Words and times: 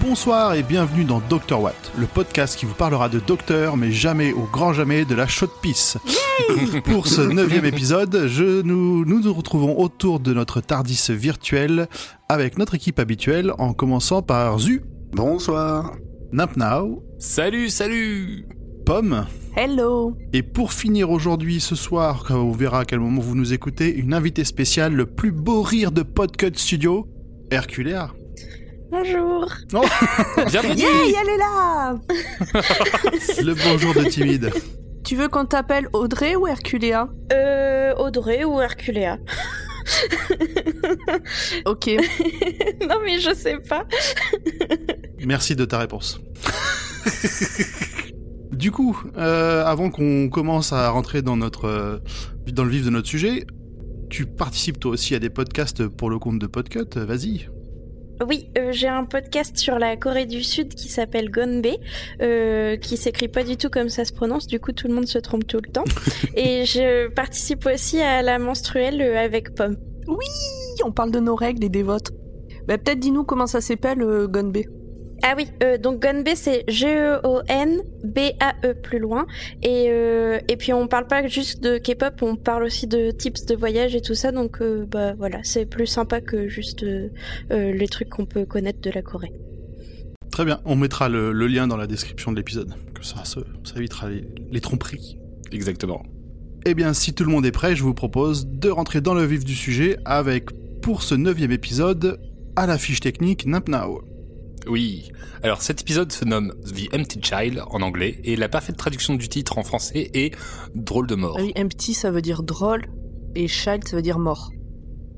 Bonsoir 0.00 0.54
et 0.54 0.62
bienvenue 0.62 1.04
dans 1.04 1.20
Dr 1.20 1.60
Watt, 1.60 1.92
le 1.98 2.06
podcast 2.06 2.58
qui 2.58 2.64
vous 2.64 2.74
parlera 2.74 3.08
de 3.08 3.18
docteur, 3.18 3.76
mais 3.76 3.92
jamais 3.92 4.32
au 4.32 4.44
grand 4.44 4.72
jamais 4.72 5.04
de 5.04 5.14
la 5.14 5.26
chaude 5.26 5.50
pisse. 5.60 5.98
Pour 6.84 7.06
ce 7.06 7.20
neuvième 7.20 7.64
épisode, 7.64 8.26
je, 8.26 8.62
nous, 8.62 9.04
nous 9.04 9.20
nous 9.20 9.34
retrouvons 9.34 9.78
autour 9.78 10.20
de 10.20 10.32
notre 10.32 10.60
Tardis 10.60 11.06
virtuel 11.10 11.88
avec 12.28 12.58
notre 12.58 12.74
équipe 12.74 12.98
habituelle, 12.98 13.52
en 13.58 13.72
commençant 13.72 14.22
par 14.22 14.58
Zu, 14.58 14.82
Bonsoir. 15.12 15.92
Nampnao, 16.32 17.02
Salut, 17.18 17.68
salut 17.68 18.46
Pomme, 18.86 19.26
Hello 19.56 20.16
et 20.32 20.44
pour 20.44 20.72
finir 20.72 21.10
aujourd'hui, 21.10 21.60
ce 21.60 21.74
soir, 21.74 22.24
quand 22.26 22.36
on 22.36 22.52
verra 22.52 22.80
à 22.80 22.84
quel 22.84 23.00
moment 23.00 23.20
vous 23.20 23.34
nous 23.34 23.52
écoutez, 23.52 23.92
une 23.92 24.14
invitée 24.14 24.44
spéciale, 24.44 24.92
le 24.94 25.04
plus 25.04 25.32
beau 25.32 25.62
rire 25.62 25.90
de 25.90 26.02
Podcut 26.02 26.52
Studio, 26.54 27.08
Herculea. 27.50 28.12
Bonjour. 28.92 29.52
Oh, 29.74 29.82
Bienvenue 30.48 30.80
Yay, 30.80 31.14
elle 31.20 31.28
est 31.28 31.38
là 31.38 31.98
le 33.42 33.54
bonjour 33.64 33.94
de 33.94 34.08
timide. 34.08 34.52
Tu 35.04 35.16
veux 35.16 35.28
qu'on 35.28 35.44
t'appelle 35.44 35.88
Audrey 35.92 36.36
ou 36.36 36.46
Herculéa? 36.46 37.08
Euh, 37.32 37.94
Audrey 37.96 38.44
ou 38.44 38.60
Herculea 38.60 39.18
Ok. 41.66 41.90
Non 42.88 42.96
mais 43.04 43.18
je 43.18 43.34
sais 43.34 43.58
pas. 43.68 43.84
Merci 45.24 45.56
de 45.56 45.64
ta 45.64 45.78
réponse. 45.78 46.20
du 48.52 48.70
coup, 48.70 49.00
euh, 49.16 49.64
avant 49.64 49.90
qu'on 49.90 50.28
commence 50.28 50.72
à 50.72 50.90
rentrer 50.90 51.22
dans 51.22 51.36
notre 51.36 51.66
euh, 51.66 51.98
dans 52.52 52.64
le 52.64 52.70
vif 52.70 52.84
de 52.84 52.90
notre 52.90 53.08
sujet, 53.08 53.46
tu 54.10 54.26
participes 54.26 54.80
toi 54.80 54.92
aussi 54.92 55.14
à 55.14 55.18
des 55.18 55.30
podcasts 55.30 55.86
pour 55.86 56.10
le 56.10 56.18
compte 56.18 56.38
de 56.38 56.46
Podcut. 56.46 56.96
Vas-y. 56.96 57.48
Oui, 58.26 58.50
euh, 58.58 58.72
j'ai 58.72 58.88
un 58.88 59.04
podcast 59.04 59.56
sur 59.56 59.78
la 59.78 59.96
Corée 59.96 60.26
du 60.26 60.42
Sud 60.42 60.74
qui 60.74 60.88
s'appelle 60.88 61.30
Gonbe, 61.30 61.68
euh, 62.20 62.76
qui 62.76 62.96
s'écrit 62.96 63.28
pas 63.28 63.44
du 63.44 63.56
tout 63.56 63.68
comme 63.70 63.88
ça 63.88 64.04
se 64.04 64.12
prononce, 64.12 64.48
du 64.48 64.58
coup 64.58 64.72
tout 64.72 64.88
le 64.88 64.94
monde 64.94 65.06
se 65.06 65.18
trompe 65.18 65.46
tout 65.46 65.60
le 65.64 65.70
temps. 65.70 65.84
Et 66.34 66.64
je 66.64 67.08
participe 67.10 67.66
aussi 67.66 68.00
à 68.00 68.22
la 68.22 68.40
menstruelle 68.40 69.00
avec 69.00 69.54
Pomme. 69.54 69.76
Oui, 70.08 70.26
on 70.84 70.90
parle 70.90 71.12
de 71.12 71.20
nos 71.20 71.36
règles 71.36 71.64
et 71.64 71.68
des 71.68 71.82
vôtres. 71.82 72.12
Bah, 72.66 72.76
peut-être 72.78 72.98
dis-nous 72.98 73.24
comment 73.24 73.46
ça 73.46 73.60
s'appelle, 73.60 74.02
euh, 74.02 74.26
Gonbe. 74.26 74.58
Ah 75.22 75.34
oui, 75.36 75.48
euh, 75.64 75.78
donc 75.78 76.00
Gonbe 76.00 76.28
c'est 76.36 76.62
G-E-O-N-B-A-E 76.68 77.14
plus 78.82 78.98
loin. 79.00 79.26
Et, 79.62 79.86
euh, 79.88 80.38
et 80.48 80.56
puis 80.56 80.72
on 80.72 80.86
parle 80.86 81.08
pas 81.08 81.26
juste 81.26 81.60
de 81.60 81.78
K-pop, 81.78 82.22
on 82.22 82.36
parle 82.36 82.62
aussi 82.62 82.86
de 82.86 83.10
tips 83.10 83.44
de 83.46 83.56
voyage 83.56 83.96
et 83.96 84.00
tout 84.00 84.14
ça. 84.14 84.30
Donc 84.30 84.62
euh, 84.62 84.86
bah 84.86 85.14
voilà, 85.14 85.40
c'est 85.42 85.66
plus 85.66 85.86
sympa 85.86 86.20
que 86.20 86.48
juste 86.48 86.84
euh, 86.84 87.08
euh, 87.50 87.72
les 87.72 87.88
trucs 87.88 88.10
qu'on 88.10 88.26
peut 88.26 88.44
connaître 88.44 88.80
de 88.80 88.90
la 88.90 89.02
Corée. 89.02 89.32
Très 90.30 90.44
bien. 90.44 90.60
On 90.64 90.76
mettra 90.76 91.08
le, 91.08 91.32
le 91.32 91.46
lien 91.48 91.66
dans 91.66 91.76
la 91.76 91.88
description 91.88 92.30
de 92.30 92.36
l'épisode. 92.36 92.72
Que 92.94 93.04
ça, 93.04 93.24
ça, 93.24 93.40
ça 93.64 93.74
évitera 93.76 94.08
les, 94.08 94.24
les 94.52 94.60
tromperies. 94.60 95.18
Exactement. 95.50 96.04
Eh 96.64 96.74
bien, 96.74 96.92
si 96.92 97.12
tout 97.12 97.24
le 97.24 97.30
monde 97.30 97.44
est 97.44 97.50
prêt, 97.52 97.74
je 97.74 97.82
vous 97.82 97.94
propose 97.94 98.46
de 98.46 98.70
rentrer 98.70 99.00
dans 99.00 99.14
le 99.14 99.24
vif 99.24 99.44
du 99.44 99.54
sujet 99.54 99.96
avec, 100.04 100.50
pour 100.80 101.02
ce 101.02 101.16
neuvième 101.16 101.50
épisode, 101.50 102.20
à 102.54 102.66
la 102.66 102.78
fiche 102.78 103.00
technique 103.00 103.46
Nampnao. 103.46 104.02
Oui. 104.68 105.10
Alors 105.42 105.62
cet 105.62 105.80
épisode 105.80 106.12
se 106.12 106.24
nomme 106.24 106.52
The 106.64 106.94
Empty 106.94 107.20
Child 107.22 107.62
en 107.68 107.80
anglais 107.82 108.20
et 108.24 108.36
la 108.36 108.48
parfaite 108.48 108.76
traduction 108.76 109.14
du 109.14 109.28
titre 109.28 109.58
en 109.58 109.62
français 109.62 110.10
est 110.14 110.34
Drôle 110.74 111.06
de 111.06 111.14
mort. 111.14 111.36
Ah 111.38 111.42
oui, 111.42 111.52
empty 111.56 111.94
ça 111.94 112.10
veut 112.10 112.22
dire 112.22 112.42
drôle 112.42 112.86
et 113.34 113.46
child 113.48 113.86
ça 113.86 113.96
veut 113.96 114.02
dire 114.02 114.18
mort. 114.18 114.50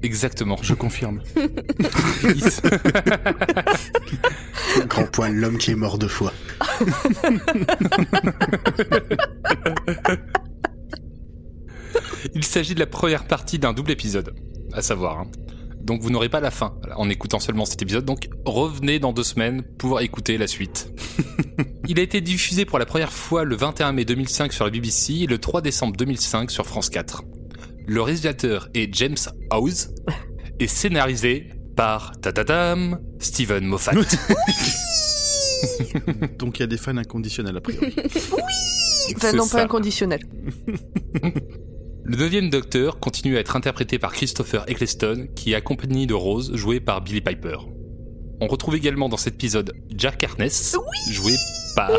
Exactement. 0.03 0.57
Je 0.63 0.75
confirme. 0.75 1.21
Grand 4.89 5.11
point 5.11 5.29
de 5.31 5.35
l'homme 5.35 5.59
qui 5.59 5.73
est 5.73 5.77
mort 5.77 5.99
deux 5.99 6.09
fois. 6.09 6.33
Il 12.35 12.45
s'agit 12.45 12.75
de 12.75 12.81
la 12.81 12.87
première 12.87 13.27
partie 13.27 13.59
d'un 13.59 13.73
double 13.73 13.91
épisode, 13.91 14.35
à 14.73 14.83
savoir. 14.83 15.21
hein. 15.21 15.27
Donc 15.83 16.03
vous 16.03 16.11
n'aurez 16.11 16.29
pas 16.29 16.41
la 16.41 16.51
fin 16.51 16.75
en 16.97 17.09
écoutant 17.09 17.41
seulement 17.41 17.65
cet 17.65 17.83
épisode, 17.83 18.05
donc 18.05 18.29
revenez 18.45 18.99
dans 18.99 19.13
deux 19.13 19.23
semaines 19.23 19.63
pour 19.79 20.01
écouter 20.01 20.39
la 20.39 20.47
suite. 20.47 20.93
Il 21.89 21.99
a 21.99 22.03
été 22.03 22.21
diffusé 22.21 22.65
pour 22.65 22.79
la 22.79 22.87
première 22.87 23.13
fois 23.13 23.45
le 23.45 23.57
21 23.57 23.93
mai 23.93 24.05
2005 24.05 24.53
sur 24.53 24.65
la 24.65 24.71
BBC 24.71 25.15
et 25.23 25.27
le 25.27 25.39
3 25.39 25.63
décembre 25.63 25.97
2005 25.97 26.51
sur 26.51 26.67
France 26.67 26.91
4. 26.91 27.23
Le 27.87 28.03
réalisateur 28.03 28.69
est 28.75 28.93
James 28.95 29.17
House 29.51 29.89
et 30.61 30.67
scénarisé 30.67 31.49
par 31.77 32.13
tatatam 32.21 33.01
Steven 33.19 33.65
Moffat. 33.65 33.93
Donc 36.39 36.59
il 36.59 36.61
y 36.61 36.65
a 36.65 36.67
des 36.67 36.77
fans 36.77 36.97
inconditionnels 36.97 37.57
a 37.57 37.61
priori. 37.61 37.95
Enfin, 37.97 38.37
C'est 39.19 39.37
non, 39.37 39.45
ça. 39.45 39.59
pas 39.59 39.65
inconditionnel. 39.65 40.21
Le 42.05 42.17
neuvième 42.17 42.51
Docteur 42.51 42.99
continue 42.99 43.37
à 43.37 43.41
être 43.41 43.57
interprété 43.57 43.99
par 43.99 44.13
Christopher 44.13 44.65
Eccleston, 44.69 45.29
qui 45.37 45.53
est 45.53 45.55
accompagné 45.55 46.07
de 46.07 46.15
Rose, 46.15 46.53
joué 46.55 46.81
par 46.81 47.03
Billy 47.03 47.21
Piper. 47.21 47.57
On 48.41 48.47
retrouve 48.47 48.75
également 48.75 49.09
dans 49.09 49.19
cet 49.19 49.35
épisode 49.35 49.73
Jack 49.95 50.25
Harness, 50.25 50.77
joué 51.11 51.35
par 51.77 51.91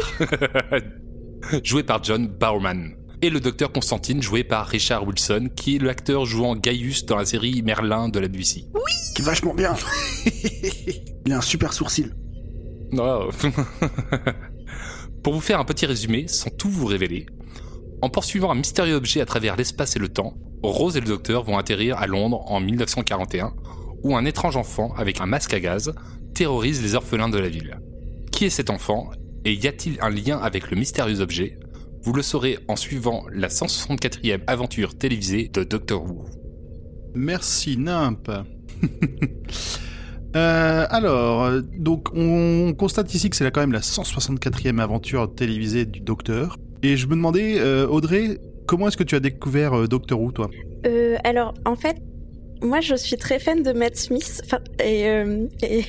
joué 1.63 1.83
par 1.83 2.03
John 2.03 2.27
Bowerman, 2.27 2.95
et 3.21 3.29
le 3.29 3.39
Docteur 3.39 3.71
Constantine, 3.71 4.21
joué 4.21 4.43
par 4.43 4.65
Richard 4.67 5.05
Wilson, 5.05 5.49
qui 5.55 5.75
est 5.75 5.79
l'acteur 5.79 6.25
jouant 6.25 6.55
Gaius 6.55 7.05
dans 7.05 7.17
la 7.17 7.25
série 7.25 7.61
Merlin 7.61 8.09
de 8.09 8.19
la 8.19 8.27
BBC. 8.27 8.65
Qui 9.15 9.21
est 9.21 9.25
vachement 9.25 9.53
bien. 9.53 9.75
Il 11.25 11.33
a 11.33 11.37
un 11.37 11.41
super 11.41 11.73
sourcil. 11.73 12.15
Oh. 12.97 13.29
Pour 15.23 15.33
vous 15.33 15.41
faire 15.41 15.59
un 15.59 15.65
petit 15.65 15.85
résumé, 15.85 16.27
sans 16.27 16.49
tout 16.49 16.69
vous 16.69 16.87
révéler, 16.87 17.27
en 18.01 18.09
poursuivant 18.09 18.51
un 18.51 18.55
mystérieux 18.55 18.95
objet 18.95 19.21
à 19.21 19.25
travers 19.25 19.55
l'espace 19.55 19.95
et 19.95 19.99
le 19.99 20.09
temps, 20.09 20.33
Rose 20.63 20.97
et 20.97 21.01
le 21.01 21.07
docteur 21.07 21.43
vont 21.43 21.57
atterrir 21.57 21.97
à 21.97 22.07
Londres 22.07 22.43
en 22.47 22.59
1941, 22.59 23.53
où 24.03 24.15
un 24.15 24.25
étrange 24.25 24.57
enfant 24.57 24.93
avec 24.97 25.21
un 25.21 25.25
masque 25.25 25.53
à 25.53 25.59
gaz 25.59 25.93
terrorise 26.33 26.81
les 26.81 26.95
orphelins 26.95 27.29
de 27.29 27.37
la 27.37 27.49
ville. 27.49 27.79
Qui 28.31 28.45
est 28.45 28.49
cet 28.49 28.69
enfant 28.69 29.11
et 29.45 29.53
y 29.53 29.67
a-t-il 29.67 29.97
un 30.01 30.09
lien 30.09 30.37
avec 30.39 30.69
le 30.69 30.77
mystérieux 30.77 31.21
objet? 31.21 31.59
Vous 32.03 32.13
le 32.13 32.21
saurez 32.21 32.57
en 32.67 32.75
suivant 32.75 33.25
la 33.31 33.47
164e 33.47 34.41
aventure 34.47 34.97
télévisée 34.97 35.49
de 35.53 35.63
Doctor 35.63 36.03
Who. 36.03 36.25
Merci 37.13 37.77
Nimp. 37.77 38.31
Euh, 40.35 40.85
alors, 40.89 41.43
euh, 41.43 41.61
donc 41.61 42.09
on 42.15 42.73
constate 42.73 43.13
ici 43.13 43.29
que 43.29 43.35
c'est 43.35 43.43
là 43.43 43.51
quand 43.51 43.61
même 43.61 43.73
la 43.73 43.79
164e 43.81 44.79
aventure 44.79 45.33
télévisée 45.33 45.85
du 45.85 45.99
Docteur. 45.99 46.57
Et 46.83 46.97
je 46.97 47.07
me 47.07 47.11
demandais, 47.11 47.59
euh, 47.59 47.87
Audrey, 47.87 48.39
comment 48.65 48.87
est-ce 48.87 48.97
que 48.97 49.03
tu 49.03 49.15
as 49.15 49.19
découvert 49.19 49.73
euh, 49.73 49.87
Doctor 49.87 50.19
Who, 50.19 50.31
toi? 50.31 50.49
Euh, 50.87 51.17
alors, 51.23 51.53
en 51.65 51.75
fait, 51.75 51.97
moi, 52.61 52.79
je 52.79 52.95
suis 52.95 53.17
très 53.17 53.39
fan 53.39 53.63
de 53.63 53.73
Matt 53.73 53.95
Smith. 53.97 54.41
Et, 54.83 55.07
euh, 55.07 55.47
et, 55.63 55.83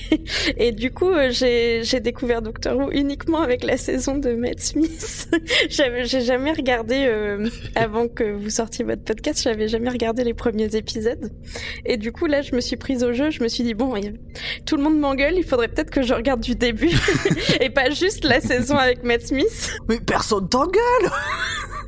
et 0.56 0.72
du 0.72 0.90
coup, 0.90 1.10
euh, 1.10 1.30
j'ai 1.30 2.00
découvert 2.00 2.42
Doctor 2.42 2.76
Who 2.76 2.90
uniquement 2.92 3.42
avec 3.42 3.62
la 3.62 3.76
saison 3.76 4.16
de 4.16 4.32
Matt 4.32 4.60
Smith. 4.60 5.28
J'ai 5.68 6.20
jamais 6.20 6.52
regardé 6.52 7.04
euh, 7.06 7.48
avant 7.74 8.08
que 8.08 8.24
vous 8.24 8.50
sortiez 8.50 8.84
votre 8.84 9.02
podcast. 9.02 9.42
J'avais 9.42 9.68
jamais 9.68 9.90
regardé 9.90 10.24
les 10.24 10.34
premiers 10.34 10.74
épisodes. 10.76 11.30
Et 11.84 11.96
du 11.96 12.12
coup, 12.12 12.26
là, 12.26 12.42
je 12.42 12.54
me 12.54 12.60
suis 12.60 12.76
prise 12.76 13.04
au 13.04 13.12
jeu. 13.12 13.30
Je 13.30 13.42
me 13.42 13.48
suis 13.48 13.64
dit 13.64 13.74
bon, 13.74 13.94
tout 14.66 14.76
le 14.76 14.82
monde 14.82 14.98
m'engueule. 14.98 15.34
Il 15.36 15.44
faudrait 15.44 15.68
peut-être 15.68 15.90
que 15.90 16.02
je 16.02 16.14
regarde 16.14 16.40
du 16.40 16.54
début 16.54 16.92
et 17.60 17.70
pas 17.70 17.90
juste 17.90 18.24
la 18.24 18.40
saison 18.40 18.76
avec 18.76 19.02
Matt 19.02 19.26
Smith. 19.26 19.76
Mais 19.88 20.00
personne 20.00 20.48
t'engueule 20.48 21.10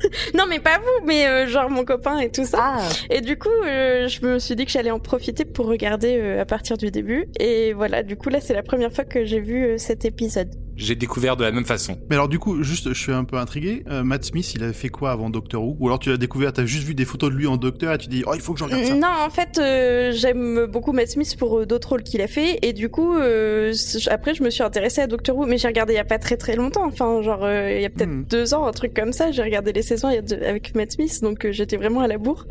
Non, 0.33 0.45
mais 0.49 0.59
pas 0.59 0.77
vous, 0.77 1.05
mais 1.05 1.27
euh, 1.27 1.47
genre 1.47 1.69
mon 1.69 1.85
copain 1.85 2.19
et 2.19 2.31
tout 2.31 2.45
ça. 2.45 2.57
Ah 2.61 2.89
Et 3.09 3.21
du 3.21 3.37
coup, 3.37 3.49
euh, 3.65 4.07
je 4.07 4.25
me 4.25 4.39
suis 4.39 4.55
dit 4.55 4.65
que 4.65 4.71
j'allais 4.71 4.91
en 4.91 4.99
profiter 4.99 5.45
pour 5.45 5.67
regarder 5.67 6.17
euh, 6.19 6.41
à 6.41 6.45
partir 6.45 6.77
du 6.77 6.91
début. 6.91 7.27
Et 7.39 7.73
voilà, 7.73 8.03
du 8.03 8.15
coup, 8.15 8.29
là, 8.29 8.41
c'est 8.41 8.53
la 8.53 8.63
première 8.63 8.91
fois 8.91 9.05
que 9.05 9.25
j'ai 9.25 9.39
vu 9.39 9.65
euh, 9.65 9.77
cet 9.77 10.05
épisode. 10.05 10.49
J'ai 10.77 10.95
découvert 10.95 11.37
de 11.37 11.43
la 11.43 11.51
même 11.51 11.65
façon. 11.65 11.97
Mais 12.09 12.15
alors 12.15 12.27
du 12.27 12.39
coup, 12.39 12.61
juste, 12.63 12.89
je 12.93 12.99
suis 12.99 13.11
un 13.11 13.23
peu 13.23 13.37
intrigué. 13.37 13.83
Euh, 13.89 14.03
Matt 14.03 14.25
Smith, 14.25 14.53
il 14.55 14.63
avait 14.63 14.73
fait 14.73 14.89
quoi 14.89 15.11
avant 15.11 15.29
Doctor 15.29 15.63
Who? 15.63 15.77
Ou 15.79 15.87
alors 15.87 15.99
tu 15.99 16.09
l'as 16.09 16.17
découvert, 16.17 16.51
t'as 16.53 16.65
juste 16.65 16.83
vu 16.85 16.93
des 16.95 17.05
photos 17.05 17.31
de 17.31 17.35
lui 17.35 17.47
en 17.47 17.57
Docteur 17.57 17.93
et 17.93 17.97
tu 17.97 18.07
dis, 18.09 18.23
oh, 18.27 18.31
il 18.35 18.41
faut 18.41 18.53
que 18.53 18.59
je 18.59 18.65
regarde 18.65 18.83
ça. 18.83 18.95
Non, 18.95 19.07
en 19.25 19.29
fait, 19.29 19.57
euh, 19.57 20.11
j'aime 20.13 20.65
beaucoup 20.65 20.91
Matt 20.91 21.09
Smith 21.09 21.35
pour 21.37 21.59
euh, 21.59 21.65
d'autres 21.65 21.89
rôles 21.89 22.03
qu'il 22.03 22.21
a 22.21 22.27
fait. 22.27 22.59
Et 22.61 22.73
du 22.73 22.89
coup, 22.89 23.15
euh, 23.15 23.73
après, 24.07 24.33
je 24.33 24.43
me 24.43 24.49
suis 24.49 24.63
intéressée 24.63 25.01
à 25.01 25.07
Doctor 25.07 25.35
Who. 25.37 25.45
Mais 25.45 25.57
j'ai 25.57 25.67
regardé 25.67 25.93
il 25.93 25.97
y 25.97 25.99
a 25.99 26.03
pas 26.05 26.19
très 26.19 26.37
très 26.37 26.55
longtemps. 26.55 26.85
Enfin, 26.85 27.21
genre, 27.21 27.43
euh, 27.43 27.71
il 27.75 27.81
y 27.81 27.85
a 27.85 27.89
peut-être 27.89 28.09
Hmm. 28.09 28.25
deux 28.29 28.53
ans, 28.53 28.65
un 28.67 28.71
truc 28.71 28.93
comme 28.93 29.13
ça. 29.13 29.31
J'ai 29.31 29.41
regardé 29.41 29.71
les 29.73 29.81
saisons 29.81 30.07
avec 30.09 30.75
Matt 30.75 30.91
Smith. 30.91 31.21
Donc, 31.21 31.45
euh, 31.45 31.51
j'étais 31.51 31.77
vraiment 31.77 32.01
à 32.01 32.07
la 32.07 32.17
bourre. 32.17 32.45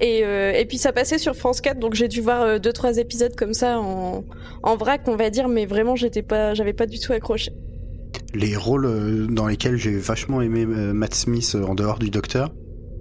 Et, 0.00 0.24
euh, 0.24 0.52
et 0.52 0.64
puis, 0.64 0.78
ça 0.78 0.92
passait 0.92 1.18
sur 1.18 1.34
France 1.36 1.60
4. 1.60 1.78
Donc, 1.78 1.94
j'ai 1.94 2.08
dû 2.08 2.20
voir 2.20 2.42
euh, 2.42 2.58
deux, 2.58 2.72
trois 2.72 2.96
épisodes 2.98 3.34
comme 3.36 3.52
ça 3.54 3.78
en, 3.78 4.24
en 4.62 4.76
vrac, 4.76 5.02
on 5.06 5.16
va 5.16 5.30
dire. 5.30 5.48
Mais 5.48 5.66
vraiment, 5.66 5.96
j'étais 5.96 6.22
pas, 6.22 6.54
j'avais 6.54 6.72
pas 6.72 6.86
du 6.86 6.98
tout 6.98 7.12
accroché. 7.12 7.52
Les 8.34 8.56
rôles 8.56 8.86
euh, 8.86 9.26
dans 9.26 9.46
lesquels 9.46 9.76
j'ai 9.76 9.96
vachement 9.96 10.40
aimé 10.42 10.66
euh, 10.68 10.92
Matt 10.92 11.14
Smith 11.14 11.52
euh, 11.54 11.64
en 11.64 11.74
dehors 11.74 11.98
du 11.98 12.10
Docteur, 12.10 12.52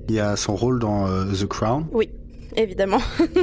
il 0.09 0.15
y 0.15 0.19
a 0.19 0.35
son 0.35 0.55
rôle 0.55 0.79
dans 0.79 1.07
euh, 1.07 1.25
The 1.33 1.45
Crown 1.45 1.85
Évidemment. 2.55 3.01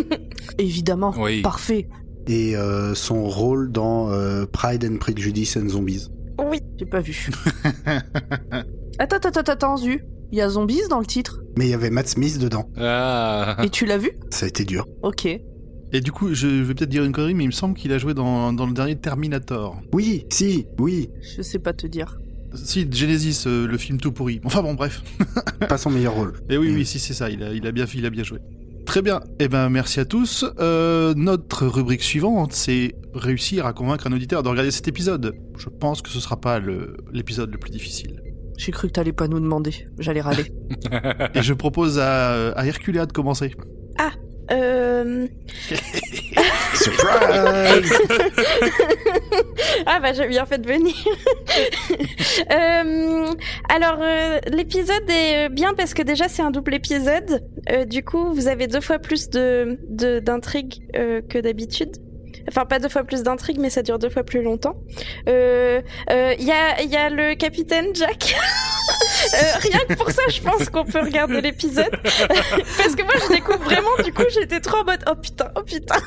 Évidemment. 0.58 1.14
Oui. 1.18 1.42
Parfait. 1.42 1.88
et 2.26 2.56
euh, 2.56 2.94
son 2.94 3.24
rôle 3.28 3.70
dans 3.70 4.10
euh, 4.10 4.44
Pride 4.46 4.84
and 4.84 4.96
Prejudice 4.96 5.56
and 5.56 5.68
Zombies. 5.68 6.08
Oui. 6.50 6.58
J'ai 6.78 6.86
pas 6.86 7.00
vu. 7.00 7.28
attends, 8.98 9.16
attends, 9.16 9.28
attends, 9.28 9.52
attends, 9.52 9.76
Zu. 9.76 10.02
Il 10.32 10.38
y 10.38 10.40
a 10.40 10.48
Zombies 10.48 10.88
dans 10.90 10.98
le 10.98 11.06
titre? 11.06 11.42
Mais 11.56 11.66
il 11.66 11.70
y 11.70 11.74
avait 11.74 11.90
Matt 11.90 12.08
Smith 12.08 12.38
dedans. 12.38 12.68
Ah. 12.76 13.56
Et 13.62 13.68
tu 13.70 13.86
l'as 13.86 13.98
vu? 13.98 14.12
Ça 14.30 14.46
a 14.46 14.48
été 14.48 14.64
dur. 14.64 14.86
Ok. 15.02 15.28
Et 15.94 16.00
du 16.00 16.10
coup, 16.12 16.34
je 16.34 16.46
vais 16.48 16.74
peut-être 16.74 16.90
dire 16.90 17.04
une 17.04 17.12
connerie, 17.12 17.34
mais 17.34 17.44
il 17.44 17.48
me 17.48 17.52
semble 17.52 17.74
qu'il 17.76 17.92
a 17.92 17.98
joué 17.98 18.14
dans, 18.14 18.52
dans 18.52 18.66
le 18.66 18.72
dernier 18.72 18.96
Terminator. 18.96 19.80
Oui, 19.92 20.26
si, 20.28 20.66
oui. 20.78 21.08
Je 21.36 21.40
sais 21.40 21.60
pas 21.60 21.72
te 21.72 21.86
dire. 21.86 22.18
Si, 22.52 22.86
Genesis, 22.90 23.44
euh, 23.46 23.66
le 23.68 23.78
film 23.78 23.98
tout 24.00 24.10
pourri. 24.10 24.40
Enfin 24.44 24.60
bon, 24.62 24.74
bref. 24.74 25.02
Pas 25.68 25.78
son 25.78 25.90
meilleur 25.90 26.14
rôle. 26.14 26.34
Et 26.50 26.56
oui, 26.58 26.70
Mm. 26.70 26.74
oui, 26.74 26.84
si, 26.84 26.98
c'est 26.98 27.14
ça, 27.14 27.30
il 27.30 27.42
a, 27.44 27.52
il, 27.52 27.64
a 27.66 27.70
bien, 27.72 27.84
il 27.94 28.04
a 28.06 28.10
bien 28.10 28.24
joué. 28.24 28.40
Très 28.86 29.02
bien, 29.02 29.20
eh 29.38 29.48
ben 29.48 29.70
merci 29.70 29.98
à 30.00 30.04
tous. 30.04 30.44
Euh, 30.58 31.14
notre 31.16 31.66
rubrique 31.66 32.02
suivante, 32.02 32.52
c'est 32.52 32.94
réussir 33.14 33.64
à 33.64 33.72
convaincre 33.72 34.06
un 34.08 34.12
auditeur 34.12 34.42
de 34.42 34.48
regarder 34.48 34.70
cet 34.72 34.88
épisode. 34.88 35.34
Je 35.56 35.68
pense 35.68 36.02
que 36.02 36.10
ce 36.10 36.20
sera 36.20 36.40
pas 36.40 36.60
l'épisode 37.12 37.50
le 37.52 37.58
plus 37.58 37.70
difficile. 37.70 38.20
J'ai 38.58 38.72
cru 38.72 38.88
que 38.88 38.92
t'allais 38.92 39.12
pas 39.12 39.26
nous 39.26 39.40
demander. 39.40 39.86
J'allais 39.98 40.20
râler. 40.20 40.52
Et 41.34 41.42
je 41.42 41.54
propose 41.54 41.98
à, 41.98 42.50
à 42.50 42.66
Herculea 42.66 43.06
de 43.06 43.12
commencer. 43.12 43.52
Euh... 44.50 45.26
Surprise 46.74 47.92
ah 49.86 50.00
bah 50.00 50.12
j'ai 50.12 50.26
bien 50.28 50.44
fait 50.46 50.58
de 50.58 50.68
venir. 50.68 50.94
Euh, 52.50 53.26
alors 53.68 53.98
euh, 54.00 54.38
l'épisode 54.48 55.08
est 55.08 55.48
bien 55.48 55.72
parce 55.74 55.94
que 55.94 56.02
déjà 56.02 56.28
c'est 56.28 56.42
un 56.42 56.50
double 56.50 56.74
épisode. 56.74 57.42
Du 57.88 58.02
coup 58.04 58.32
vous 58.32 58.48
avez 58.48 58.66
deux 58.66 58.80
fois 58.80 58.98
plus 58.98 59.30
de 59.30 59.78
de- 59.88 60.18
d'intrigue 60.18 60.82
euh, 60.96 61.20
que 61.22 61.38
d'habitude. 61.38 61.92
Enfin 62.48 62.64
pas 62.64 62.78
deux 62.78 62.88
fois 62.88 63.04
plus 63.04 63.22
d'intrigue 63.22 63.58
mais 63.58 63.70
ça 63.70 63.82
dure 63.82 63.98
deux 63.98 64.10
fois 64.10 64.24
plus 64.24 64.42
longtemps. 64.42 64.76
Il 65.26 65.32
euh, 65.32 65.80
euh, 66.10 66.34
y 66.38 66.50
a 66.50 66.82
y 66.82 66.96
a 66.96 67.10
le 67.10 67.34
capitaine 67.34 67.94
Jack. 67.94 68.36
Euh, 69.32 69.58
rien 69.60 69.80
que 69.88 69.94
pour 69.94 70.10
ça, 70.10 70.22
je 70.28 70.40
pense 70.40 70.68
qu'on 70.68 70.84
peut 70.84 71.00
regarder 71.00 71.40
l'épisode. 71.40 71.90
Parce 72.02 72.94
que 72.94 73.02
moi, 73.02 73.14
je 73.22 73.34
découvre 73.34 73.60
vraiment, 73.60 73.96
du 74.04 74.12
coup, 74.12 74.24
j'étais 74.30 74.60
trop 74.60 74.78
en 74.78 74.84
mode, 74.84 75.02
oh 75.10 75.14
putain, 75.14 75.50
oh 75.56 75.62
putain. 75.62 75.96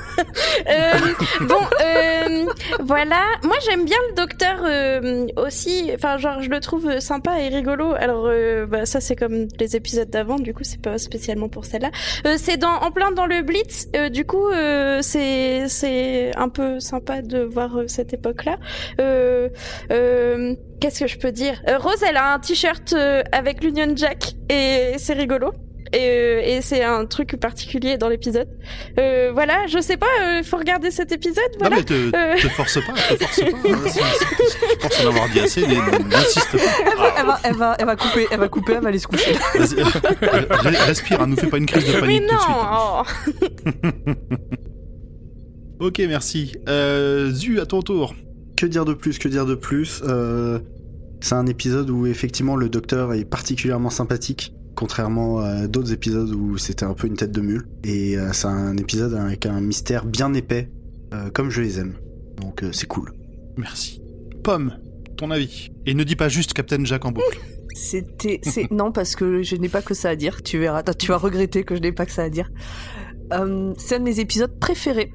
Euh, 0.69 1.13
bon, 1.42 1.60
euh, 1.81 2.45
voilà. 2.81 3.22
Moi, 3.44 3.56
j'aime 3.66 3.86
bien 3.86 3.98
le 4.10 4.16
docteur 4.16 5.33
aussi. 5.38 5.92
Enfin, 5.94 6.18
genre, 6.18 6.42
je 6.42 6.50
le 6.50 6.60
trouve 6.60 7.00
sympa 7.00 7.40
et 7.40 7.48
rigolo. 7.48 7.94
Alors, 7.94 8.30
bah, 8.68 8.86
ça, 8.86 9.00
c'est 9.00 9.16
comme 9.16 9.48
les 9.60 9.75
épisodes 9.75 10.10
d'avant. 10.10 10.38
Du 10.38 10.54
coup, 10.54 10.63
c'est 10.63 10.81
pas 10.81 10.98
spécialement 10.98 11.48
pour 11.48 11.66
celle-là. 11.66 11.92
C'est 12.38 12.57
dans, 12.57 12.74
en 12.74 12.92
plein 12.92 13.12
dans 13.12 13.25
le 13.25 13.42
Blitz. 13.42 13.88
Du 14.12 14.25
coup, 14.25 14.48
euh, 14.50 15.00
c'est, 15.01 16.26
c'est 16.33 16.38
un 16.38 16.50
peu 16.50 16.79
sympa 16.79 17.21
de 17.21 17.39
voir 17.44 17.77
euh, 17.77 17.88
cette 17.88 18.13
époque-là. 18.13 18.57
Euh, 19.00 19.50
euh, 19.91 20.56
Qu'est-ce 20.79 21.00
que 21.00 21.07
je 21.07 21.18
peux 21.18 21.31
dire? 21.31 21.62
Euh, 21.68 21.77
Rose, 21.77 22.03
elle 22.07 22.18
a 22.18 22.33
un 22.33 22.39
t-shirt 22.39 22.94
euh, 22.94 23.24
avec 23.31 23.63
l'Union 23.63 23.94
Jack 23.95 24.33
et 24.50 24.94
c'est 24.97 25.13
rigolo. 25.13 25.51
Et, 25.94 25.97
euh, 26.09 26.41
et 26.44 26.62
c'est 26.62 26.83
un 26.83 27.06
truc 27.06 27.38
particulier 27.39 27.97
dans 27.97 28.09
l'épisode. 28.09 28.50
Euh, 29.00 29.31
voilà, 29.33 29.65
je 29.68 29.79
sais 29.79 29.95
pas, 29.95 30.06
euh, 30.21 30.44
faut 30.44 30.57
regarder 30.57 30.91
cet 30.91 31.13
épisode, 31.13 31.38
voilà. 31.59 31.77
Non 31.77 31.81
mais 31.81 31.85
te, 31.85 31.94
Euh. 32.15 32.35
te 32.35 32.47
force 32.50 32.77
pas, 32.85 32.91
te 32.91 33.23
force 33.23 33.39
pas. 33.39 33.45
hein, 33.69 33.77
si- 33.88 33.91
si- 33.94 34.57
je 34.71 34.75
pense 34.81 35.06
en 35.06 35.07
avoir 35.07 35.30
dit 35.30 35.39
assez, 35.39 35.62
mais 35.65 35.75
n'insiste 35.75 36.51
pas. 36.51 36.83
elle, 36.91 37.25
va, 37.25 37.39
elle, 37.45 37.56
va, 37.56 37.75
elle 37.80 37.85
va 37.85 37.95
couper, 37.95 38.27
elle 38.30 38.39
va 38.39 38.47
couper, 38.50 38.73
elle 38.73 38.81
va 38.83 38.89
aller 38.89 39.00
se 39.00 39.07
coucher. 39.07 39.31
Respire, 40.85 41.21
hein, 41.21 41.27
nous 41.27 41.38
fais 41.38 41.47
pas 41.47 41.57
une 41.57 41.65
crise 41.65 41.85
de 41.88 41.94
Mais 41.94 42.00
panique 42.01 42.27
tout 42.27 42.35
de 42.35 42.41
suite. 42.41 43.85
non 43.85 44.44
oh. 44.51 44.67
Ok, 45.79 46.00
merci. 46.07 46.53
Euh, 46.68 47.31
Zu, 47.31 47.59
à 47.59 47.65
ton 47.65 47.81
tour. 47.81 48.15
Que 48.56 48.65
dire 48.65 48.85
de 48.85 48.94
plus 48.94 49.19
Que 49.19 49.27
dire 49.27 49.45
de 49.45 49.56
plus 49.56 50.01
Euh, 50.03 50.59
C'est 51.21 51.35
un 51.35 51.45
épisode 51.45 51.89
où 51.89 52.06
effectivement 52.07 52.56
le 52.56 52.69
docteur 52.69 53.13
est 53.13 53.25
particulièrement 53.25 53.89
sympathique, 53.89 54.53
contrairement 54.75 55.39
à 55.39 55.68
d'autres 55.68 55.94
épisodes 55.94 56.29
où 56.31 56.57
c'était 56.57 56.85
un 56.85 56.94
peu 56.94 57.07
une 57.07 57.15
tête 57.15 57.31
de 57.31 57.41
mule. 57.41 57.68
Et 57.83 58.18
euh, 58.18 58.33
c'est 58.33 58.47
un 58.47 58.75
épisode 58.77 59.13
avec 59.13 59.45
un 59.45 59.59
mystère 59.62 60.06
bien 60.06 60.33
épais, 60.33 60.69
euh, 61.13 61.29
comme 61.31 61.50
je 61.50 61.62
les 61.62 61.80
aime. 61.80 61.95
Donc 62.41 62.63
euh, 62.63 62.71
c'est 62.71 62.88
cool. 62.88 63.12
Merci. 63.57 64.01
Pomme, 64.44 64.73
ton 65.18 65.31
avis. 65.31 65.69
Et 65.85 65.94
ne 65.94 66.03
dis 66.03 66.15
pas 66.15 66.30
juste 66.30 66.53
Captain 66.53 66.83
Jack 66.85 67.06
en 67.06 67.12
boucle. 67.12 67.39
C'était, 67.75 68.39
c'est 68.41 68.71
non 68.71 68.91
parce 68.91 69.15
que 69.15 69.44
je 69.44 69.56
n'ai 69.56 69.69
pas 69.69 69.83
que 69.83 69.94
ça 69.94 70.09
à 70.09 70.15
dire. 70.15 70.41
Tu 70.41 70.57
verras, 70.57 70.81
tu 70.81 71.07
vas 71.09 71.18
regretter 71.18 71.63
que 71.63 71.75
je 71.75 71.81
n'ai 71.81 71.91
pas 71.91 72.07
que 72.07 72.12
ça 72.12 72.23
à 72.23 72.30
dire. 72.30 72.50
Euh, 73.33 73.73
c'est 73.77 73.95
un 73.95 74.00
de 74.00 74.03
mes 74.03 74.19
épisodes 74.19 74.57
préférés 74.59 75.12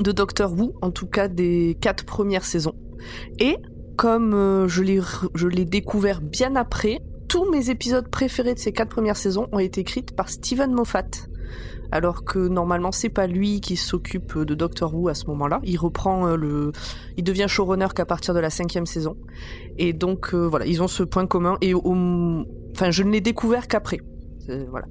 de 0.00 0.12
Doctor 0.12 0.52
Who, 0.52 0.74
en 0.82 0.90
tout 0.90 1.06
cas 1.06 1.28
des 1.28 1.76
quatre 1.80 2.04
premières 2.04 2.44
saisons. 2.44 2.74
Et 3.38 3.56
comme 3.96 4.32
euh, 4.32 4.68
je 4.68 4.82
l'ai, 5.48 5.64
découvert 5.64 6.20
bien 6.20 6.54
après, 6.56 7.00
tous 7.28 7.50
mes 7.50 7.68
épisodes 7.70 8.08
préférés 8.08 8.54
de 8.54 8.58
ces 8.58 8.72
quatre 8.72 8.90
premières 8.90 9.16
saisons 9.16 9.48
ont 9.52 9.58
été 9.58 9.80
écrits 9.80 10.02
par 10.02 10.28
Steven 10.28 10.72
Moffat. 10.72 11.08
Alors 11.90 12.24
que 12.24 12.38
normalement 12.38 12.92
c'est 12.92 13.08
pas 13.08 13.26
lui 13.26 13.60
qui 13.62 13.76
s'occupe 13.76 14.38
de 14.38 14.54
Doctor 14.54 14.94
Who 14.94 15.08
à 15.08 15.14
ce 15.14 15.26
moment-là. 15.26 15.60
Il 15.64 15.78
reprend 15.78 16.28
euh, 16.28 16.36
le, 16.36 16.72
il 17.16 17.24
devient 17.24 17.46
showrunner 17.48 17.88
qu'à 17.94 18.04
partir 18.04 18.34
de 18.34 18.40
la 18.40 18.50
cinquième 18.50 18.86
saison. 18.86 19.16
Et 19.78 19.92
donc 19.92 20.34
euh, 20.34 20.46
voilà, 20.46 20.66
ils 20.66 20.82
ont 20.82 20.88
ce 20.88 21.02
point 21.02 21.26
commun. 21.26 21.56
Et 21.60 21.74
au, 21.74 21.94
enfin, 22.72 22.90
je 22.90 23.02
ne 23.02 23.10
l'ai 23.10 23.20
découvert 23.20 23.68
qu'après. 23.68 24.00
Voilà. 24.70 24.86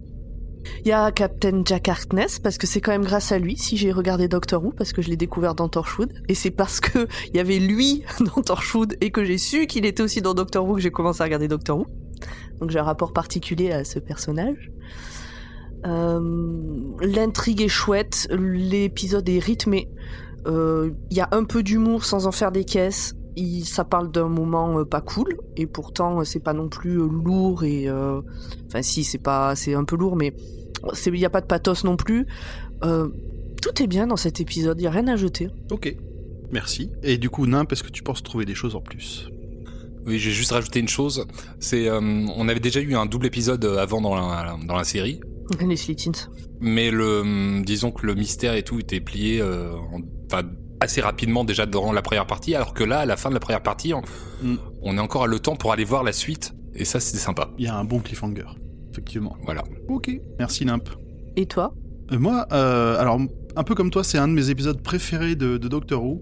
Il 0.84 0.90
y 0.90 0.92
a 0.92 1.12
Captain 1.12 1.64
Jack 1.66 1.90
Harkness 1.90 2.40
parce 2.40 2.58
que 2.58 2.66
c'est 2.66 2.82
quand 2.82 2.92
même 2.92 3.04
grâce 3.04 3.32
à 3.32 3.40
lui 3.40 3.58
si 3.58 3.78
j'ai 3.78 3.92
regardé 3.92 4.28
Doctor 4.28 4.64
Who 4.64 4.72
parce 4.72 4.94
que 4.94 5.02
je 5.02 5.10
l'ai 5.10 5.18
découvert 5.18 5.56
dans 5.56 5.68
Torchwood 5.68 6.14
et 6.28 6.34
c'est 6.34 6.52
parce 6.52 6.80
que 6.80 7.08
il 7.30 7.36
y 7.36 7.40
avait 7.40 7.60
lui 7.60 8.04
dans 8.20 8.42
Torchwood 8.42 8.96
et 9.02 9.12
que 9.12 9.24
j'ai 9.26 9.38
su 9.38 9.68
qu'il 9.68 9.86
était 9.86 10.04
aussi 10.04 10.22
dans 10.22 10.34
Doctor 10.34 10.66
Who 10.68 10.76
que 10.76 10.82
j'ai 10.82 10.92
commencé 10.92 11.22
à 11.22 11.26
regarder 11.26 11.48
Doctor 11.48 11.80
Who. 11.80 11.88
Donc 12.60 12.72
j'ai 12.72 12.80
un 12.80 12.84
rapport 12.84 13.14
particulier 13.14 13.72
à 13.72 13.84
ce 13.84 14.00
personnage. 14.00 14.72
Euh, 15.86 16.20
L'intrigue 17.02 17.62
est 17.62 17.68
chouette, 17.68 18.28
l'épisode 18.32 19.28
est 19.30 19.40
rythmé. 19.40 19.90
Euh, 20.48 20.92
Il 21.12 21.18
y 21.18 21.22
a 21.22 21.30
un 21.32 21.44
peu 21.44 21.64
d'humour 21.64 22.06
sans 22.06 22.28
en 22.28 22.32
faire 22.32 22.52
des 22.52 22.64
caisses. 22.64 23.14
Il, 23.36 23.66
ça 23.66 23.84
parle 23.84 24.10
d'un 24.10 24.30
moment 24.30 24.80
euh, 24.80 24.86
pas 24.86 25.02
cool 25.02 25.38
et 25.56 25.68
pourtant 25.68 26.24
c'est 26.24 26.40
pas 26.40 26.54
non 26.54 26.70
plus 26.70 26.96
lourd 26.96 27.64
et 27.64 27.88
enfin 28.66 28.82
si 28.82 29.04
c'est 29.04 29.20
pas 29.20 29.56
c'est 29.56 29.76
un 29.76 29.84
peu 29.84 29.96
lourd 29.96 30.16
mais 30.16 30.34
il 31.08 31.18
y 31.20 31.26
a 31.26 31.30
pas 31.30 31.42
de 31.42 31.46
pathos 31.48 31.84
non 31.84 31.96
plus. 31.98 32.26
Euh, 32.84 33.08
tout 33.62 33.82
est 33.84 33.88
bien 33.88 34.08
dans 34.08 34.18
cet 34.18 34.40
épisode, 34.40 34.80
il 34.80 34.84
y 34.84 34.88
a 34.88 34.92
rien 34.92 35.08
à 35.08 35.16
jeter. 35.16 35.50
Ok. 35.72 35.96
Merci. 36.52 36.92
Et 37.04 37.18
du 37.18 37.30
coup, 37.30 37.46
Nimp, 37.46 37.72
est-ce 37.72 37.84
que 37.84 37.90
tu 37.92 38.04
penses 38.04 38.24
trouver 38.24 38.46
des 38.46 38.56
choses 38.56 38.76
en 38.76 38.82
plus? 38.82 39.28
Oui, 40.06 40.18
j'ai 40.20 40.32
juste 40.32 40.52
rajouté 40.52 40.80
une 40.80 40.88
chose. 40.88 41.26
C'est, 41.60 41.90
euh, 41.90 42.00
on 42.00 42.48
avait 42.48 42.62
déjà 42.62 42.80
eu 42.80 42.96
un 42.96 43.06
double 43.06 43.26
épisode 43.26 43.66
euh, 43.66 43.78
avant 43.80 44.00
dans 44.00 44.16
la, 44.16 44.56
dans 44.66 44.76
la 44.78 44.86
série, 44.86 45.20
Les 45.60 45.76
Slitins. 45.76 46.30
mais 46.62 46.92
le, 46.92 47.20
hum, 47.22 47.64
disons 47.66 47.92
que 47.92 48.06
le 48.06 48.16
mystère 48.16 48.54
et 48.54 48.64
tout 48.64 48.80
était 48.80 49.02
plié, 49.02 49.42
euh, 49.42 49.74
en- 49.74 50.00
enfin 50.32 50.48
assez 50.80 51.02
rapidement 51.02 51.44
déjà 51.44 51.66
dans 51.66 51.92
la 51.92 52.02
première 52.04 52.28
partie, 52.28 52.54
alors 52.56 52.74
que 52.74 52.84
là, 52.86 53.00
à 53.00 53.06
la 53.06 53.18
fin 53.18 53.28
de 53.30 53.34
la 53.34 53.40
première 53.42 53.64
partie, 53.64 53.94
on, 53.94 54.02
Mm. 54.44 54.56
on 54.84 54.96
est 54.98 55.02
encore 55.02 55.26
le 55.28 55.40
temps 55.40 55.56
pour 55.58 55.74
aller 55.74 55.84
voir 55.84 56.04
la 56.04 56.14
suite, 56.14 56.54
et 56.76 56.86
ça, 56.86 57.00
c'était 57.02 57.18
sympa. 57.18 57.50
Il 57.58 57.66
y 57.66 57.68
a 57.68 57.76
un 57.76 57.84
bon 57.84 58.00
cliffhanger, 58.00 58.46
effectivement. 58.98 59.36
Voilà. 59.44 59.64
Ok. 59.88 60.10
Merci, 60.40 60.66
Nimp. 60.66 60.90
Et 61.36 61.46
toi 61.46 61.74
Euh, 62.12 62.18
moi, 62.20 62.48
euh, 62.52 62.98
alors, 63.00 63.20
un 63.56 63.64
peu 63.64 63.76
comme 63.76 63.92
toi, 63.92 64.04
c'est 64.04 64.18
un 64.18 64.28
de 64.28 64.34
mes 64.34 64.50
épisodes 64.50 64.82
préférés 64.82 65.36
de, 65.36 65.58
de 65.58 65.68
Doctor 65.68 66.04
Who. 66.04 66.22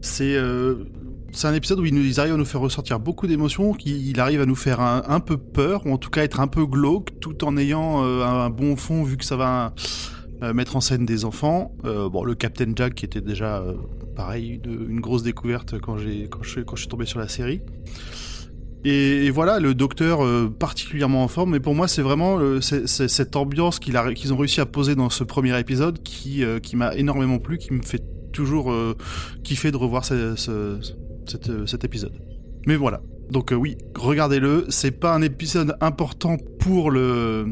C'est 0.00 0.34
euh, 0.36 0.84
c'est 1.32 1.46
un 1.48 1.54
épisode 1.54 1.80
où 1.80 1.84
ils, 1.84 1.94
nous- 1.94 2.04
ils 2.04 2.20
arrivent 2.20 2.34
à 2.34 2.36
nous 2.36 2.44
faire 2.44 2.60
ressortir 2.60 3.00
beaucoup 3.00 3.26
d'émotions, 3.26 3.72
qu'il 3.72 4.06
il 4.08 4.20
arrive 4.20 4.40
à 4.40 4.46
nous 4.46 4.54
faire 4.54 4.80
un, 4.80 5.02
un 5.08 5.20
peu 5.20 5.36
peur, 5.36 5.84
ou 5.86 5.90
en 5.92 5.98
tout 5.98 6.10
cas 6.10 6.22
être 6.22 6.40
un 6.40 6.46
peu 6.46 6.64
glauque, 6.66 7.18
tout 7.20 7.44
en 7.44 7.56
ayant 7.56 8.04
euh, 8.04 8.22
un, 8.22 8.50
bon 8.50 8.76
fond, 8.76 9.02
vu 9.02 9.16
que 9.16 9.24
ça 9.24 9.36
va 9.36 9.74
euh, 10.42 10.52
mettre 10.52 10.76
en 10.76 10.80
scène 10.80 11.04
des 11.06 11.24
enfants. 11.24 11.72
Euh, 11.84 12.08
bon, 12.08 12.22
le 12.24 12.34
Captain 12.34 12.72
Jack, 12.76 12.94
qui 12.94 13.04
était 13.04 13.20
déjà, 13.20 13.58
euh, 13.58 13.74
pareil, 14.14 14.60
une, 14.64 14.90
une 14.90 15.00
grosse 15.00 15.22
découverte 15.24 15.78
quand, 15.80 15.96
j'ai 15.98 16.28
quand, 16.28 16.42
je, 16.42 16.60
quand 16.60 16.76
je 16.76 16.82
suis 16.82 16.88
tombé 16.88 17.04
sur 17.06 17.18
la 17.18 17.28
série. 17.28 17.60
Et, 18.84 19.26
et 19.26 19.30
voilà, 19.30 19.60
le 19.60 19.74
docteur 19.74 20.24
euh, 20.24 20.48
particulièrement 20.48 21.24
en 21.24 21.28
forme. 21.28 21.52
Mais 21.52 21.60
pour 21.60 21.74
moi, 21.74 21.88
c'est 21.88 22.02
vraiment 22.02 22.38
euh, 22.38 22.60
c'est- 22.60 22.86
c'est 22.86 23.08
cette 23.08 23.34
ambiance 23.36 23.78
qu'ils 23.78 23.96
ont 24.32 24.36
réussi 24.36 24.60
à 24.60 24.66
poser 24.66 24.94
dans 24.94 25.08
ce 25.10 25.24
premier 25.24 25.58
épisode 25.58 26.02
qui, 26.02 26.44
euh, 26.44 26.58
qui 26.60 26.76
m'a 26.76 26.94
énormément 26.94 27.38
plu, 27.38 27.58
qui 27.58 27.72
me 27.72 27.82
fait 27.82 28.02
toujours 28.32 28.74
kiffer 29.44 29.70
de 29.70 29.76
revoir 29.76 30.04
ce- 30.04 30.34
ce- 30.36 30.78
cet, 31.26 31.66
cet 31.66 31.84
épisode. 31.84 32.12
Mais 32.66 32.76
voilà. 32.76 33.00
Donc 33.30 33.54
oui, 33.56 33.76
regardez-le. 33.96 34.66
C'est 34.68 34.90
pas 34.90 35.14
un 35.14 35.22
épisode 35.22 35.76
important 35.80 36.36
pour 36.58 36.90
le 36.90 37.46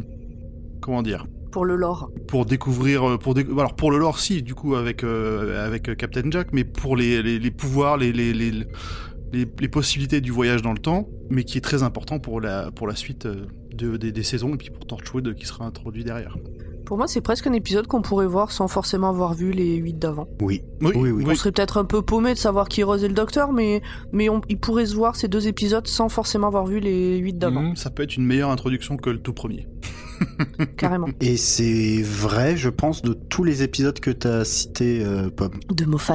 comment 0.81 1.03
dire? 1.03 1.27
Pour 1.53 1.65
le 1.67 1.77
lore. 1.77 2.11
pour 2.29 2.47
découvrir 2.47 3.19
pour 3.19 3.37
alors 3.39 3.77
pour 3.77 3.91
le 3.91 3.99
lore 3.99 4.19
si 4.19 4.43
du 4.43 4.55
coup 4.55 4.75
avec 4.75 5.05
euh, 5.05 5.65
avec 5.67 5.95
Captain 5.99 6.31
Jack 6.31 6.49
mais 6.53 6.65
pour 6.65 6.97
les, 6.97 7.23
les, 7.23 7.39
les 7.39 7.51
pouvoirs 7.51 7.99
les, 7.99 8.11
les, 8.11 8.33
les 9.33 9.69
possibilités 9.69 10.21
du 10.21 10.31
voyage 10.31 10.63
dans 10.63 10.73
le 10.73 10.79
temps, 10.79 11.09
mais 11.31 11.45
qui 11.45 11.59
est 11.59 11.63
très 11.63 11.83
important 11.83 12.19
pour 12.19 12.41
la, 12.41 12.71
pour 12.71 12.87
la 12.87 12.95
suite 12.97 13.27
euh, 13.27 13.47
de, 13.75 13.97
des, 13.97 14.13
des 14.13 14.23
saisons 14.23 14.55
et 14.55 14.57
puis 14.59 14.71
pour 14.71 14.87
Torchwood 14.87 15.35
qui 15.35 15.47
sera 15.47 15.65
introduit 15.65 16.05
derrière. 16.05 16.37
Pour 16.85 16.99
moi, 16.99 17.07
c'est 17.07 17.21
presque 17.23 17.47
un 17.47 17.53
épisode 17.53 17.87
qu'on 17.87 18.03
pourrait 18.03 18.27
voir 18.27 18.51
sans 18.51 18.69
forcément 18.69 19.09
avoir 19.09 19.33
vu 19.35 19.53
les 19.53 19.77
8 19.77 19.95
d'avant. 19.99 20.29
Oui. 20.43 20.63
Oui, 20.83 20.91
Oui, 20.95 21.11
oui. 21.11 21.25
On 21.27 21.35
serait 21.35 21.53
peut-être 21.53 21.79
un 21.79 21.85
peu 21.85 22.03
paumé 22.03 22.35
de 22.35 22.39
savoir 22.39 22.69
qui 22.69 22.81
est 22.81 22.85
Rose 22.85 23.03
et 23.05 23.09
le 23.09 23.15
docteur, 23.15 23.53
mais, 23.53 23.81
mais 24.13 24.29
on, 24.29 24.43
il 24.49 24.59
pourrait 24.59 24.85
se 24.85 24.95
voir 24.95 25.17
ces 25.17 25.29
deux 25.29 25.49
épisodes 25.49 25.87
sans 25.87 26.09
forcément 26.11 26.49
avoir 26.49 26.67
vu 26.67 26.81
les 26.81 27.17
8 27.19 27.39
d'avant, 27.39 27.63
Mhm. 27.63 27.77
Ça 27.77 27.89
peut 27.91 28.03
être 28.03 28.17
une 28.17 28.27
meilleure 28.27 28.51
introduction 28.51 28.97
que 28.97 29.09
le 29.11 29.21
tout 29.21 29.33
premier. 29.33 29.67
carrément. 30.77 31.09
Et 31.21 31.37
c'est 31.37 32.03
vrai, 32.03 32.57
je 32.57 32.69
pense, 32.69 33.01
de 33.03 33.15
tous 33.15 33.45
les 33.45 33.63
épisodes 33.63 33.99
que 33.99 34.11
t'as 34.11 34.45
cités, 34.45 35.03
euh, 35.05 35.31
Pomme. 35.31 35.59
De 35.73 35.85
Moffat. 35.85 36.15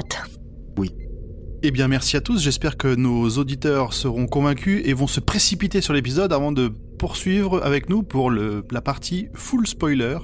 Eh 1.64 1.72
bien, 1.72 1.88
merci 1.88 2.16
à 2.16 2.22
tous. 2.22 2.40
J'espère 2.40 2.78
que 2.78 2.94
nos 2.94 3.30
auditeurs 3.30 3.94
seront 3.94 4.28
convaincus 4.28 4.84
et 4.86 4.94
vont 4.94 5.08
se 5.08 5.20
précipiter 5.20 5.82
sur 5.82 5.94
l'épisode 5.94 6.32
avant 6.32 6.52
de 6.52 6.72
poursuivre 7.00 7.64
avec 7.64 7.90
nous 7.90 8.04
pour 8.04 8.30
le, 8.30 8.64
la 8.70 8.82
partie 8.82 9.30
full 9.34 9.66
spoiler 9.66 10.20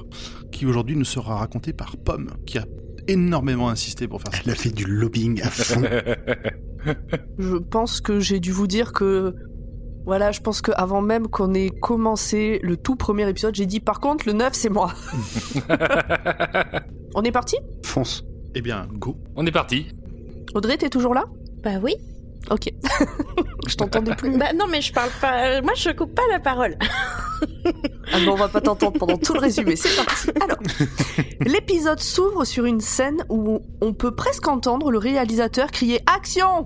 qui 0.52 0.68
aujourd'hui 0.68 0.96
nous 0.96 1.06
sera 1.06 1.38
racontée 1.38 1.74
par 1.74 1.98
Pomme, 1.98 2.30
qui 2.46 2.60
a 2.60 2.66
énormément 3.08 3.70
insisté 3.70 4.08
pour 4.08 4.22
faire 4.22 4.32
ça. 4.32 4.42
Elle 4.46 4.52
a 4.52 4.56
fait 4.56 4.70
du 4.70 4.86
lobbying 4.86 5.42
à 5.42 5.50
fond. 5.50 5.82
Je 7.40 7.58
pense 7.58 8.00
que 8.00 8.20
j'ai 8.20 8.40
dû 8.40 8.52
vous 8.52 8.68
dire 8.68 8.94
que. 8.94 9.34
Voilà, 10.06 10.34
je 10.34 10.42
pense 10.42 10.62
qu'avant 10.62 11.02
même 11.02 11.30
qu'on 11.30 11.54
ait 11.54 11.70
commencé 11.70 12.60
le 12.62 12.75
tout 12.75 12.98
premier 12.98 13.30
épisode, 13.30 13.56
j'ai 13.56 13.66
dit 13.66 13.80
par 13.80 14.02
contre, 14.02 14.28
le 14.28 14.34
9, 14.34 14.54
c'est 14.54 14.68
moi. 14.68 14.92
On 17.16 17.24
est 17.24 17.32
parti? 17.32 17.56
Fonce. 17.86 18.25
Eh 18.54 18.60
bien, 18.60 18.90
go. 18.92 19.18
On 19.38 19.46
est 19.46 19.52
parti. 19.52 19.88
Audrey, 20.54 20.78
t'es 20.78 20.90
toujours 20.90 21.14
là? 21.14 21.26
Bah 21.64 21.80
oui. 21.82 21.96
Ok. 22.50 22.70
je 23.68 23.76
t'entendais 23.76 24.16
plus. 24.16 24.38
Bah 24.38 24.54
non, 24.54 24.66
mais 24.70 24.82
je 24.82 24.92
parle 24.92 25.10
pas. 25.22 25.62
Moi, 25.62 25.74
je 25.76 25.92
coupe 25.92 26.14
pas 26.14 26.24
la 26.30 26.40
parole. 26.40 26.78
Ah 28.12 28.20
non, 28.22 28.34
on 28.34 28.36
va 28.36 28.48
pas 28.48 28.62
t'entendre 28.62 28.98
pendant 29.00 29.18
tout 29.18 29.34
le 29.34 29.40
résumé, 29.40 29.76
c'est 29.76 29.96
parti. 29.96 30.30
Alors, 30.42 30.60
l'épisode 31.42 32.00
s'ouvre 32.00 32.46
sur 32.46 32.66
une 32.66 32.80
scène 32.80 33.26
où 33.30 33.62
on 33.82 33.94
peut 33.94 34.16
presque 34.16 34.48
entendre 34.48 34.92
le 34.92 34.98
réalisateur 34.98 35.72
crier 35.72 36.00
Action 36.06 36.64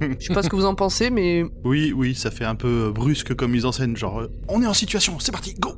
Je 0.00 0.26
sais 0.26 0.34
pas 0.34 0.42
ce 0.42 0.48
que 0.48 0.56
vous 0.56 0.66
en 0.66 0.74
pensez, 0.74 1.10
mais 1.10 1.44
Oui, 1.64 1.92
oui, 1.96 2.14
ça 2.14 2.30
fait 2.30 2.44
un 2.44 2.54
peu 2.54 2.90
brusque 2.94 3.34
comme 3.34 3.52
mise 3.52 3.64
en 3.64 3.72
scène, 3.72 3.96
genre 3.96 4.20
euh, 4.20 4.30
on 4.48 4.62
est 4.62 4.66
en 4.66 4.74
situation, 4.74 5.18
c'est 5.20 5.32
parti, 5.32 5.54
go 5.54 5.70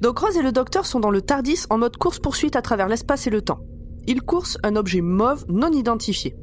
Donc 0.00 0.18
Rose 0.18 0.36
et 0.36 0.42
le 0.42 0.52
docteur 0.52 0.86
sont 0.86 1.00
dans 1.00 1.10
le 1.10 1.20
TARDIS 1.20 1.64
en 1.70 1.78
mode 1.78 1.96
course-poursuite 1.96 2.56
à 2.56 2.62
travers 2.62 2.88
l'espace 2.88 3.26
et 3.26 3.30
le 3.30 3.42
temps. 3.42 3.60
Ils 4.08 4.22
coursent 4.22 4.56
un 4.64 4.74
objet 4.74 5.02
mauve 5.02 5.44
non 5.48 5.70
identifié. 5.70 6.34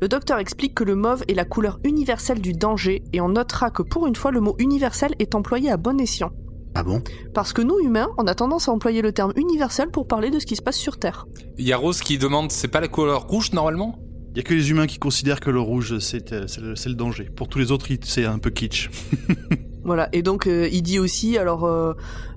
Le 0.00 0.08
docteur 0.08 0.38
explique 0.38 0.74
que 0.74 0.84
le 0.84 0.96
mauve 0.96 1.22
est 1.28 1.34
la 1.34 1.44
couleur 1.44 1.78
universelle 1.84 2.40
du 2.40 2.52
danger 2.54 3.02
et 3.12 3.20
on 3.20 3.28
notera 3.28 3.70
que 3.70 3.82
pour 3.82 4.06
une 4.06 4.16
fois 4.16 4.30
le 4.30 4.40
mot 4.40 4.56
universel 4.58 5.14
est 5.18 5.34
employé 5.34 5.70
à 5.70 5.76
bon 5.76 6.00
escient. 6.00 6.32
Ah 6.74 6.82
bon? 6.82 7.02
Parce 7.34 7.52
que 7.52 7.60
nous 7.62 7.78
humains, 7.78 8.08
on 8.18 8.26
a 8.26 8.34
tendance 8.34 8.68
à 8.68 8.72
employer 8.72 9.02
le 9.02 9.12
terme 9.12 9.32
universel 9.36 9.90
pour 9.90 10.08
parler 10.08 10.30
de 10.30 10.38
ce 10.38 10.46
qui 10.46 10.56
se 10.56 10.62
passe 10.62 10.76
sur 10.78 10.98
Terre. 10.98 11.26
Il 11.58 11.66
y 11.68 11.72
a 11.72 11.76
Rose 11.76 12.00
qui 12.00 12.18
demande, 12.18 12.50
c'est 12.50 12.68
pas 12.68 12.80
la 12.80 12.88
couleur 12.88 13.28
rouge 13.28 13.52
normalement? 13.52 13.98
Il 14.32 14.38
y 14.38 14.40
a 14.40 14.42
que 14.42 14.54
les 14.54 14.70
humains 14.70 14.86
qui 14.88 14.98
considèrent 14.98 15.38
que 15.40 15.50
le 15.50 15.60
rouge 15.60 15.98
c'est 16.00 16.32
euh, 16.32 16.46
c'est 16.48 16.88
le, 16.88 16.94
danger. 16.94 17.30
Pour 17.36 17.48
tous 17.48 17.58
les 17.60 17.70
autres, 17.70 17.90
il- 17.92 18.00
c'est 18.02 18.24
un 18.24 18.38
peu 18.38 18.50
kitsch. 18.50 18.90
Voilà, 19.84 20.08
et 20.14 20.22
donc 20.22 20.46
euh, 20.46 20.66
il 20.72 20.80
dit 20.80 20.98
aussi, 20.98 21.36
alors 21.36 21.64
euh, 21.64 21.92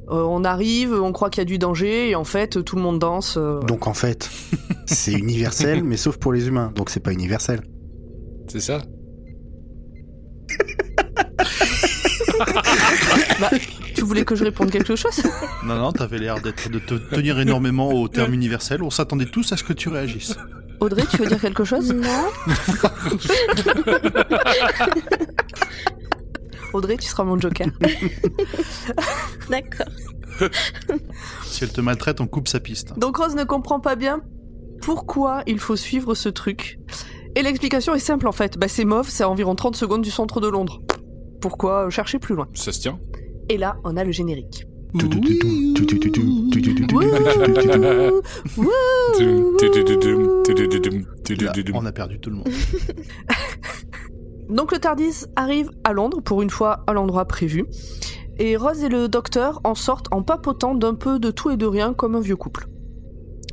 euh, 0.09 0.21
on 0.23 0.43
arrive, 0.43 0.93
on 0.93 1.11
croit 1.11 1.29
qu'il 1.29 1.41
y 1.41 1.43
a 1.43 1.45
du 1.45 1.57
danger, 1.57 2.09
et 2.09 2.15
en 2.15 2.23
fait 2.23 2.63
tout 2.63 2.75
le 2.75 2.81
monde 2.81 2.99
danse. 2.99 3.35
euh, 3.37 3.59
Donc 3.61 3.87
en 3.87 3.93
fait, 3.93 4.29
c'est 4.85 5.11
universel, 5.13 5.83
mais 5.85 5.97
sauf 5.97 6.17
pour 6.17 6.33
les 6.33 6.47
humains. 6.47 6.71
Donc 6.75 6.89
c'est 6.89 6.99
pas 7.01 7.11
universel. 7.13 7.61
C'est 8.47 8.61
ça 8.61 8.81
Tu 13.95 14.03
voulais 14.03 14.23
que 14.25 14.35
je 14.35 14.43
réponde 14.43 14.69
quelque 14.69 14.95
chose? 14.95 15.21
Non, 15.65 15.75
non, 15.75 15.91
t'avais 15.91 16.19
l'air 16.19 16.39
d'être 16.39 16.69
de 16.69 16.77
te 16.79 16.93
tenir 16.93 17.39
énormément 17.39 17.91
au 17.91 18.07
terme 18.07 18.33
universel. 18.33 18.83
On 18.83 18.89
s'attendait 18.91 19.25
tous 19.25 19.51
à 19.51 19.57
ce 19.57 19.63
que 19.63 19.73
tu 19.73 19.89
réagisses. 19.89 20.35
Audrey, 20.79 21.03
tu 21.09 21.17
veux 21.17 21.25
dire 21.25 21.41
quelque 21.41 21.63
chose? 21.63 21.91
Non. 21.91 22.27
Audrey, 26.77 26.97
tu 26.97 27.07
seras 27.07 27.23
mon 27.23 27.39
joker. 27.39 27.67
D'accord. 29.49 29.87
si 31.43 31.63
elle 31.63 31.71
te 31.71 31.81
maltraite, 31.81 32.21
on 32.21 32.27
coupe 32.27 32.47
sa 32.47 32.59
piste. 32.59 32.97
Donc 32.97 33.17
Rose 33.17 33.35
ne 33.35 33.43
comprend 33.43 33.79
pas 33.79 33.95
bien 33.95 34.21
pourquoi 34.81 35.43
il 35.47 35.59
faut 35.59 35.75
suivre 35.75 36.13
ce 36.15 36.29
truc. 36.29 36.79
Et 37.35 37.41
l'explication 37.41 37.93
est 37.93 37.99
simple 37.99 38.27
en 38.27 38.31
fait. 38.31 38.57
Bah, 38.57 38.67
c'est 38.67 38.85
mauve, 38.85 39.09
c'est 39.09 39.23
à 39.23 39.29
environ 39.29 39.55
30 39.55 39.75
secondes 39.75 40.01
du 40.01 40.11
centre 40.11 40.39
de 40.41 40.47
Londres. 40.47 40.81
Pourquoi 41.41 41.89
chercher 41.89 42.19
plus 42.19 42.35
loin 42.35 42.47
Ça 42.53 42.71
se 42.71 42.79
tient. 42.79 42.99
Et 43.49 43.57
là, 43.57 43.77
on 43.83 43.95
a 43.95 44.03
le 44.03 44.11
générique. 44.11 44.65
On 51.73 51.85
a 51.85 51.91
perdu 51.91 52.19
tout 52.19 52.29
le 52.29 52.35
monde. 52.37 52.49
Donc 54.49 54.71
le 54.71 54.79
Tardis 54.79 55.25
arrive 55.35 55.69
à 55.83 55.93
Londres, 55.93 56.21
pour 56.21 56.41
une 56.41 56.49
fois 56.49 56.81
à 56.87 56.93
l'endroit 56.93 57.25
prévu. 57.25 57.65
Et 58.39 58.55
Rose 58.55 58.83
et 58.83 58.89
le 58.89 59.07
docteur 59.07 59.59
en 59.63 59.75
sortent 59.75 60.07
en 60.11 60.21
papotant 60.21 60.75
d'un 60.75 60.93
peu 60.93 61.19
de 61.19 61.31
tout 61.31 61.49
et 61.49 61.57
de 61.57 61.65
rien 61.65 61.93
comme 61.93 62.15
un 62.15 62.21
vieux 62.21 62.35
couple. 62.35 62.67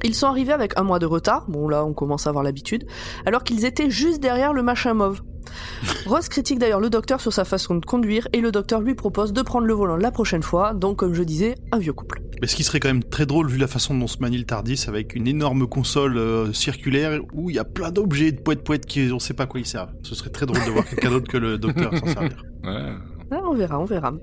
Ils 0.04 0.14
sont 0.14 0.26
arrivés 0.26 0.52
avec 0.52 0.78
un 0.78 0.82
mois 0.82 0.98
de 0.98 1.06
retard, 1.06 1.46
bon 1.48 1.66
là 1.66 1.84
on 1.84 1.94
commence 1.94 2.26
à 2.26 2.30
avoir 2.30 2.44
l'habitude, 2.44 2.84
alors 3.24 3.42
qu'ils 3.42 3.64
étaient 3.64 3.88
juste 3.88 4.20
derrière 4.20 4.52
le 4.52 4.62
machin 4.62 4.92
mauve. 4.92 5.22
Rose 6.06 6.28
critique 6.28 6.58
d'ailleurs 6.58 6.80
le 6.80 6.90
docteur 6.90 7.20
sur 7.22 7.32
sa 7.32 7.46
façon 7.46 7.74
de 7.76 7.86
conduire 7.86 8.28
et 8.34 8.42
le 8.42 8.52
docteur 8.52 8.80
lui 8.82 8.94
propose 8.94 9.32
de 9.32 9.40
prendre 9.40 9.66
le 9.66 9.72
volant 9.72 9.96
la 9.96 10.10
prochaine 10.10 10.42
fois, 10.42 10.74
donc 10.74 10.98
comme 10.98 11.14
je 11.14 11.22
disais, 11.22 11.54
un 11.72 11.78
vieux 11.78 11.94
couple. 11.94 12.23
Mais 12.40 12.46
ce 12.46 12.56
qui 12.56 12.64
serait 12.64 12.80
quand 12.80 12.88
même 12.88 13.04
très 13.04 13.26
drôle 13.26 13.48
vu 13.48 13.58
la 13.58 13.66
façon 13.66 13.96
dont 13.96 14.06
se 14.06 14.18
manie 14.18 14.38
le 14.38 14.44
Tardis 14.44 14.84
avec 14.88 15.14
une 15.14 15.26
énorme 15.26 15.66
console 15.66 16.18
euh, 16.18 16.52
circulaire 16.52 17.20
où 17.32 17.50
il 17.50 17.56
y 17.56 17.58
a 17.58 17.64
plein 17.64 17.90
d'objets 17.90 18.32
de 18.32 18.40
poètes 18.40 18.64
poètes 18.64 18.86
qui 18.86 19.10
on 19.12 19.18
sait 19.18 19.34
pas 19.34 19.44
à 19.44 19.46
quoi 19.46 19.60
ils 19.60 19.66
servent. 19.66 19.92
Ce 20.02 20.14
serait 20.14 20.30
très 20.30 20.46
drôle 20.46 20.64
de 20.64 20.70
voir 20.70 20.86
quelqu'un 20.86 21.10
d'autre 21.10 21.28
que 21.28 21.38
le 21.38 21.58
docteur 21.58 21.96
s'en 21.96 22.06
servir. 22.06 22.42
Ouais. 22.64 22.94
Ah, 23.30 23.40
on 23.44 23.52
verra, 23.52 23.78
on 23.78 23.84
verra. 23.84 24.14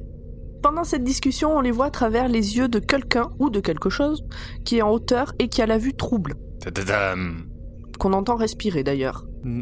Pendant 0.63 0.83
cette 0.83 1.03
discussion, 1.03 1.55
on 1.55 1.61
les 1.61 1.69
voit 1.69 1.85
à 1.85 1.89
travers 1.91 2.27
les 2.27 2.57
yeux 2.57 2.67
de 2.67 2.79
quelqu'un 2.79 3.29
ou 3.37 3.51
de 3.51 3.59
quelque 3.59 3.91
chose 3.91 4.23
qui 4.65 4.77
est 4.77 4.81
en 4.81 4.91
hauteur 4.91 5.33
et 5.37 5.47
qui 5.47 5.61
a 5.61 5.67
la 5.67 5.77
vue 5.77 5.93
trouble. 5.93 6.33
Tadadam. 6.59 7.45
qu'on 7.99 8.13
entend 8.13 8.35
respirer 8.35 8.83
d'ailleurs. 8.83 9.25
Mm. 9.43 9.61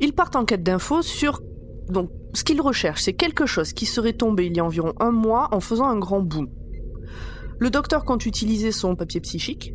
Ils 0.00 0.12
partent 0.12 0.36
en 0.36 0.44
quête 0.44 0.62
d'infos 0.62 1.02
sur... 1.02 1.40
Donc, 1.88 2.10
ce 2.34 2.44
qu'ils 2.44 2.60
recherchent, 2.60 3.02
c'est 3.02 3.14
quelque 3.14 3.46
chose 3.46 3.72
qui 3.72 3.86
serait 3.86 4.12
tombé 4.12 4.46
il 4.46 4.56
y 4.56 4.60
a 4.60 4.64
environ 4.64 4.92
un 5.00 5.10
mois 5.10 5.48
en 5.52 5.58
faisant 5.58 5.86
un 5.86 5.98
grand 5.98 6.20
boom. 6.20 6.48
Le 7.60 7.70
docteur 7.70 8.04
compte 8.04 8.24
utiliser 8.24 8.72
son 8.72 8.96
papier 8.96 9.20
psychique, 9.20 9.74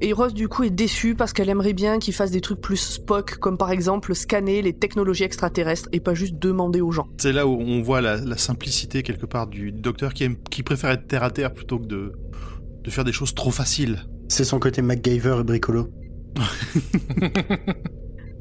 et 0.00 0.12
Rose 0.12 0.32
du 0.34 0.46
coup 0.46 0.62
est 0.62 0.70
déçue 0.70 1.16
parce 1.16 1.32
qu'elle 1.32 1.48
aimerait 1.48 1.72
bien 1.72 1.98
qu'il 1.98 2.14
fasse 2.14 2.30
des 2.30 2.40
trucs 2.40 2.60
plus 2.60 2.76
Spock, 2.76 3.38
comme 3.38 3.58
par 3.58 3.72
exemple 3.72 4.14
scanner 4.14 4.62
les 4.62 4.72
technologies 4.72 5.24
extraterrestres 5.24 5.88
et 5.92 5.98
pas 5.98 6.14
juste 6.14 6.38
demander 6.38 6.80
aux 6.80 6.92
gens. 6.92 7.08
C'est 7.18 7.32
là 7.32 7.48
où 7.48 7.60
on 7.60 7.82
voit 7.82 8.00
la, 8.00 8.18
la 8.18 8.36
simplicité 8.36 9.02
quelque 9.02 9.26
part 9.26 9.48
du 9.48 9.72
docteur 9.72 10.14
qui, 10.14 10.22
aime, 10.22 10.36
qui 10.50 10.62
préfère 10.62 10.90
être 10.90 11.08
terre 11.08 11.24
à 11.24 11.32
terre 11.32 11.52
plutôt 11.52 11.80
que 11.80 11.86
de, 11.86 12.12
de 12.84 12.90
faire 12.90 13.02
des 13.02 13.12
choses 13.12 13.34
trop 13.34 13.50
faciles. 13.50 14.06
C'est 14.28 14.44
son 14.44 14.60
côté 14.60 14.80
MacGyver 14.80 15.38
et 15.40 15.44
bricolo. 15.44 15.88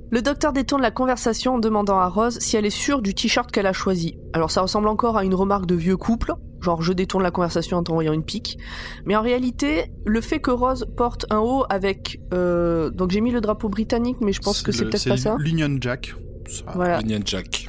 Le 0.09 0.21
docteur 0.21 0.53
détourne 0.53 0.81
la 0.81 0.91
conversation 0.91 1.55
en 1.55 1.59
demandant 1.59 1.97
à 1.97 2.07
Rose 2.07 2.37
si 2.39 2.55
elle 2.55 2.65
est 2.65 2.69
sûre 2.69 3.01
du 3.01 3.13
t-shirt 3.13 3.51
qu'elle 3.51 3.65
a 3.65 3.73
choisi. 3.73 4.17
Alors 4.31 4.51
ça 4.51 4.61
ressemble 4.61 4.87
encore 4.87 5.17
à 5.17 5.25
une 5.25 5.35
remarque 5.35 5.65
de 5.65 5.75
vieux 5.75 5.97
couple, 5.97 6.33
genre 6.61 6.81
je 6.81 6.93
détourne 6.93 7.23
la 7.23 7.31
conversation 7.31 7.77
en 7.77 7.83
t'envoyant 7.83 8.13
une 8.13 8.23
pique. 8.23 8.57
Mais 9.05 9.15
en 9.15 9.21
réalité, 9.21 9.91
le 10.05 10.21
fait 10.21 10.39
que 10.39 10.51
Rose 10.51 10.85
porte 10.97 11.25
un 11.29 11.39
haut 11.39 11.65
avec... 11.69 12.19
euh, 12.33 12.89
donc 12.89 13.11
j'ai 13.11 13.21
mis 13.21 13.31
le 13.31 13.41
drapeau 13.41 13.69
britannique, 13.69 14.17
mais 14.21 14.33
je 14.33 14.41
pense 14.41 14.61
que 14.61 14.71
c'est 14.71 14.85
peut-être 14.85 15.07
pas 15.07 15.17
ça. 15.17 15.35
l'Union 15.39 15.77
Jack. 15.79 16.13
Ça- 16.47 16.63
Voilà. 16.75 17.01
Union 17.01 17.19
Jack. 17.25 17.67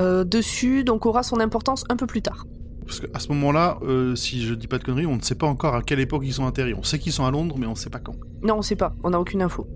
Euh, 0.00 0.24
dessus, 0.24 0.82
donc 0.84 1.06
aura 1.06 1.22
son 1.22 1.38
importance 1.40 1.84
un 1.88 1.96
peu 1.96 2.06
plus 2.06 2.22
tard. 2.22 2.46
Parce 2.86 3.00
qu'à 3.00 3.18
ce 3.18 3.28
moment-là, 3.28 3.78
euh, 3.82 4.14
si 4.14 4.42
je 4.44 4.52
dis 4.52 4.66
pas 4.66 4.76
de 4.78 4.84
conneries, 4.84 5.06
on 5.06 5.16
ne 5.16 5.22
sait 5.22 5.36
pas 5.36 5.46
encore 5.46 5.74
à 5.74 5.82
quelle 5.82 6.00
époque 6.00 6.22
ils 6.26 6.34
sont 6.34 6.46
atterris. 6.46 6.74
On 6.74 6.82
sait 6.82 6.98
qu'ils 6.98 7.12
sont 7.12 7.24
à 7.24 7.30
Londres, 7.30 7.56
mais 7.58 7.66
on 7.66 7.74
sait 7.74 7.88
pas 7.90 7.98
quand. 8.00 8.14
Non, 8.42 8.56
on 8.58 8.62
sait 8.62 8.76
pas, 8.76 8.92
on 9.04 9.10
n'a 9.10 9.20
aucune 9.20 9.40
info. 9.40 9.66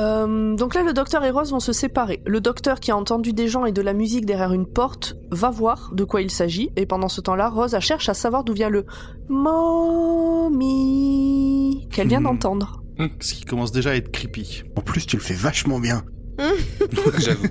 Euh, 0.00 0.54
donc 0.56 0.74
là, 0.74 0.82
le 0.82 0.92
docteur 0.94 1.22
et 1.24 1.30
Rose 1.30 1.50
vont 1.50 1.60
se 1.60 1.72
séparer. 1.72 2.22
Le 2.26 2.40
docteur, 2.40 2.80
qui 2.80 2.90
a 2.90 2.96
entendu 2.96 3.32
des 3.34 3.48
gens 3.48 3.66
et 3.66 3.72
de 3.72 3.82
la 3.82 3.92
musique 3.92 4.24
derrière 4.24 4.52
une 4.52 4.66
porte, 4.66 5.14
va 5.30 5.50
voir 5.50 5.90
de 5.92 6.04
quoi 6.04 6.22
il 6.22 6.30
s'agit, 6.30 6.70
et 6.76 6.86
pendant 6.86 7.08
ce 7.08 7.20
temps-là, 7.20 7.50
Rose 7.50 7.74
elle 7.74 7.80
cherche 7.82 8.08
à 8.08 8.14
savoir 8.14 8.42
d'où 8.44 8.54
vient 8.54 8.70
le 8.70 8.86
Mommy 10.50 11.86
qu'elle 11.92 12.08
vient 12.08 12.20
Hmm. 12.20 12.24
d'entendre. 12.24 12.82
Ce 13.20 13.34
qui 13.34 13.44
commence 13.44 13.72
déjà 13.72 13.90
à 13.90 13.94
être 13.94 14.10
creepy. 14.10 14.62
En 14.76 14.80
plus, 14.82 15.06
tu 15.06 15.16
le 15.16 15.22
fais 15.22 15.34
vachement 15.34 15.80
bien. 15.80 16.02
J'avoue. 17.18 17.46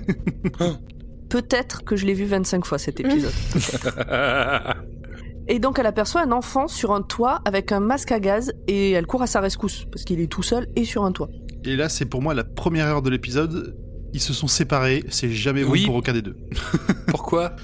Peut-être 1.28 1.84
que 1.84 1.94
je 1.96 2.06
l'ai 2.06 2.14
vu 2.14 2.24
25 2.24 2.64
fois 2.64 2.78
cet 2.78 2.98
épisode. 3.00 3.32
et 5.48 5.58
donc 5.60 5.78
elle 5.78 5.86
aperçoit 5.86 6.22
un 6.22 6.32
enfant 6.32 6.66
sur 6.68 6.92
un 6.92 7.02
toit 7.02 7.40
avec 7.44 7.70
un 7.72 7.78
masque 7.80 8.10
à 8.12 8.18
gaz, 8.20 8.52
et 8.66 8.90
elle 8.92 9.06
court 9.06 9.22
à 9.22 9.26
sa 9.28 9.40
rescousse, 9.40 9.86
parce 9.92 10.04
qu'il 10.04 10.20
est 10.20 10.26
tout 10.26 10.42
seul 10.42 10.66
et 10.76 10.84
sur 10.84 11.04
un 11.04 11.12
toit. 11.12 11.28
Et 11.64 11.76
là, 11.76 11.88
c'est 11.88 12.06
pour 12.06 12.22
moi 12.22 12.34
la 12.34 12.44
première 12.44 12.86
heure 12.86 13.02
de 13.02 13.10
l'épisode. 13.10 13.76
ils 14.12 14.20
se 14.20 14.32
sont 14.32 14.48
séparés, 14.48 15.04
c'est 15.08 15.30
jamais 15.30 15.62
bon 15.64 15.70
Oui. 15.72 15.86
pour 15.86 15.94
aucun 15.96 16.12
des 16.12 16.22
deux. 16.22 16.36
Pourquoi? 17.06 17.54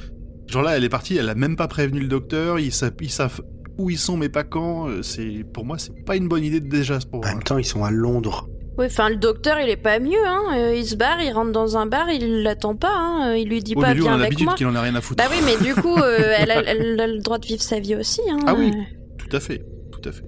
Genre 0.48 0.62
là, 0.62 0.76
elle 0.76 0.84
est 0.84 0.88
partie, 0.88 1.16
elle 1.16 1.28
a 1.28 1.34
même 1.34 1.56
pas 1.56 1.66
prévenu 1.68 2.00
le 2.00 2.08
docteur, 2.08 2.58
ils 2.60 2.72
savent, 2.72 2.92
ils 3.00 3.10
savent 3.10 3.40
où 3.78 3.90
ils 3.90 3.98
sont 3.98 4.16
mais 4.16 4.28
pas 4.28 4.44
quand. 4.44 4.88
euh, 4.88 5.02
C'est 5.02 5.44
pour 5.52 5.64
moi, 5.64 5.76
c'est 5.78 5.92
pas 6.04 6.16
une 6.16 6.28
bonne 6.28 6.44
idée 6.44 6.60
de 6.60 6.68
déjà 6.68 7.00
ce 7.00 7.06
En 7.12 7.20
même 7.20 7.42
temps, 7.42 7.58
ils 7.58 7.64
sont 7.64 7.84
à 7.84 7.90
Londres. 7.90 8.48
Oui, 8.78 8.86
enfin, 8.86 9.08
le 9.08 9.16
docteur, 9.16 9.58
il 9.58 9.70
est 9.70 9.76
pas 9.78 9.98
mieux, 9.98 10.24
hein. 10.26 10.42
Euh, 10.54 10.74
il 10.76 10.84
se 10.86 10.96
barre, 10.96 11.20
il 11.22 11.32
rentre 11.32 11.50
dans 11.50 11.76
un 11.78 11.86
bar, 11.86 12.10
il 12.10 12.42
l'attend 12.42 12.76
pas, 12.76 12.92
hein. 12.94 13.34
Il 13.34 13.48
lui 13.48 13.62
dit 13.62 13.72
Oh, 13.74 13.80
pas, 13.80 13.88
a 13.88 13.90
avec 13.90 14.04
l'habitude 14.04 14.44
moi. 14.46 14.54
qu'il 14.54 14.66
en 14.66 14.74
a 14.74 14.82
rien 14.82 14.94
à 14.94 15.00
foutre. 15.00 15.24
Bah 15.24 15.30
oui, 15.30 15.38
mais 15.46 15.56
du 15.66 15.74
coup, 15.74 15.96
euh, 15.96 16.18
elle, 16.38 16.50
a, 16.50 16.62
elle 16.62 17.00
a 17.00 17.06
le 17.06 17.18
droit 17.20 17.38
de 17.38 17.46
vivre 17.46 17.62
sa 17.62 17.80
vie 17.80 17.96
aussi, 17.96 18.20
hein. 18.30 18.38
Ah 18.46 18.54
oui. 18.56 18.70
Tout 19.18 19.34
à 19.34 19.40
fait, 19.40 19.64
tout 19.90 20.06
à 20.06 20.12
fait. 20.12 20.22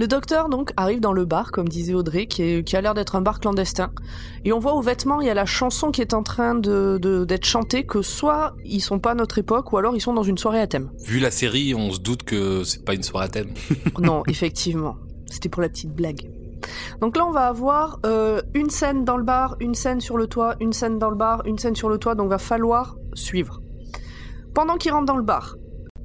Le 0.00 0.06
docteur 0.08 0.48
donc 0.48 0.72
arrive 0.78 1.00
dans 1.00 1.12
le 1.12 1.26
bar, 1.26 1.52
comme 1.52 1.68
disait 1.68 1.92
Audrey, 1.92 2.24
qui, 2.26 2.42
est- 2.42 2.64
qui 2.66 2.74
a 2.74 2.80
l'air 2.80 2.94
d'être 2.94 3.16
un 3.16 3.20
bar 3.20 3.38
clandestin. 3.38 3.90
Et 4.46 4.52
on 4.54 4.58
voit 4.58 4.72
aux 4.72 4.80
vêtements, 4.80 5.20
il 5.20 5.26
y 5.26 5.30
a 5.30 5.34
la 5.34 5.44
chanson 5.44 5.90
qui 5.90 6.00
est 6.00 6.14
en 6.14 6.22
train 6.22 6.54
de 6.54 6.98
de- 7.02 7.26
d'être 7.26 7.44
chantée, 7.44 7.84
que 7.84 8.00
soit 8.00 8.54
ils 8.64 8.80
sont 8.80 8.98
pas 8.98 9.10
à 9.10 9.14
notre 9.14 9.36
époque, 9.36 9.74
ou 9.74 9.76
alors 9.76 9.94
ils 9.94 10.00
sont 10.00 10.14
dans 10.14 10.22
une 10.22 10.38
soirée 10.38 10.58
à 10.62 10.66
thème. 10.66 10.90
Vu 11.04 11.18
la 11.20 11.30
série, 11.30 11.74
on 11.74 11.90
se 11.90 12.00
doute 12.00 12.22
que 12.22 12.64
c'est 12.64 12.82
pas 12.82 12.94
une 12.94 13.02
soirée 13.02 13.26
à 13.26 13.28
thème. 13.28 13.50
non, 13.98 14.22
effectivement, 14.26 14.96
c'était 15.30 15.50
pour 15.50 15.60
la 15.60 15.68
petite 15.68 15.94
blague. 15.94 16.30
Donc 17.02 17.18
là, 17.18 17.26
on 17.26 17.30
va 17.32 17.48
avoir 17.48 17.98
euh, 18.06 18.40
une 18.54 18.70
scène 18.70 19.04
dans 19.04 19.18
le 19.18 19.22
bar, 19.24 19.56
une 19.60 19.74
scène 19.74 20.00
sur 20.00 20.16
le 20.16 20.26
toit, 20.28 20.54
une 20.60 20.72
scène 20.72 20.98
dans 20.98 21.10
le 21.10 21.16
bar, 21.16 21.42
une 21.44 21.58
scène 21.58 21.76
sur 21.76 21.90
le 21.90 21.98
toit, 21.98 22.14
donc 22.14 22.30
va 22.30 22.38
falloir 22.38 22.96
suivre. 23.12 23.60
Pendant 24.54 24.76
qu'ils 24.76 24.92
rentrent 24.92 25.04
dans 25.12 25.16
le 25.18 25.22
bar, 25.22 25.56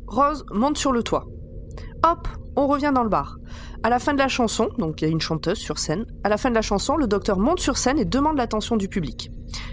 Rose 0.07 0.43
monte 0.51 0.77
sur 0.77 0.91
le 0.91 1.01
toit. 1.01 1.25
Hop, 2.03 2.27
on 2.57 2.67
revient 2.67 2.91
dans 2.93 3.03
le 3.03 3.09
bar. 3.09 3.37
À 3.85 3.89
la 3.91 3.99
fin 3.99 4.13
de 4.13 4.17
la 4.17 4.27
chanson, 4.27 4.69
donc 4.79 4.99
il 4.99 5.05
y 5.05 5.07
a 5.07 5.11
une 5.11 5.21
chanteuse 5.21 5.59
sur 5.59 5.77
scène, 5.77 6.07
à 6.23 6.29
la 6.29 6.37
fin 6.37 6.49
de 6.49 6.55
la 6.55 6.63
chanson, 6.63 6.97
le 6.97 7.05
docteur 7.05 7.37
monte 7.37 7.59
sur 7.59 7.77
scène 7.77 7.99
et 7.99 8.05
demande 8.05 8.35
l'attention 8.35 8.77
du 8.77 8.87
public. 8.87 9.29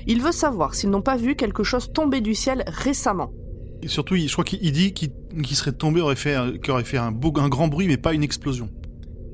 Il 0.07 0.21
veut 0.21 0.33
savoir 0.33 0.75
s'ils 0.75 0.91
n'ont 0.91 1.01
pas 1.01 1.17
vu 1.17 1.35
quelque 1.35 1.63
chose 1.63 1.91
tomber 1.95 2.21
du 2.21 2.35
ciel 2.35 2.63
récemment. 2.67 3.33
Et 3.83 3.89
surtout, 3.89 4.15
il- 4.15 4.29
je 4.29 4.33
crois 4.35 4.45
qu'il 4.45 4.59
il 4.63 4.73
dit 4.73 4.93
qu'il 4.93 5.11
serait 5.57 5.73
tombé, 5.73 6.03
aurait 6.03 6.15
fait, 6.17 6.37
aurait 6.69 6.85
fait 6.85 6.99
un, 6.99 7.11
beau, 7.11 7.33
un 7.39 7.49
grand 7.49 7.69
bruit, 7.69 7.89
mais 7.89 7.97
pas 7.97 8.13
une 8.13 8.23
explosion. 8.23 8.69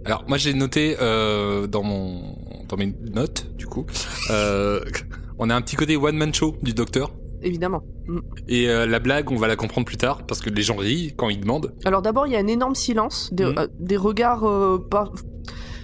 Alors 0.05 0.25
moi 0.29 0.39
j'ai 0.39 0.55
noté 0.55 0.97
euh, 1.01 1.67
dans 1.67 1.83
mon 1.83 2.37
dans 2.69 2.77
mes 2.77 2.95
notes 3.13 3.51
du 3.57 3.67
coup, 3.67 3.85
euh, 4.31 4.81
on 5.41 5.51
a 5.51 5.57
un 5.57 5.61
petit 5.61 5.75
côté 5.75 5.97
one 5.97 6.17
man 6.17 6.33
show 6.33 6.55
du 6.63 6.73
docteur. 6.73 7.11
Évidemment. 7.43 7.83
Mm. 8.07 8.19
Et 8.49 8.69
euh, 8.69 8.87
la 8.87 8.99
blague, 8.99 9.31
on 9.31 9.37
va 9.37 9.47
la 9.49 9.57
comprendre 9.57 9.87
plus 9.87 9.97
tard 9.97 10.27
parce 10.27 10.41
que 10.41 10.51
les 10.51 10.63
gens 10.63 10.77
rient 10.77 11.15
quand 11.17 11.29
ils 11.29 11.41
demandent. 11.41 11.73
Alors 11.85 12.03
d'abord, 12.03 12.27
il 12.27 12.33
y 12.33 12.37
a 12.37 12.41
un 12.41 12.47
énorme 12.47 12.75
silence, 12.75 13.31
des, 13.33 13.45
Mhm. 13.45 13.55
euh, 13.59 13.67
des 13.79 13.97
regards 13.97 14.45
euh, 14.49 14.79
pas... 14.91 15.11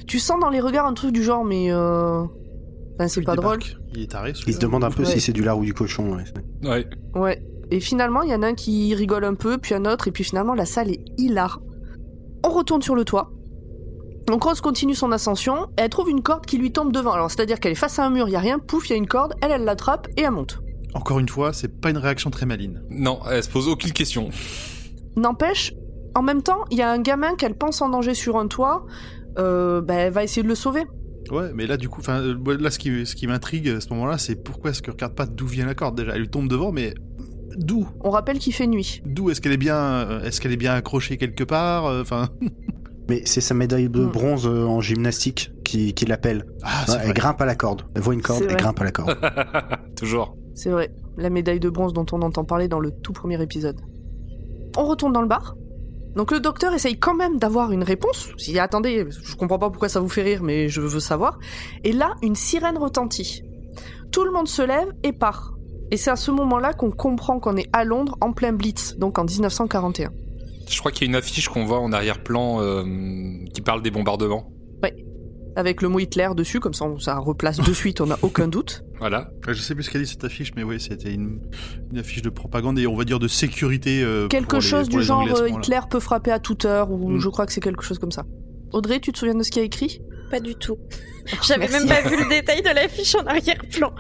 Tu 0.07 0.19
sens 0.19 0.39
dans 0.41 0.51
les 0.51 0.61
regards 0.61 0.87
un 0.87 0.95
truc 0.95 1.13
du 1.13 1.23
genre, 1.23 1.45
mais... 1.45 1.71
Euh... 1.73 2.23
Enfin, 2.97 3.09
c'est 3.09 3.21
Il 3.21 3.25
pas 3.27 3.37
drôle. 3.37 3.59
Il 3.95 4.03
est 4.03 4.11
taré, 4.11 4.33
Ils 4.47 4.55
se 4.55 4.59
demandent 4.59 4.85
un 4.85 4.91
peu 4.91 5.03
Ouais. 5.05 5.09
si 5.09 5.21
c'est 5.21 5.33
du 5.33 5.43
lard 5.43 5.59
ou 5.59 5.65
du 5.65 5.75
cochon. 5.75 6.17
ouais. 6.17 6.25
Ouais. 6.69 6.87
Ouais. 7.15 7.43
Et 7.71 7.81
finalement, 7.81 8.23
il 8.23 8.31
y 8.31 8.35
en 8.35 8.43
a 8.43 8.49
un 8.49 8.55
qui 8.55 8.95
rigole 8.95 9.25
un 9.25 9.35
peu, 9.35 9.59
puis 9.59 9.75
un 9.75 9.85
autre, 9.87 10.07
et 10.09 10.13
puis 10.13 10.23
finalement, 10.23 10.55
la 10.55 10.67
salle 10.67 10.91
est 10.91 11.01
hilar. 11.19 11.61
On 12.45 12.51
retourne 12.51 12.83
sur 12.83 12.95
le 12.95 13.05
toit. 13.05 13.31
Donc 14.27 14.43
Rose 14.45 14.61
continue 14.61 14.95
son 14.95 15.13
ascension, 15.13 15.65
et 15.79 15.83
elle 15.83 15.89
trouve 15.89 16.09
une 16.11 16.23
corde 16.23 16.47
qui 16.47 16.57
lui 16.59 16.73
tombe 16.73 16.93
devant. 16.93 17.13
Alors, 17.13 17.31
c'est-à-dire 17.31 17.59
qu'elle 17.61 17.73
est 17.73 17.77
face 17.77 17.99
à 17.99 18.05
un 18.05 18.11
mur, 18.11 18.29
il 18.29 18.33
y 18.33 18.37
a 18.37 18.41
rien, 18.41 18.59
pouf, 18.59 18.89
il 18.89 18.91
y 18.91 18.95
a 18.95 18.97
une 18.97 19.07
corde, 19.07 19.35
elle, 19.43 19.51
elle 19.51 19.65
l'attrape, 19.65 20.09
et 20.17 20.23
elle 20.23 20.31
monte. 20.31 20.61
Encore 20.95 21.19
une 21.19 21.29
fois, 21.29 21.53
c'est 21.53 21.81
pas 21.81 21.91
une 21.91 21.99
réaction 21.99 22.31
très 22.31 22.47
maline. 22.47 22.83
Non, 22.91 23.21
elle 23.31 23.43
se 23.43 23.49
pose 23.51 23.69
aucune 23.69 23.93
question. 23.93 24.31
N'empêche, 25.17 25.73
en 26.15 26.23
même 26.23 26.43
temps, 26.43 26.65
il 26.71 26.79
y 26.79 26.83
a 26.83 26.91
un 26.91 26.99
gamin 27.01 27.35
qu'elle 27.37 27.55
pense 27.55 27.83
en 27.83 27.89
danger 27.89 28.15
sur 28.15 28.37
un 28.37 28.47
toit, 28.47 28.87
euh, 29.39 29.81
bah, 29.81 29.95
elle 29.95 30.13
va 30.13 30.23
essayer 30.25 30.43
de 30.43 30.49
le 30.49 30.55
sauver. 30.55 30.85
Ouais, 31.31 31.51
mais 31.55 31.67
là, 31.67 31.77
du 31.77 31.89
coup, 31.89 32.01
enfin, 32.01 32.21
euh, 32.21 32.57
là, 32.59 32.71
ce 32.71 32.79
qui, 32.79 33.07
ce 33.07 33.15
qui 33.17 33.27
m'intrigue 33.27 33.69
à 33.69 33.81
ce 33.81 33.89
moment-là, 33.91 34.19
c'est 34.19 34.37
pourquoi 34.37 34.71
est-ce 34.71 34.83
qu'elle 34.83 34.93
regarde 34.95 35.15
pas 35.15 35.27
d'où 35.27 35.47
vient 35.47 35.67
la 35.67 35.75
corde? 35.75 35.97
Déjà 35.97 36.13
Elle 36.15 36.21
lui 36.23 36.29
tombe 36.29 36.49
devant, 36.49 36.71
mais 36.71 36.95
d'où? 37.57 37.89
On 38.03 38.11
rappelle 38.11 38.39
qu'il 38.39 38.53
fait 38.53 38.67
nuit. 38.67 39.01
D'où 39.07 39.31
est-ce 39.31 39.41
qu'elle 39.41 39.53
est 39.53 39.57
bien 39.57 39.77
euh, 39.77 40.23
Est-ce 40.23 40.41
qu'elle 40.41 40.53
est 40.53 40.57
bien 40.57 40.75
accrochée 40.75 41.17
quelque 41.17 41.45
part 41.45 41.87
euh, 41.87 42.03
Enfin, 42.03 42.29
Mais 43.09 43.23
c'est 43.27 43.41
sa 43.43 43.53
médaille 43.55 43.89
de 43.91 44.01
Mm. 44.05 44.11
bronze 44.11 44.47
en 44.47 44.81
gymnastique 44.81 45.51
qui, 45.65 45.93
qui 45.95 46.07
l'appelle. 46.07 46.47
ah, 46.63 46.85
Ouais, 46.89 46.95
elle 47.01 47.05
vrai. 47.07 47.15
grimpe 47.15 47.41
à 47.41 47.47
la 47.47 47.55
corde. 47.55 47.83
Elle 47.95 48.03
voit 48.03 48.15
une 48.15 48.23
corde, 48.23 48.45
elle 48.49 48.57
grimpe 48.57 48.81
à 48.81 48.85
la 48.85 48.93
corde. 48.93 49.17
Toujours. 49.97 50.37
C'est 50.55 50.71
vrai, 50.71 50.91
la 51.17 51.31
médaille 51.31 51.61
de 51.61 51.69
bronze 51.69 51.93
dont 51.93 52.07
on 52.13 52.23
entend 52.23 52.45
parler 52.45 52.69
dans 52.69 52.81
le 52.81 52.91
tout 52.91 53.13
premier 53.13 53.41
épisode. 53.43 53.81
On 54.77 54.85
retourne 54.85 55.13
dans 55.13 55.23
le 55.23 55.29
bar. 55.29 55.57
Donc 56.15 56.31
le 56.31 56.39
docteur 56.39 56.73
essaye 56.73 56.99
quand 56.99 57.15
même 57.15 57.39
d'avoir 57.39 57.73
une 57.73 57.83
réponse. 57.83 58.29
Il 58.39 58.53
dit 58.53 58.59
attendez, 58.59 59.05
je 59.11 59.37
comprends 59.37 59.59
pas 59.59 59.71
pourquoi 59.71 59.89
ça 59.89 60.01
vous 60.01 60.09
fait 60.09 60.23
rire, 60.23 60.43
mais 60.43 60.69
je 60.69 60.81
veux 60.81 61.01
savoir. 61.01 61.39
Et 61.83 61.93
là, 61.93 62.15
une 62.23 62.37
sirène 62.37 62.79
retentit. 62.79 63.43
Tout 64.13 64.25
le 64.25 64.31
monde 64.31 64.47
se 64.47 64.63
lève 64.63 64.93
et 65.03 65.13
part. 65.13 65.55
Et 65.91 65.97
c'est 65.97 66.11
à 66.11 66.17
ce 66.17 66.31
moment-là 66.31 66.73
qu'on 66.73 66.91
comprend 66.91 67.41
qu'on 67.41 67.57
est 67.57 67.69
à 67.73 67.85
Londres 67.85 68.17
en 68.21 68.33
plein 68.33 68.53
Blitz, 68.53 68.97
donc 68.97 69.19
en 69.19 69.25
1941. 69.25 70.13
Je 70.69 70.79
crois 70.79 70.93
qu'il 70.93 71.07
y 71.07 71.09
a 71.09 71.11
une 71.11 71.17
affiche 71.17 71.49
qu'on 71.49 71.65
voit 71.65 71.81
en 71.81 71.93
arrière-plan 71.93 72.61
euh, 72.61 72.85
qui 73.53 73.61
parle 73.61 73.83
des 73.83 73.91
bombardements. 73.91 74.54
Avec 75.57 75.83
le 75.83 75.89
mot 75.89 76.01
Hitler 76.01 76.29
dessus, 76.37 76.59
comme 76.61 76.75
ça 76.75 76.85
on 76.85 76.99
ça 76.99 77.17
replace 77.19 77.59
de 77.59 77.73
suite, 77.73 78.01
on 78.01 78.07
n'a 78.07 78.19
aucun 78.23 78.49
doute. 78.49 78.83
Voilà. 79.01 79.29
Je 79.49 79.55
sais 79.55 79.75
plus 79.75 79.83
ce 79.85 79.91
qu'a 79.91 79.99
dit 79.99 80.07
cette 80.07 80.25
affiche, 80.25 80.53
mais 80.57 80.63
oui, 80.63 80.81
c'était 80.81 81.13
une, 81.13 81.41
une 81.93 81.99
affiche 81.99 82.23
de 82.23 82.31
propagande 82.31 82.79
et 82.79 82.87
on 82.87 82.95
va 82.97 83.05
dire 83.05 83.19
de 83.19 83.29
sécurité. 83.29 84.03
euh, 84.03 84.29
Quelque 84.29 84.51
pour 84.51 84.61
les- 84.61 84.65
chose 84.67 84.85
pour 84.89 84.95
du 84.95 84.99
les 84.99 85.05
genre 85.05 85.21
Anglais 85.21 85.35
euh. 85.43 85.49
Hitler 85.51 85.81
peut 85.91 86.01
frapper 86.01 86.31
à 86.31 86.39
toute 86.39 86.65
heure, 86.65 86.91
ou 86.91 87.11
Mm. 87.11 87.19
je 87.21 87.29
crois 87.29 87.45
que 87.45 87.53
c'est 87.53 87.61
quelque 87.61 87.83
chose 87.83 87.99
comme 87.99 88.13
ça. 88.13 88.25
Audrey, 88.73 89.01
tu 89.01 89.13
te 89.13 89.19
souviens 89.19 89.35
de 89.35 89.43
ce 89.43 89.51
qu'il 89.51 89.61
y 89.61 89.63
a 89.63 89.67
écrit? 89.67 90.01
Pas 90.31 90.41
du 90.41 90.55
tout. 90.55 90.79
J'avais 91.47 91.69
Merci. 91.69 91.87
même 91.87 91.89
pas 92.03 92.09
vu 92.09 92.17
le 92.17 92.29
détail 92.31 92.63
de 92.63 92.69
l'affiche 92.75 93.15
en 93.17 93.27
arrière-plan. 93.27 93.93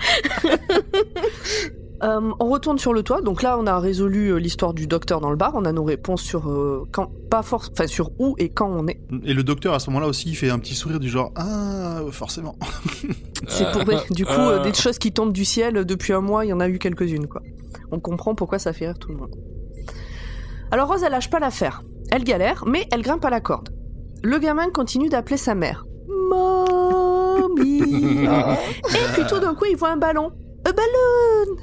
Euh, 2.02 2.32
on 2.40 2.48
retourne 2.50 2.78
sur 2.78 2.92
le 2.92 3.02
toit, 3.02 3.22
donc 3.22 3.42
là 3.42 3.56
on 3.58 3.66
a 3.66 3.78
résolu 3.78 4.32
euh, 4.32 4.36
l'histoire 4.36 4.74
du 4.74 4.88
docteur 4.88 5.20
dans 5.20 5.30
le 5.30 5.36
bar, 5.36 5.52
on 5.54 5.64
a 5.64 5.72
nos 5.72 5.84
réponses 5.84 6.22
sur 6.22 6.50
euh, 6.50 6.84
quand, 6.90 7.10
pas 7.30 7.42
force, 7.42 7.70
enfin 7.70 7.86
sur 7.86 8.10
où 8.18 8.34
et 8.38 8.48
quand 8.48 8.68
on 8.68 8.88
est. 8.88 9.00
Et 9.22 9.32
le 9.32 9.44
docteur 9.44 9.74
à 9.74 9.78
ce 9.78 9.90
moment-là 9.90 10.08
aussi, 10.08 10.28
il 10.28 10.34
fait 10.34 10.50
un 10.50 10.58
petit 10.58 10.74
sourire 10.74 10.98
du 10.98 11.08
genre 11.08 11.30
ah 11.36 12.00
forcément. 12.10 12.56
C'est 13.48 13.70
pour 13.70 13.82
Euh, 13.88 13.98
du 14.10 14.24
coup 14.24 14.32
euh, 14.32 14.58
euh, 14.58 14.62
des 14.62 14.74
choses 14.74 14.98
qui 14.98 15.12
tombent 15.12 15.32
du 15.32 15.44
ciel 15.44 15.84
depuis 15.84 16.12
un 16.12 16.20
mois, 16.20 16.44
il 16.44 16.48
y 16.48 16.52
en 16.52 16.60
a 16.60 16.68
eu 16.68 16.78
quelques-unes 16.78 17.28
quoi. 17.28 17.42
On 17.92 18.00
comprend 18.00 18.34
pourquoi 18.34 18.58
ça 18.58 18.72
fait 18.72 18.86
rire 18.86 18.98
tout 18.98 19.10
le 19.10 19.16
monde. 19.16 19.34
Alors 20.70 20.88
Rose 20.88 21.02
elle 21.04 21.12
lâche 21.12 21.30
pas 21.30 21.38
l'affaire, 21.38 21.82
elle 22.10 22.24
galère, 22.24 22.64
mais 22.66 22.88
elle 22.90 23.02
grimpe 23.02 23.24
à 23.24 23.30
la 23.30 23.40
corde. 23.40 23.70
Le 24.22 24.38
gamin 24.38 24.70
continue 24.70 25.08
d'appeler 25.08 25.36
sa 25.36 25.54
mère. 25.54 25.84
Mommy. 26.28 27.82
et 28.24 29.12
puis 29.12 29.22
tout 29.28 29.38
d'un 29.38 29.54
coup 29.54 29.66
il 29.70 29.76
voit 29.76 29.90
un 29.90 29.96
ballon. 29.96 30.32
Un 30.66 30.72
ballon 30.72 31.56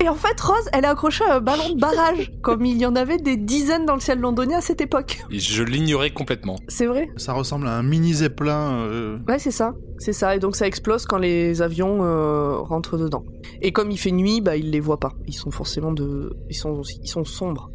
Et 0.00 0.08
en 0.08 0.14
fait, 0.14 0.40
Rose, 0.40 0.68
elle 0.72 0.84
est 0.84 0.88
accrochée 0.88 1.24
à 1.24 1.36
un 1.36 1.40
ballon 1.40 1.70
de 1.74 1.80
barrage, 1.80 2.30
comme 2.42 2.64
il 2.64 2.76
y 2.78 2.86
en 2.86 2.94
avait 2.94 3.16
des 3.18 3.36
dizaines 3.36 3.86
dans 3.86 3.94
le 3.94 4.00
ciel 4.00 4.20
londonien 4.20 4.58
à 4.58 4.60
cette 4.60 4.80
époque. 4.80 5.18
Et 5.30 5.38
je 5.38 5.62
l'ignorais 5.62 6.10
complètement. 6.10 6.56
C'est 6.68 6.86
vrai 6.86 7.08
Ça 7.16 7.32
ressemble 7.32 7.66
à 7.66 7.76
un 7.76 7.82
mini 7.82 8.12
zeppelin. 8.14 8.72
euh, 8.86 9.18
Ouais, 9.28 9.38
c'est 9.38 9.50
ça. 9.50 9.74
C'est 9.98 10.12
ça. 10.12 10.34
Et 10.36 10.38
donc 10.38 10.56
ça 10.56 10.66
explose 10.66 11.06
quand 11.06 11.18
les 11.18 11.62
avions 11.62 11.98
euh, 12.04 12.56
rentrent 12.58 12.98
dedans. 12.98 13.24
Et 13.60 13.72
comme 13.72 13.90
il 13.90 13.98
fait 13.98 14.10
nuit, 14.12 14.40
bah 14.40 14.56
ils 14.56 14.70
les 14.70 14.80
voient 14.80 15.00
pas. 15.00 15.12
Ils 15.26 15.34
sont 15.34 15.50
forcément 15.50 15.92
de, 15.92 16.32
ils 16.50 16.56
sont, 16.56 16.82
ils 17.02 17.08
sont 17.08 17.24
sombres. 17.24 17.70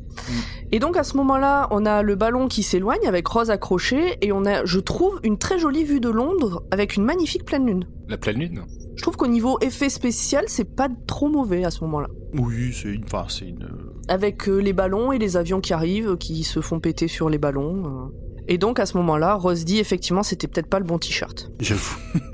Et 0.71 0.79
donc 0.79 0.97
à 0.97 1.03
ce 1.03 1.15
moment-là, 1.17 1.67
on 1.71 1.85
a 1.85 2.01
le 2.01 2.15
ballon 2.15 2.47
qui 2.47 2.63
s'éloigne 2.63 3.07
avec 3.07 3.27
Rose 3.27 3.49
accrochée 3.51 4.17
et 4.21 4.31
on 4.31 4.45
a, 4.45 4.65
je 4.65 4.79
trouve, 4.79 5.19
une 5.23 5.37
très 5.37 5.59
jolie 5.59 5.83
vue 5.83 5.99
de 5.99 6.09
Londres 6.09 6.63
avec 6.71 6.95
une 6.95 7.03
magnifique 7.05 7.45
pleine 7.45 7.65
lune. 7.65 7.87
La 8.09 8.17
pleine 8.17 8.39
lune. 8.39 8.61
Je 8.95 9.01
trouve 9.01 9.15
qu'au 9.15 9.27
niveau 9.27 9.57
effet 9.61 9.89
spécial, 9.89 10.45
c'est 10.47 10.75
pas 10.75 10.89
trop 11.05 11.29
mauvais 11.29 11.63
à 11.63 11.69
ce 11.71 11.83
moment-là. 11.83 12.07
Oui, 12.33 12.73
c'est 12.73 12.89
une. 12.89 13.03
Enfin, 13.03 13.25
c'est 13.29 13.45
une. 13.47 13.67
avec 14.07 14.49
euh, 14.49 14.57
les 14.57 14.73
ballons 14.73 15.11
et 15.11 15.19
les 15.19 15.37
avions 15.37 15.61
qui 15.61 15.71
arrivent, 15.73 16.11
euh, 16.11 16.15
qui 16.17 16.43
se 16.43 16.61
font 16.61 16.79
péter 16.79 17.07
sur 17.07 17.29
les 17.29 17.37
ballons. 17.37 17.83
euh. 17.85 18.13
Et 18.49 18.57
donc 18.57 18.79
à 18.79 18.85
ce 18.85 18.97
moment-là, 18.97 19.35
Rose 19.35 19.65
dit 19.65 19.77
effectivement 19.79 20.23
c'était 20.23 20.47
peut-être 20.47 20.67
pas 20.69 20.79
le 20.79 20.85
bon 20.85 20.97
t-shirt. 20.97 21.51
J'avoue. 21.59 21.97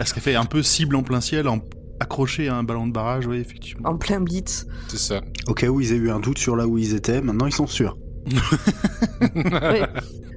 Est-ce 0.00 0.14
qu'elle 0.14 0.22
fait 0.22 0.34
un 0.34 0.46
peu 0.46 0.62
cible 0.62 0.96
en 0.96 1.02
plein 1.02 1.20
ciel, 1.20 1.46
en 1.46 1.60
accroché 2.00 2.48
à 2.48 2.56
un 2.56 2.62
ballon 2.62 2.86
de 2.86 2.92
barrage, 2.92 3.26
oui, 3.26 3.38
effectivement. 3.38 3.88
En 3.88 3.96
plein 3.96 4.20
blitz. 4.20 4.66
C'est 4.88 4.98
ça. 4.98 5.20
Au 5.46 5.54
cas 5.54 5.68
où 5.68 5.80
ils 5.80 5.92
aient 5.92 5.96
eu 5.96 6.10
un 6.10 6.20
doute 6.20 6.38
sur 6.38 6.56
là 6.56 6.66
où 6.66 6.78
ils 6.78 6.94
étaient, 6.94 7.20
maintenant 7.20 7.46
ils 7.46 7.54
sont 7.54 7.66
sûrs. 7.66 7.96
Ouais. 9.22 9.86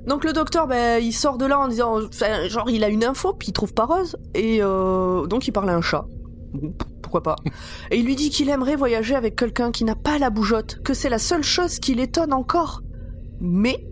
Donc 0.06 0.26
le 0.26 0.34
docteur, 0.34 0.68
ben, 0.68 1.02
il 1.02 1.14
sort 1.14 1.38
de 1.38 1.46
là 1.46 1.58
en 1.60 1.70
disant, 1.70 2.02
genre 2.48 2.70
il 2.70 2.84
a 2.84 2.90
une 2.90 3.06
info, 3.06 3.34
puis 3.34 3.50
il 3.50 3.54
trouve 3.54 3.74
pas 3.74 3.86
Rose, 3.86 4.18
et 4.36 4.60
euh, 4.62 5.26
donc 5.28 5.48
il 5.48 5.52
parle 5.54 5.70
à 5.70 5.76
un 5.76 5.82
chat. 5.82 6.06
Pourquoi 7.02 7.24
pas 7.24 7.36
Et 7.90 8.00
il 8.00 8.06
lui 8.06 8.16
dit 8.16 8.30
qu'il 8.30 8.50
aimerait 8.50 8.76
voyager 8.76 9.16
avec 9.16 9.38
quelqu'un 9.38 9.72
qui 9.72 9.86
n'a 9.86 9.96
pas 9.96 10.18
la 10.18 10.30
bougeotte, 10.30 10.82
que 10.84 10.94
c'est 10.94 11.10
la 11.10 11.20
seule 11.20 11.44
chose 11.44 11.80
qui 11.80 11.96
l'étonne 11.96 12.34
encore. 12.34 12.82
Mais 13.40 13.88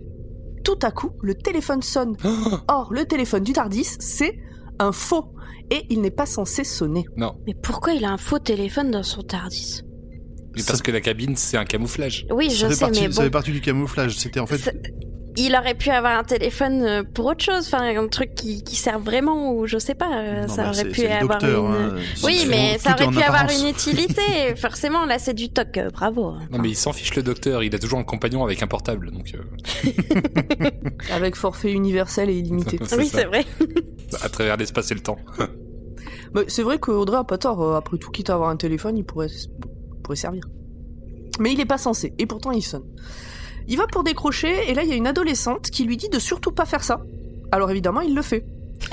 tout 0.63 0.79
à 0.81 0.91
coup, 0.91 1.11
le 1.21 1.35
téléphone 1.35 1.81
sonne. 1.81 2.17
Or, 2.67 2.91
le 2.91 3.05
téléphone 3.05 3.43
du 3.43 3.53
Tardis, 3.53 3.95
c'est 3.99 4.37
un 4.79 4.91
faux, 4.91 5.33
et 5.71 5.85
il 5.89 6.01
n'est 6.01 6.11
pas 6.11 6.25
censé 6.25 6.63
sonner. 6.63 7.05
non. 7.15 7.33
Mais 7.47 7.55
pourquoi 7.55 7.93
il 7.93 8.05
a 8.05 8.11
un 8.11 8.17
faux 8.17 8.39
téléphone 8.39 8.91
dans 8.91 9.03
son 9.03 9.21
Tardis? 9.23 9.81
Mais 10.55 10.63
parce 10.67 10.81
que 10.81 10.91
la 10.91 10.99
cabine, 11.01 11.35
c'est 11.37 11.57
un 11.57 11.63
camouflage. 11.65 12.25
Oui, 12.29 12.49
je 12.49 12.67
sais, 12.67 12.79
partie, 12.79 13.01
mais 13.07 13.11
ça 13.11 13.23
fait 13.23 13.29
partie 13.29 13.51
du 13.51 13.61
camouflage. 13.61 14.17
C'était 14.17 14.41
en 14.41 14.45
fait. 14.45 14.75
Il 15.37 15.55
aurait 15.55 15.75
pu 15.75 15.89
avoir 15.89 16.19
un 16.19 16.23
téléphone 16.23 16.81
euh, 16.83 17.03
pour 17.03 17.25
autre 17.27 17.43
chose, 17.43 17.65
enfin 17.65 17.95
un 17.97 18.07
truc 18.07 18.35
qui, 18.35 18.63
qui 18.63 18.75
sert 18.75 18.99
vraiment 18.99 19.53
ou 19.53 19.65
je 19.65 19.77
sais 19.77 19.95
pas, 19.95 20.41
Non, 20.41 20.47
ça 20.49 20.63
bah, 20.63 20.69
aurait 20.71 20.85
pu 20.85 21.01
c'est 21.01 21.07
le 21.07 21.13
avoir 21.13 21.39
docteur, 21.39 21.65
une. 21.65 21.73
hein. 21.73 21.95
Oui, 22.23 22.45
mais 22.49 22.77
ça 22.77 22.91
aurait 22.93 23.07
pu 23.09 23.21
avoir 23.21 23.47
une 23.49 23.67
utilité. 23.69 24.21
Forcément, 24.57 25.05
là, 25.05 25.19
c'est 25.19 25.33
du 25.33 25.49
toc. 25.49 25.77
euh, 25.77 25.89
bravo. 25.89 26.33
Non 26.51 26.57
mais 26.59 26.69
il 26.69 26.75
s'en 26.75 26.91
fiche 26.93 27.15
le 27.15 27.23
docteur, 27.23 27.63
il 27.63 27.73
a 27.73 27.79
toujours 27.79 27.99
un 27.99 28.03
compagnon 28.03 28.43
avec 28.43 28.61
un 28.61 28.67
portable, 28.67 29.11
donc 29.11 29.33
euh, 29.33 29.89
Avec 31.11 31.35
forfait 31.35 31.71
universel 31.71 32.29
et 32.29 32.33
illimité. 32.37 32.77
oui, 32.97 33.07
c'est 33.07 33.25
vrai. 33.25 33.45
à 34.21 34.29
travers 34.29 34.57
l'espace 34.57 34.91
et 34.91 34.95
le 34.95 35.01
temps. 35.01 35.17
Mais 36.35 36.41
c'est 36.47 36.63
vrai 36.63 36.77
qu'Audrey 36.79 37.17
a 37.17 37.23
pas 37.23 37.37
tort. 37.37 37.75
Après 37.75 37.97
tout, 37.97 38.09
quitte 38.11 38.29
à 38.29 38.33
avoir 38.33 38.49
un 38.49 38.57
téléphone, 38.57 38.97
il 38.97 39.03
pourrait, 39.05 39.27
pourrait 40.03 40.15
servir. 40.15 40.43
Mais 41.39 41.53
il 41.53 41.59
est 41.59 41.65
pas 41.65 41.77
censé. 41.77 42.13
Et 42.19 42.25
pourtant, 42.25 42.51
il 42.51 42.61
sonne. 42.61 42.83
Il 43.67 43.77
va 43.77 43.87
pour 43.87 44.03
décrocher, 44.03 44.69
et 44.69 44.73
là, 44.73 44.83
il 44.83 44.89
y 44.89 44.93
a 44.93 44.95
une 44.95 45.07
adolescente 45.07 45.69
qui 45.69 45.83
lui 45.85 45.97
dit 45.97 46.09
de 46.09 46.19
surtout 46.19 46.51
pas 46.51 46.65
faire 46.65 46.83
ça. 46.83 47.01
Alors 47.51 47.69
évidemment, 47.71 48.01
il 48.01 48.15
le 48.15 48.21
fait. 48.21 48.45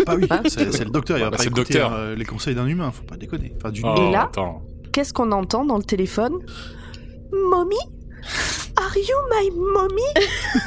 Ah 0.07 0.15
oui, 0.17 0.27
Hein 0.31 0.43
c'est 0.47 0.85
le 0.85 0.91
docteur, 0.91 1.17
il 1.19 1.25
va 1.25 1.31
Bah, 1.31 1.37
pas 1.37 1.43
c'est 1.43 1.49
le 1.49 1.55
docteur. 1.55 1.93
euh, 1.95 2.15
les 2.15 2.25
conseils 2.25 2.55
d'un 2.55 2.67
humain, 2.67 2.91
faut 2.93 3.05
pas 3.05 3.17
déconner. 3.17 3.53
Enfin, 3.57 3.71
du 3.71 3.81
Oh, 3.85 3.95
Et 3.97 4.11
là. 4.13 4.31
Qu'est-ce 4.93 5.13
qu'on 5.13 5.33
entend 5.33 5.65
dans 5.65 5.77
le 5.79 5.83
téléphone? 5.85 6.35
Mommy? 7.33 7.77
Are 8.77 8.97
you 8.97 9.17
my 9.31 9.51
mommy? 9.57 10.03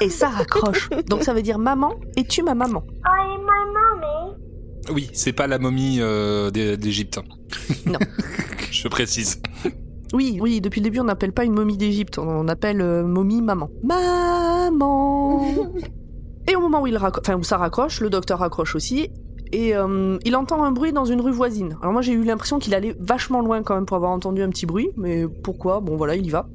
Et 0.01 0.09
ça 0.09 0.29
raccroche. 0.29 0.89
Donc 1.07 1.23
ça 1.23 1.33
veut 1.33 1.41
dire 1.41 1.59
maman, 1.59 1.95
es-tu 2.17 2.41
ma 2.43 2.55
maman? 2.55 2.83
Oui, 4.91 5.09
c'est 5.13 5.33
pas 5.33 5.47
la 5.47 5.59
momie 5.59 5.97
euh, 6.01 6.49
d'É- 6.49 6.75
d'Égypte. 6.77 7.19
Non. 7.85 7.99
Je 8.71 8.87
précise. 8.87 9.41
Oui, 10.13 10.37
oui, 10.41 10.61
depuis 10.61 10.81
le 10.81 10.85
début, 10.85 10.99
on 10.99 11.05
n'appelle 11.05 11.31
pas 11.31 11.45
une 11.45 11.53
momie 11.53 11.77
d'Égypte, 11.77 12.17
on 12.17 12.47
appelle 12.47 12.81
euh, 12.81 13.03
momie 13.03 13.41
maman. 13.41 13.69
Maman 13.83 15.41
Et 16.47 16.55
au 16.55 16.59
moment 16.59 16.81
où, 16.81 16.87
il 16.87 16.97
enfin, 16.97 17.35
où 17.35 17.43
ça 17.43 17.57
raccroche, 17.57 18.01
le 18.01 18.09
docteur 18.09 18.39
raccroche 18.39 18.75
aussi, 18.75 19.09
et 19.51 19.75
euh, 19.75 20.17
il 20.23 20.35
entend 20.35 20.63
un 20.63 20.71
bruit 20.71 20.93
dans 20.93 21.05
une 21.05 21.21
rue 21.21 21.31
voisine. 21.31 21.77
Alors 21.81 21.93
moi 21.93 22.01
j'ai 22.01 22.13
eu 22.13 22.23
l'impression 22.23 22.59
qu'il 22.59 22.73
allait 22.73 22.95
vachement 22.99 23.41
loin 23.41 23.63
quand 23.63 23.75
même 23.75 23.85
pour 23.85 23.97
avoir 23.97 24.11
entendu 24.11 24.41
un 24.41 24.49
petit 24.49 24.65
bruit, 24.65 24.89
mais 24.95 25.27
pourquoi? 25.27 25.81
Bon 25.81 25.97
voilà, 25.97 26.15
il 26.15 26.25
y 26.25 26.29
va. 26.29 26.47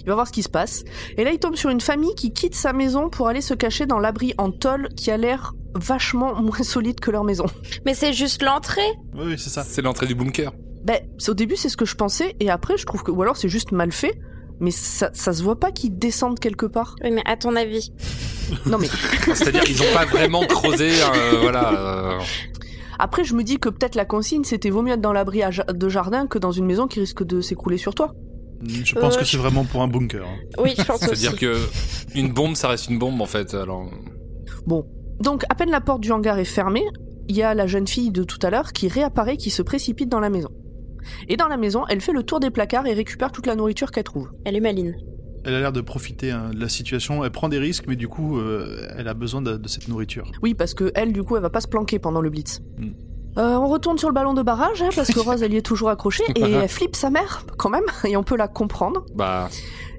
Il 0.00 0.06
va 0.06 0.14
voir 0.14 0.26
ce 0.26 0.32
qui 0.32 0.42
se 0.42 0.48
passe. 0.48 0.84
Et 1.16 1.24
là 1.24 1.32
il 1.32 1.38
tombe 1.38 1.54
sur 1.54 1.70
une 1.70 1.80
famille 1.80 2.14
qui 2.14 2.32
quitte 2.32 2.54
sa 2.54 2.72
maison 2.72 3.10
pour 3.10 3.28
aller 3.28 3.42
se 3.42 3.54
cacher 3.54 3.86
dans 3.86 3.98
l'abri 3.98 4.34
en 4.38 4.50
tôle 4.50 4.88
qui 4.96 5.10
a 5.10 5.16
l'air 5.16 5.52
vachement 5.74 6.40
moins 6.40 6.62
solide 6.62 6.98
que 6.98 7.10
leur 7.10 7.24
maison. 7.24 7.44
Mais 7.84 7.94
c'est 7.94 8.12
juste 8.12 8.42
l'entrée? 8.42 8.90
Oui, 9.14 9.26
oui, 9.26 9.34
c'est 9.38 9.50
ça. 9.50 9.62
C'est 9.62 9.82
l'entrée 9.82 10.06
du 10.06 10.14
bunker. 10.14 10.52
Ben, 10.84 10.98
au 11.28 11.34
début, 11.34 11.56
c'est 11.56 11.68
ce 11.68 11.76
que 11.76 11.84
je 11.84 11.94
pensais, 11.96 12.34
et 12.40 12.50
après, 12.50 12.76
je 12.76 12.86
trouve 12.86 13.02
que. 13.02 13.10
Ou 13.10 13.20
alors, 13.22 13.36
c'est 13.36 13.48
juste 13.48 13.72
mal 13.72 13.92
fait, 13.92 14.18
mais 14.60 14.70
ça, 14.70 15.10
ça 15.12 15.32
se 15.32 15.42
voit 15.42 15.58
pas 15.58 15.70
qu'ils 15.72 15.98
descendent 15.98 16.38
quelque 16.38 16.66
part. 16.66 16.94
Oui, 17.02 17.10
mais 17.10 17.22
à 17.26 17.36
ton 17.36 17.56
avis. 17.56 17.92
Non, 18.66 18.78
mais 18.78 18.86
C'est-à-dire 19.34 19.62
qu'ils 19.64 19.82
ont 19.82 19.92
pas 19.92 20.04
vraiment 20.06 20.44
creusé, 20.46 20.90
euh, 20.90 21.38
voilà. 21.42 22.14
euh, 22.14 22.18
après, 22.98 23.24
je 23.24 23.34
me 23.34 23.42
dis 23.44 23.58
que 23.58 23.68
peut-être 23.68 23.94
la 23.94 24.04
consigne, 24.04 24.44
c'était 24.44 24.70
vaut 24.70 24.82
mieux 24.82 24.94
être 24.94 25.00
dans 25.00 25.12
l'abri 25.12 25.42
de 25.72 25.88
jardin 25.88 26.26
que 26.26 26.38
dans 26.38 26.52
une 26.52 26.64
maison 26.66 26.86
qui 26.86 27.00
risque 27.00 27.24
de 27.24 27.40
s'écrouler 27.40 27.76
sur 27.76 27.94
toi. 27.94 28.14
Je 28.66 28.94
pense 28.94 29.16
Euh, 29.16 29.20
que 29.20 29.24
c'est 29.24 29.36
vraiment 29.36 29.64
pour 29.64 29.82
un 29.82 29.88
bunker. 29.88 30.24
hein. 30.26 30.36
Oui, 30.62 30.74
je 30.76 30.82
pense 30.82 31.02
aussi. 31.08 31.16
C'est-à-dire 31.16 31.36
que 31.38 31.56
une 32.16 32.32
bombe, 32.32 32.56
ça 32.56 32.66
reste 32.68 32.88
une 32.88 32.98
bombe 32.98 33.20
en 33.20 33.26
fait. 33.26 33.54
Alors, 33.54 33.88
Bon. 34.66 34.84
Donc, 35.20 35.44
à 35.48 35.54
peine 35.54 35.70
la 35.70 35.80
porte 35.80 36.00
du 36.00 36.10
hangar 36.12 36.38
est 36.38 36.44
fermée, 36.44 36.84
il 37.28 37.36
y 37.36 37.42
a 37.42 37.52
la 37.54 37.66
jeune 37.66 37.86
fille 37.86 38.10
de 38.10 38.22
tout 38.24 38.38
à 38.42 38.50
l'heure 38.50 38.72
qui 38.72 38.88
réapparaît, 38.88 39.36
qui 39.36 39.50
se 39.50 39.62
précipite 39.62 40.08
dans 40.08 40.20
la 40.20 40.30
maison. 40.30 40.48
Et 41.28 41.36
dans 41.36 41.48
la 41.48 41.56
maison, 41.56 41.84
elle 41.88 42.00
fait 42.00 42.12
le 42.12 42.22
tour 42.22 42.40
des 42.40 42.50
placards 42.50 42.86
et 42.86 42.94
récupère 42.94 43.32
toute 43.32 43.46
la 43.46 43.54
nourriture 43.54 43.90
qu'elle 43.90 44.04
trouve. 44.04 44.30
Elle 44.44 44.56
est 44.56 44.60
maline. 44.60 44.96
Elle 45.44 45.54
a 45.54 45.60
l'air 45.60 45.72
de 45.72 45.80
profiter 45.80 46.30
hein, 46.30 46.50
de 46.52 46.60
la 46.60 46.68
situation, 46.68 47.24
elle 47.24 47.30
prend 47.30 47.48
des 47.48 47.58
risques, 47.58 47.84
mais 47.86 47.96
du 47.96 48.08
coup, 48.08 48.38
euh, 48.38 48.86
elle 48.96 49.08
a 49.08 49.14
besoin 49.14 49.40
de, 49.40 49.56
de 49.56 49.68
cette 49.68 49.88
nourriture. 49.88 50.30
Oui, 50.42 50.54
parce 50.54 50.74
que 50.74 50.90
elle, 50.94 51.12
du 51.12 51.22
coup, 51.22 51.36
elle 51.36 51.42
va 51.42 51.50
pas 51.50 51.60
se 51.60 51.68
planquer 51.68 51.98
pendant 51.98 52.20
le 52.20 52.28
blitz. 52.28 52.60
Hmm. 52.76 52.90
Euh, 53.38 53.54
on 53.56 53.68
retourne 53.68 53.98
sur 53.98 54.08
le 54.08 54.14
ballon 54.14 54.34
de 54.34 54.42
barrage, 54.42 54.82
hein, 54.82 54.88
parce 54.94 55.12
que 55.12 55.20
Rose, 55.24 55.42
elle 55.42 55.54
y 55.54 55.56
est 55.56 55.62
toujours 55.62 55.90
accrochée, 55.90 56.24
et 56.34 56.40
elle 56.42 56.68
flippe 56.68 56.96
sa 56.96 57.08
mère, 57.10 57.46
quand 57.56 57.70
même, 57.70 57.84
et 58.04 58.16
on 58.16 58.24
peut 58.24 58.36
la 58.36 58.48
comprendre. 58.48 59.06
bah, 59.14 59.48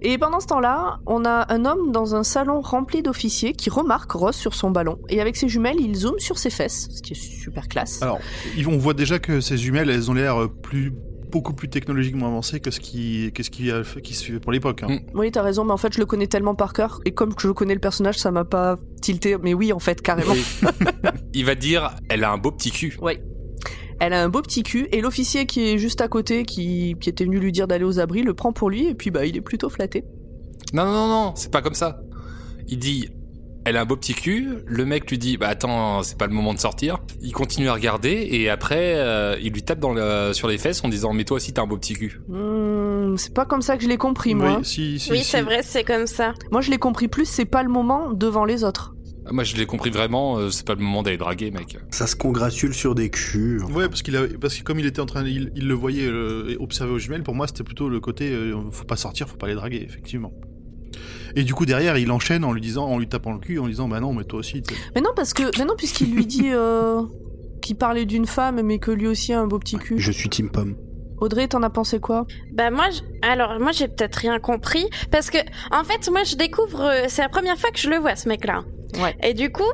Et 0.01 0.17
pendant 0.17 0.39
ce 0.39 0.47
temps-là, 0.47 0.99
on 1.05 1.25
a 1.25 1.51
un 1.53 1.65
homme 1.65 1.91
dans 1.91 2.15
un 2.15 2.23
salon 2.23 2.61
rempli 2.61 3.01
d'officiers 3.01 3.53
qui 3.53 3.69
remarque 3.69 4.11
Rose 4.11 4.35
sur 4.35 4.53
son 4.53 4.71
ballon, 4.71 4.97
et 5.09 5.21
avec 5.21 5.35
ses 5.35 5.49
jumelles, 5.49 5.79
il 5.79 5.95
zoome 5.95 6.19
sur 6.19 6.37
ses 6.37 6.49
fesses, 6.49 6.87
ce 6.91 7.01
qui 7.01 7.13
est 7.13 7.21
super 7.21 7.67
classe. 7.67 8.01
Alors, 8.01 8.19
on 8.67 8.77
voit 8.77 8.93
déjà 8.93 9.19
que 9.19 9.41
ces 9.41 9.57
jumelles, 9.57 9.89
elles 9.89 10.09
ont 10.09 10.13
l'air 10.13 10.41
euh, 10.41 10.47
plus 10.47 10.93
beaucoup 11.31 11.53
plus 11.53 11.69
technologiquement 11.69 12.27
avancées 12.27 12.59
que 12.59 12.71
ce 12.71 12.79
qui, 12.79 13.31
que 13.33 13.43
ce 13.43 13.49
qui, 13.49 13.71
a 13.71 13.83
qui 14.03 14.15
se 14.15 14.23
fait 14.23 14.39
pour 14.39 14.51
l'époque. 14.51 14.83
hein. 14.83 14.95
Mm. 14.95 14.99
Oui, 15.17 15.31
t'as 15.31 15.43
raison, 15.43 15.63
mais 15.63 15.71
en 15.71 15.77
fait, 15.77 15.93
je 15.93 15.99
le 15.99 16.05
connais 16.05 16.27
tellement 16.27 16.55
par 16.55 16.73
cœur, 16.73 17.01
et 17.05 17.11
comme 17.11 17.33
je 17.37 17.49
connais 17.49 17.73
le 17.73 17.79
personnage, 17.79 18.17
ça 18.17 18.31
m'a 18.31 18.45
pas 18.45 18.77
tilté, 19.01 19.35
mais 19.41 19.53
oui, 19.53 19.73
en 19.73 19.79
fait, 19.79 20.01
carrément. 20.01 20.33
il 21.33 21.45
va 21.45 21.55
dire, 21.55 21.91
elle 22.09 22.23
a 22.23 22.31
un 22.31 22.37
beau 22.37 22.51
petit 22.51 22.71
cul. 22.71 22.97
Ouais. 23.01 23.21
Elle 23.99 24.13
a 24.13 24.23
un 24.23 24.29
beau 24.29 24.41
petit 24.41 24.63
cul, 24.63 24.87
et 24.91 25.01
l'officier 25.01 25.45
qui 25.45 25.69
est 25.69 25.77
juste 25.77 25.99
à 26.01 26.07
côté, 26.07 26.43
qui, 26.43 26.95
qui 27.01 27.09
était 27.09 27.25
venu 27.25 27.39
lui 27.39 27.51
dire 27.51 27.67
d'aller 27.67 27.83
aux 27.85 27.99
abris, 27.99 28.23
le 28.23 28.33
prend 28.33 28.53
pour 28.53 28.69
lui, 28.69 28.87
et 28.87 28.95
puis 28.95 29.11
bah, 29.11 29.25
il 29.25 29.35
est 29.35 29.41
plutôt 29.41 29.69
flatté. 29.69 30.05
Non, 30.73 30.85
non, 30.85 30.91
non, 30.93 31.07
non, 31.07 31.31
c'est 31.35 31.51
pas 31.51 31.61
comme 31.61 31.73
ça. 31.73 31.99
Il 32.67 32.77
dit, 32.79 33.09
elle 33.65 33.75
a 33.75 33.81
un 33.81 33.85
beau 33.85 33.95
petit 33.97 34.13
cul. 34.13 34.59
Le 34.67 34.85
mec 34.85 35.09
lui 35.09 35.17
dit, 35.17 35.35
bah 35.37 35.47
attends, 35.49 36.01
c'est 36.03 36.17
pas 36.17 36.27
le 36.27 36.33
moment 36.33 36.53
de 36.53 36.59
sortir. 36.59 36.99
Il 37.21 37.33
continue 37.33 37.67
à 37.67 37.73
regarder 37.73 38.27
et 38.31 38.49
après, 38.49 38.93
euh, 38.95 39.35
il 39.41 39.51
lui 39.51 39.63
tape 39.63 39.79
dans 39.79 39.91
le- 39.93 40.31
sur 40.33 40.47
les 40.47 40.57
fesses 40.57 40.83
en 40.83 40.87
disant, 40.89 41.11
mais 41.13 41.23
toi 41.25 41.37
aussi 41.37 41.51
t'as 41.53 41.63
un 41.63 41.67
beau 41.67 41.77
petit 41.77 41.93
cul. 41.95 42.21
Hmm, 42.27 43.15
c'est 43.17 43.33
pas 43.33 43.45
comme 43.45 43.61
ça 43.61 43.75
que 43.77 43.83
je 43.83 43.89
l'ai 43.89 43.97
compris, 43.97 44.33
moi. 44.35 44.57
Oui, 44.59 44.65
si, 44.65 44.99
si, 44.99 45.11
oui, 45.11 45.17
si. 45.19 45.23
c'est 45.25 45.41
vrai, 45.41 45.61
c'est 45.63 45.83
comme 45.83 46.07
ça. 46.07 46.33
Moi, 46.51 46.61
je 46.61 46.69
l'ai 46.71 46.77
compris 46.77 47.07
plus, 47.07 47.25
c'est 47.25 47.45
pas 47.45 47.63
le 47.63 47.69
moment 47.69 48.11
devant 48.13 48.45
les 48.45 48.63
autres. 48.63 48.95
Moi, 49.31 49.43
je 49.43 49.55
l'ai 49.55 49.65
compris 49.65 49.89
vraiment. 49.89 50.37
euh, 50.37 50.49
c'est 50.49 50.65
pas 50.65 50.75
le 50.75 50.81
moment 50.81 51.03
d'aller 51.03 51.17
draguer, 51.17 51.51
mec. 51.51 51.77
Ça 51.91 52.07
se 52.07 52.15
congratule 52.15 52.73
sur 52.73 52.95
des 52.95 53.09
culs. 53.09 53.61
Ouais, 53.73 53.87
parce 53.87 54.01
qu'il 54.01 54.15
a, 54.17 54.21
parce 54.39 54.55
que 54.57 54.63
comme 54.63 54.79
il 54.79 54.85
était 54.85 55.01
en 55.01 55.05
train, 55.05 55.23
il, 55.25 55.51
il 55.55 55.67
le 55.67 55.73
voyait 55.73 56.07
euh, 56.07 56.55
observer 56.59 56.93
aux 56.93 56.99
jumelles. 56.99 57.23
Pour 57.23 57.35
moi, 57.35 57.47
c'était 57.47 57.63
plutôt 57.63 57.89
le 57.89 57.99
côté, 57.99 58.31
euh, 58.31 58.55
faut 58.71 58.85
pas 58.85 58.95
sortir, 58.95 59.27
faut 59.29 59.37
pas 59.37 59.47
les 59.47 59.55
draguer, 59.55 59.81
effectivement. 59.87 60.33
Et 61.35 61.43
du 61.43 61.53
coup, 61.53 61.65
derrière, 61.65 61.97
il 61.97 62.11
enchaîne 62.11 62.43
en 62.43 62.51
lui 62.53 62.61
disant, 62.61 62.85
en 62.87 62.97
lui 62.97 63.07
tapant 63.07 63.33
le 63.33 63.39
cul, 63.39 63.59
en 63.59 63.65
lui 63.65 63.71
disant, 63.73 63.87
bah 63.87 63.99
non, 63.99 64.13
mais 64.13 64.23
toi 64.23 64.39
aussi. 64.39 64.61
t'es- 64.63 64.73
Mais 64.95 65.01
non, 65.01 65.11
parce 65.15 65.33
que, 65.33 65.43
mais 65.59 65.65
non, 65.65 65.75
puisqu'il 65.77 66.13
lui 66.13 66.25
dit 66.25 66.49
euh, 66.51 67.03
qu'il 67.61 67.75
parlait 67.75 68.05
d'une 68.05 68.25
femme, 68.25 68.61
mais 68.63 68.79
que 68.79 68.89
lui 68.91 69.07
aussi 69.07 69.33
a 69.33 69.39
un 69.39 69.47
beau 69.47 69.59
petit 69.59 69.77
cul. 69.77 69.99
Je 69.99 70.11
suis 70.11 70.29
Team 70.29 70.49
Pomme. 70.49 70.75
Audrey, 71.21 71.49
t'en 71.49 71.61
as 71.63 71.69
pensé 71.69 71.99
quoi? 71.99 72.25
Bah 72.53 72.71
moi, 72.71 72.85
je- 72.91 73.01
alors 73.27 73.59
moi 73.59 73.73
j'ai 73.73 73.89
peut-être 73.89 74.15
rien 74.15 74.39
compris 74.39 74.85
parce 75.11 75.29
que 75.29 75.37
en 75.69 75.83
fait 75.83 76.09
moi 76.09 76.23
je 76.23 76.37
découvre, 76.37 76.89
c'est 77.09 77.21
la 77.21 77.27
première 77.27 77.57
fois 77.57 77.71
que 77.71 77.77
je 77.79 77.89
le 77.89 77.97
vois 77.97 78.15
ce 78.15 78.29
mec-là. 78.29 78.63
Ouais. 78.97 79.15
Et 79.21 79.33
du 79.33 79.51
coup, 79.51 79.71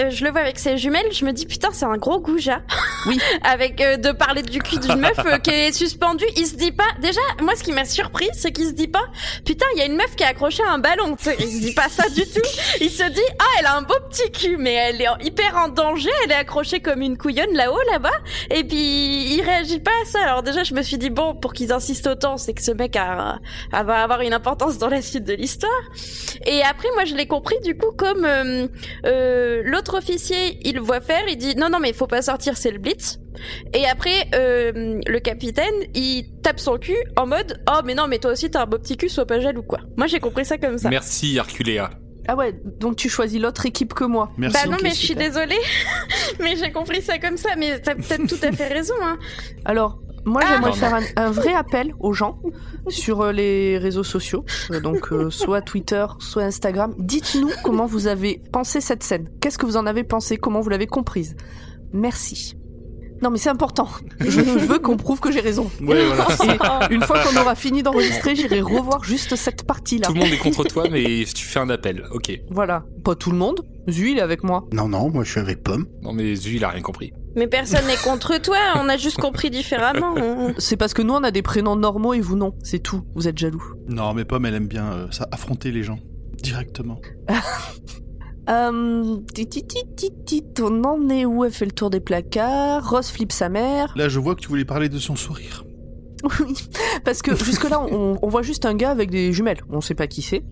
euh, 0.00 0.10
je 0.10 0.24
le 0.24 0.30
vois 0.30 0.40
avec 0.40 0.58
ses 0.58 0.76
jumelles, 0.76 1.06
je 1.12 1.24
me 1.24 1.32
dis 1.32 1.46
putain 1.46 1.68
c'est 1.72 1.84
un 1.86 1.96
gros 1.96 2.20
goujat. 2.20 2.62
Oui. 3.06 3.18
avec 3.42 3.80
euh, 3.80 3.96
de 3.96 4.12
parler 4.12 4.42
du 4.42 4.58
cul 4.60 4.78
d'une 4.78 4.96
meuf 5.00 5.18
euh, 5.24 5.38
qui 5.38 5.50
est 5.50 5.72
suspendue, 5.72 6.24
il 6.36 6.46
se 6.46 6.56
dit 6.56 6.72
pas. 6.72 6.84
Déjà, 7.00 7.20
moi 7.40 7.54
ce 7.56 7.62
qui 7.62 7.72
m'a 7.72 7.84
surpris, 7.84 8.28
c'est 8.32 8.52
qu'il 8.52 8.66
se 8.66 8.72
dit 8.72 8.88
pas 8.88 9.04
putain 9.44 9.66
il 9.74 9.78
y 9.78 9.82
a 9.82 9.86
une 9.86 9.96
meuf 9.96 10.14
qui 10.16 10.24
a 10.24 10.28
accroché 10.28 10.62
à 10.62 10.72
un 10.72 10.78
ballon. 10.78 11.16
Il 11.38 11.46
se 11.46 11.60
dit 11.60 11.74
pas 11.74 11.88
ça 11.88 12.08
du 12.08 12.22
tout. 12.22 12.40
Il 12.80 12.90
se 12.90 13.08
dit 13.10 13.20
ah 13.38 13.44
elle 13.60 13.66
a 13.66 13.76
un 13.76 13.82
beau 13.82 13.94
petit 14.10 14.30
cul, 14.32 14.56
mais 14.56 14.72
elle 14.74 15.00
est 15.02 15.06
hyper 15.24 15.56
en 15.56 15.68
danger, 15.68 16.10
elle 16.24 16.32
est 16.32 16.36
accrochée 16.36 16.80
comme 16.80 17.00
une 17.02 17.16
couillonne 17.16 17.52
là-haut 17.54 17.80
là-bas. 17.92 18.10
Et 18.50 18.64
puis 18.64 19.34
il 19.34 19.42
réagit 19.42 19.80
pas 19.80 19.90
à 20.02 20.04
ça. 20.06 20.20
Alors 20.22 20.42
déjà 20.42 20.62
je 20.64 20.74
me 20.74 20.82
suis 20.82 20.98
dit 20.98 21.10
bon 21.10 21.34
pour 21.34 21.52
qu'ils 21.52 21.72
insistent 21.72 22.08
autant, 22.08 22.36
c'est 22.36 22.54
que 22.54 22.62
ce 22.62 22.72
mec 22.72 22.96
a, 22.96 23.38
a- 23.72 23.82
va 23.82 24.02
avoir 24.02 24.20
une 24.22 24.32
importance 24.34 24.78
dans 24.78 24.88
la 24.88 25.02
suite 25.02 25.24
de 25.24 25.32
l'histoire. 25.34 25.70
Et 26.46 26.62
après 26.62 26.88
moi 26.94 27.04
je 27.04 27.14
l'ai 27.14 27.26
compris 27.26 27.56
du 27.64 27.76
coup 27.76 27.92
comme 27.96 28.24
euh, 28.24 28.66
euh, 29.04 29.62
l'autre 29.86 29.98
officier 29.98 30.58
il 30.62 30.76
le 30.76 30.80
voit 30.80 31.00
faire, 31.00 31.22
il 31.28 31.36
dit 31.36 31.54
non 31.56 31.68
non 31.68 31.78
mais 31.80 31.90
il 31.90 31.94
faut 31.94 32.06
pas 32.06 32.22
sortir 32.22 32.56
c'est 32.56 32.70
le 32.70 32.78
blitz. 32.78 33.18
Et 33.72 33.86
après 33.86 34.28
euh, 34.34 35.00
le 35.06 35.18
capitaine 35.20 35.74
il 35.94 36.40
tape 36.42 36.58
son 36.58 36.78
cul 36.78 36.96
en 37.16 37.26
mode 37.26 37.62
oh 37.70 37.80
mais 37.84 37.94
non 37.94 38.08
mais 38.08 38.18
toi 38.18 38.32
aussi 38.32 38.50
t'as 38.50 38.62
un 38.62 38.66
beau 38.66 38.78
petit 38.78 38.96
cul 38.96 39.08
sois 39.08 39.26
pas 39.26 39.40
jaloux 39.40 39.62
quoi. 39.62 39.80
Moi 39.96 40.06
j'ai 40.06 40.18
compris 40.18 40.44
ça 40.44 40.58
comme 40.58 40.78
ça. 40.78 40.88
Merci, 40.88 41.36
Herculéa. 41.36 41.90
Ah 42.28 42.34
ouais, 42.34 42.52
donc 42.80 42.96
tu 42.96 43.08
choisis 43.08 43.40
l'autre 43.40 43.66
équipe 43.66 43.94
que 43.94 44.02
moi. 44.02 44.32
Merci. 44.36 44.58
Bah 44.64 44.70
non 44.70 44.78
mais 44.82 44.90
je 44.90 44.96
suis 44.96 45.14
désolée, 45.14 45.54
mais 46.40 46.56
j'ai 46.56 46.72
compris 46.72 47.00
ça 47.00 47.18
comme 47.18 47.36
ça, 47.36 47.50
mais 47.56 47.78
t'as 47.78 47.94
peut-être 47.94 48.26
tout 48.26 48.44
à 48.44 48.50
fait 48.50 48.66
raison. 48.66 48.94
Hein. 49.00 49.16
Alors, 49.64 50.00
moi 50.26 50.42
Ah. 50.44 50.48
j'aimerais 50.50 50.72
faire 50.72 50.94
un, 50.94 51.02
un 51.16 51.30
vrai 51.30 51.54
appel 51.54 51.94
aux 52.00 52.12
gens 52.12 52.38
sur 52.88 53.22
euh, 53.22 53.32
les 53.32 53.78
réseaux 53.78 54.02
sociaux, 54.04 54.44
euh, 54.72 54.80
donc 54.80 55.12
euh, 55.12 55.30
soit 55.42 55.62
Twitter, 55.62 56.04
soit 56.18 56.42
Instagram. 56.42 56.94
Dites-nous 56.98 57.50
comment 57.64 57.86
vous 57.86 58.06
avez 58.08 58.42
pensé 58.52 58.80
cette 58.82 59.02
scène. 59.02 59.28
Qu'est-ce 59.40 59.56
que 59.56 59.64
vous 59.66 59.76
en 59.78 59.86
avez 59.86 60.04
pensé? 60.04 60.36
Comment 60.36 60.60
vous 60.60 60.68
l'avez 60.68 60.86
comprise? 60.86 61.36
Merci. 61.92 62.56
Non 63.22 63.30
mais 63.30 63.38
c'est 63.38 63.48
important. 63.48 63.88
Je, 64.20 64.30
je 64.30 64.66
veux 64.66 64.78
qu'on 64.78 64.96
prouve 64.96 65.20
que 65.20 65.32
j'ai 65.32 65.40
raison. 65.40 65.70
Ouais, 65.80 66.04
voilà. 66.06 66.88
Et 66.90 66.94
une 66.94 67.02
fois 67.02 67.20
qu'on 67.20 67.40
aura 67.40 67.54
fini 67.54 67.82
d'enregistrer, 67.82 68.36
j'irai 68.36 68.60
revoir 68.60 69.02
juste 69.04 69.36
cette 69.36 69.64
partie-là. 69.64 70.08
Tout 70.08 70.14
le 70.14 70.20
monde 70.20 70.32
est 70.32 70.38
contre 70.38 70.64
toi, 70.64 70.84
mais 70.90 71.24
tu 71.34 71.46
fais 71.46 71.60
un 71.60 71.70
appel. 71.70 72.04
Ok. 72.12 72.38
Voilà. 72.50 72.84
Pas 73.04 73.14
tout 73.14 73.30
le 73.30 73.38
monde. 73.38 73.62
Zu, 73.88 74.10
il 74.10 74.18
est 74.18 74.22
avec 74.22 74.42
moi. 74.42 74.64
Non, 74.72 74.88
non, 74.88 75.10
moi 75.10 75.24
je 75.24 75.30
suis 75.30 75.40
avec 75.40 75.62
Pomme. 75.62 75.86
Non, 76.02 76.12
mais 76.12 76.34
Zu, 76.34 76.56
il 76.56 76.64
a 76.64 76.68
rien 76.70 76.82
compris. 76.82 77.12
Mais 77.36 77.46
personne 77.46 77.86
n'est 77.86 77.96
contre 77.96 78.40
toi, 78.40 78.56
on 78.76 78.88
a 78.88 78.96
juste 78.96 79.18
compris 79.18 79.50
différemment. 79.50 80.14
C'est 80.58 80.76
parce 80.76 80.94
que 80.94 81.02
nous, 81.02 81.14
on 81.14 81.22
a 81.22 81.30
des 81.30 81.42
prénoms 81.42 81.76
normaux 81.76 82.14
et 82.14 82.20
vous 82.20 82.36
non. 82.36 82.54
C'est 82.62 82.78
tout. 82.80 83.02
Vous 83.14 83.28
êtes 83.28 83.38
jaloux. 83.38 83.62
Non, 83.88 84.14
mais 84.14 84.24
Pomme, 84.24 84.46
elle 84.46 84.54
aime 84.54 84.68
bien 84.68 84.86
euh, 84.92 85.06
ça, 85.10 85.28
affronter 85.30 85.70
les 85.70 85.82
gens. 85.82 85.98
Directement. 86.42 87.00
Euh, 88.48 89.16
on 90.62 90.84
en 90.84 91.08
est 91.08 91.24
où 91.24 91.44
Elle 91.44 91.52
fait 91.52 91.64
le 91.64 91.72
tour 91.72 91.90
des 91.90 92.00
placards. 92.00 92.88
Rose 92.88 93.08
flippe 93.08 93.32
sa 93.32 93.48
mère. 93.48 93.92
Là, 93.96 94.08
je 94.08 94.18
vois 94.20 94.34
que 94.34 94.40
tu 94.40 94.48
voulais 94.48 94.64
parler 94.64 94.88
de 94.88 94.98
son 94.98 95.16
sourire. 95.16 95.64
Oui, 96.40 96.54
parce 97.04 97.22
que 97.22 97.36
jusque-là, 97.36 97.80
on, 97.80 98.18
on 98.20 98.28
voit 98.28 98.42
juste 98.42 98.64
un 98.64 98.74
gars 98.74 98.90
avec 98.90 99.10
des 99.10 99.32
jumelles. 99.32 99.60
On 99.70 99.80
sait 99.80 99.94
pas 99.94 100.06
qui 100.06 100.22
c'est. 100.22 100.44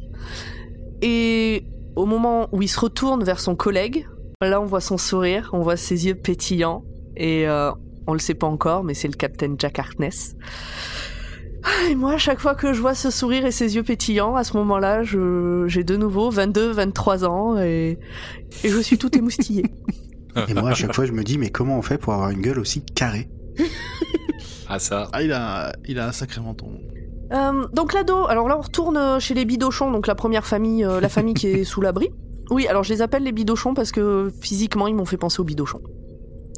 Et 1.03 1.65
au 1.97 2.07
moment 2.07 2.49
où 2.53 2.63
il 2.63 2.69
se 2.69 2.79
retourne 2.79 3.25
vers 3.25 3.41
son 3.41 3.57
collègue, 3.57 4.07
là, 4.41 4.61
on 4.61 4.67
voit 4.67 4.81
son 4.81 4.99
sourire, 4.99 5.51
on 5.53 5.61
voit 5.61 5.77
ses 5.77 6.07
yeux 6.07 6.15
pétillants. 6.15 6.85
Et 7.17 7.49
euh, 7.49 7.71
on 8.07 8.13
le 8.13 8.19
sait 8.19 8.35
pas 8.35 8.47
encore, 8.47 8.85
mais 8.85 8.95
c'est 8.95 9.09
le 9.09 9.15
capitaine 9.15 9.57
Jack 9.59 9.79
Harkness. 9.79 10.37
Ah, 11.65 11.89
Et 11.91 11.95
moi, 11.95 12.13
à 12.15 12.19
chaque 12.19 12.41
fois 12.41 12.55
que 12.55 12.73
je 12.73 12.81
vois 12.81 12.95
ce 12.95 13.11
sourire 13.11 13.47
et 13.47 13.51
ses 13.51 13.75
yeux 13.77 13.83
pétillants, 13.83 14.37
à 14.37 14.45
ce 14.45 14.57
moment-là, 14.59 15.03
je, 15.03 15.65
j'ai 15.67 15.83
de 15.83 15.97
nouveau 15.97 16.31
22, 16.31 16.73
23 16.73 17.25
ans 17.25 17.59
et, 17.59 17.99
et 18.63 18.69
je 18.69 18.79
suis 18.81 18.99
tout 18.99 19.17
émoustillée. 19.17 19.65
Et 20.49 20.55
moi, 20.55 20.71
à 20.71 20.75
chaque 20.75 20.93
fois, 20.93 21.05
je 21.07 21.13
me 21.13 21.23
dis, 21.23 21.39
mais 21.39 21.51
comment 21.51 21.79
on 21.79 21.83
fait 21.83 21.97
pour 21.97 22.13
avoir 22.13 22.31
une 22.31 22.41
gueule 22.41 22.59
aussi 22.59 22.83
carrée? 22.85 23.29
Ah 24.69 24.81
ça. 24.81 25.09
Ah, 25.13 25.23
il 25.23 25.33
a, 25.33 25.73
il 25.87 26.01
a 26.01 26.09
un 26.09 26.13
sacré 26.13 26.41
menton. 26.41 26.67
Euh, 27.33 27.67
donc 27.73 27.93
l'ado, 27.93 28.27
alors 28.27 28.49
là 28.49 28.59
on 28.59 28.61
retourne 28.63 29.21
chez 29.21 29.35
les 29.35 29.45
bidochons, 29.45 29.91
donc 29.91 30.07
la 30.07 30.15
première 30.15 30.45
famille, 30.45 30.85
euh, 30.85 31.01
la 31.01 31.09
famille 31.09 31.35
qui 31.35 31.47
est 31.47 31.65
sous 31.65 31.81
l'abri. 31.81 32.11
Oui, 32.51 32.67
alors 32.67 32.83
je 32.83 32.93
les 32.93 33.01
appelle 33.01 33.23
les 33.23 33.33
bidochons 33.33 33.75
parce 33.75 33.93
que 33.93 34.31
physiquement 34.41 34.87
ils 34.89 34.95
m'ont 34.95 35.05
fait 35.05 35.17
penser 35.17 35.41
aux 35.41 35.45
bidochons. 35.45 35.81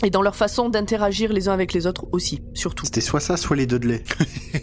Et 0.05 0.11
dans 0.11 0.21
leur 0.23 0.37
façon 0.37 0.69
d'interagir 0.69 1.33
les 1.33 1.49
uns 1.49 1.53
avec 1.53 1.73
les 1.73 1.87
autres 1.87 2.07
aussi, 2.13 2.43
surtout. 2.55 2.85
C'était 2.85 3.01
soit 3.01 3.21
ça, 3.21 3.37
soit 3.37 3.57
les 3.57 3.67
Dudley. 3.67 4.03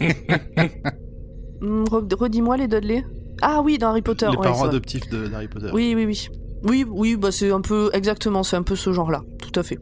Re- 1.60 2.14
Redis-moi 2.14 2.56
les 2.56 2.68
Dudley. 2.68 3.04
Ah 3.42 3.60
oui, 3.62 3.78
dans 3.78 3.88
Harry 3.88 4.02
Potter. 4.02 4.26
les 4.30 4.36
ouais, 4.36 4.42
parents 4.44 4.64
adoptifs 4.64 5.08
de- 5.08 5.26
d'Harry 5.26 5.48
Potter. 5.48 5.70
Oui, 5.72 5.94
oui, 5.96 6.04
oui. 6.06 6.28
Oui, 6.62 6.84
oui, 6.88 7.16
bah 7.16 7.30
c'est 7.32 7.50
un 7.50 7.60
peu 7.60 7.90
exactement, 7.92 8.42
c'est 8.42 8.56
un 8.56 8.62
peu 8.62 8.74
ce 8.76 8.92
genre-là, 8.92 9.22
tout 9.42 9.58
à 9.58 9.62
fait. 9.62 9.78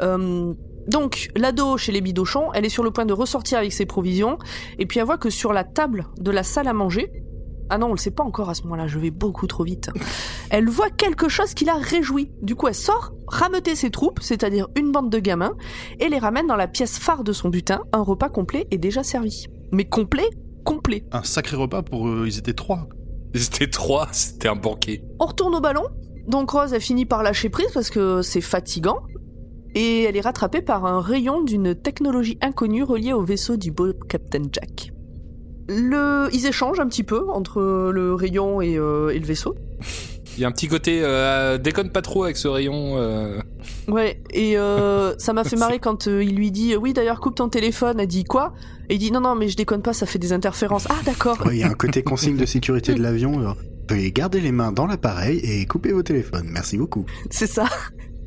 Euh, 0.00 0.52
donc, 0.86 1.30
l'ado 1.34 1.76
chez 1.76 1.90
les 1.92 2.00
bidochons, 2.00 2.52
elle 2.52 2.64
est 2.64 2.68
sur 2.70 2.84
le 2.84 2.90
point 2.92 3.04
de 3.04 3.12
ressortir 3.12 3.58
avec 3.58 3.72
ses 3.72 3.84
provisions, 3.86 4.38
et 4.78 4.86
puis 4.86 5.00
elle 5.00 5.06
voit 5.06 5.18
que 5.18 5.28
sur 5.30 5.52
la 5.52 5.64
table 5.64 6.06
de 6.20 6.30
la 6.30 6.42
salle 6.44 6.68
à 6.68 6.72
manger, 6.72 7.10
ah 7.70 7.78
non, 7.78 7.86
on 7.86 7.92
le 7.92 7.98
sait 7.98 8.10
pas 8.10 8.24
encore 8.24 8.50
à 8.50 8.54
ce 8.54 8.62
moment-là, 8.64 8.88
je 8.88 8.98
vais 8.98 9.10
beaucoup 9.10 9.46
trop 9.46 9.62
vite. 9.62 9.90
Elle 10.50 10.68
voit 10.68 10.90
quelque 10.90 11.28
chose 11.28 11.54
qui 11.54 11.64
la 11.64 11.74
réjouit. 11.74 12.32
Du 12.42 12.56
coup, 12.56 12.66
elle 12.66 12.74
sort 12.74 13.12
rameuter 13.28 13.76
ses 13.76 13.90
troupes, 13.90 14.18
c'est-à-dire 14.20 14.66
une 14.76 14.90
bande 14.90 15.08
de 15.08 15.18
gamins, 15.20 15.54
et 16.00 16.08
les 16.08 16.18
ramène 16.18 16.48
dans 16.48 16.56
la 16.56 16.66
pièce 16.66 16.98
phare 16.98 17.22
de 17.22 17.32
son 17.32 17.48
butin. 17.48 17.82
Un 17.92 18.02
repas 18.02 18.28
complet 18.28 18.66
est 18.72 18.78
déjà 18.78 19.04
servi. 19.04 19.46
Mais 19.70 19.84
complet, 19.84 20.28
complet. 20.64 21.04
Un 21.12 21.22
sacré 21.22 21.56
repas 21.56 21.82
pour 21.82 22.08
eux, 22.08 22.24
ils 22.26 22.38
étaient 22.38 22.54
trois. 22.54 22.88
C'était 23.34 23.70
trois, 23.70 24.08
c'était 24.12 24.48
un 24.48 24.56
banquet. 24.56 25.04
On 25.20 25.26
retourne 25.26 25.54
au 25.54 25.60
ballon. 25.60 25.84
Donc 26.26 26.50
Rose, 26.50 26.72
elle 26.72 26.80
finit 26.80 27.06
par 27.06 27.22
lâcher 27.22 27.48
prise 27.48 27.70
parce 27.72 27.90
que 27.90 28.20
c'est 28.22 28.40
fatigant. 28.40 28.98
Et 29.76 30.02
elle 30.02 30.16
est 30.16 30.20
rattrapée 30.20 30.62
par 30.62 30.84
un 30.84 31.00
rayon 31.00 31.42
d'une 31.42 31.76
technologie 31.76 32.36
inconnue 32.40 32.82
reliée 32.82 33.12
au 33.12 33.22
vaisseau 33.22 33.56
du 33.56 33.70
beau 33.70 33.92
Captain 34.08 34.42
Jack. 34.50 34.90
Le... 35.72 36.28
Ils 36.32 36.46
échangent 36.46 36.80
un 36.80 36.88
petit 36.88 37.04
peu 37.04 37.28
entre 37.30 37.90
le 37.92 38.14
rayon 38.14 38.60
et, 38.60 38.76
euh, 38.76 39.10
et 39.10 39.18
le 39.20 39.24
vaisseau. 39.24 39.54
Il 40.36 40.40
y 40.40 40.44
a 40.44 40.48
un 40.48 40.52
petit 40.52 40.68
côté 40.68 41.00
euh, 41.02 41.58
déconne 41.58 41.90
pas 41.90 42.02
trop 42.02 42.24
avec 42.24 42.36
ce 42.36 42.46
rayon. 42.48 42.94
euh. 42.96 43.40
Ouais, 43.88 44.22
et 44.32 44.56
euh, 44.56 45.12
ça 45.18 45.32
m'a 45.32 45.42
fait 45.44 45.56
marrer 45.56 45.80
quand 45.80 46.06
euh, 46.06 46.22
il 46.22 46.36
lui 46.36 46.50
dit 46.52 46.76
Oui, 46.76 46.92
d'ailleurs, 46.92 47.20
coupe 47.20 47.34
ton 47.34 47.48
téléphone. 47.48 47.98
Elle 47.98 48.06
dit 48.06 48.24
Quoi? 48.24 48.52
Et 48.88 48.94
il 48.94 48.98
dit 48.98 49.10
Non, 49.10 49.20
non, 49.20 49.34
mais 49.34 49.48
je 49.48 49.56
déconne 49.56 49.82
pas, 49.82 49.92
ça 49.92 50.06
fait 50.06 50.20
des 50.20 50.32
interférences. 50.32 50.86
Ah, 50.88 50.94
d'accord. 51.04 51.36
Ouais, 51.44 51.56
Il 51.56 51.60
y 51.60 51.62
a 51.64 51.68
un 51.68 51.74
côté 51.74 52.02
consigne 52.02 52.36
de 52.36 52.46
sécurité 52.46 52.94
de 52.94 53.02
l'avion. 53.02 53.54
Veuillez 53.88 54.12
garder 54.12 54.40
les 54.40 54.52
mains 54.52 54.70
dans 54.72 54.86
l'appareil 54.86 55.38
et 55.38 55.66
couper 55.66 55.92
vos 55.92 56.02
téléphones. 56.04 56.46
Merci 56.48 56.78
beaucoup. 56.78 57.04
C'est 57.30 57.48
ça. 57.48 57.66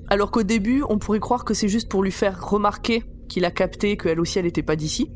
Alors 0.10 0.30
qu'au 0.30 0.44
début, 0.44 0.84
on 0.90 1.00
pourrait 1.00 1.22
croire 1.22 1.46
que 1.46 1.54
c'est 1.54 1.70
juste 1.70 1.90
pour 1.90 2.04
lui 2.04 2.12
faire 2.12 2.46
remarquer 2.48 3.04
qu'il 3.30 3.46
a 3.46 3.52
capté 3.52 3.96
qu'elle 3.96 4.20
aussi, 4.20 4.38
elle 4.38 4.46
était 4.46 4.62
pas 4.62 4.76
d'ici. 4.76 5.10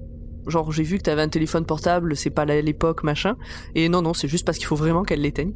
Genre, 0.48 0.72
j'ai 0.72 0.84
vu 0.84 0.98
que 0.98 1.04
t'avais 1.04 1.22
un 1.22 1.30
téléphone 1.30 1.66
portable, 1.66 2.16
c'est 2.16 2.30
pas 2.30 2.46
l'époque, 2.46 3.04
machin. 3.04 3.36
Et 3.76 3.90
non, 3.90 4.02
non, 4.02 4.14
c'est 4.14 4.28
juste 4.28 4.46
parce 4.46 4.58
qu'il 4.58 4.68
faut 4.68 4.76
vraiment 4.76 5.04
qu'elle 5.04 5.22
l'éteigne. 5.22 5.54